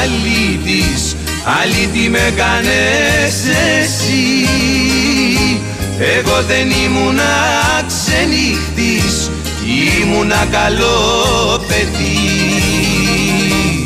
αλήτης 0.00 1.16
Αλήτη 1.62 2.08
με 2.08 2.32
κάνες 2.36 3.34
εσύ. 3.78 4.48
Εγώ 5.98 6.42
δεν 6.48 6.70
ήμουνα 6.70 7.32
ξενύχτης 7.86 9.30
Ήμουνα 10.02 10.46
καλό 10.50 10.96
παιδί 11.68 12.53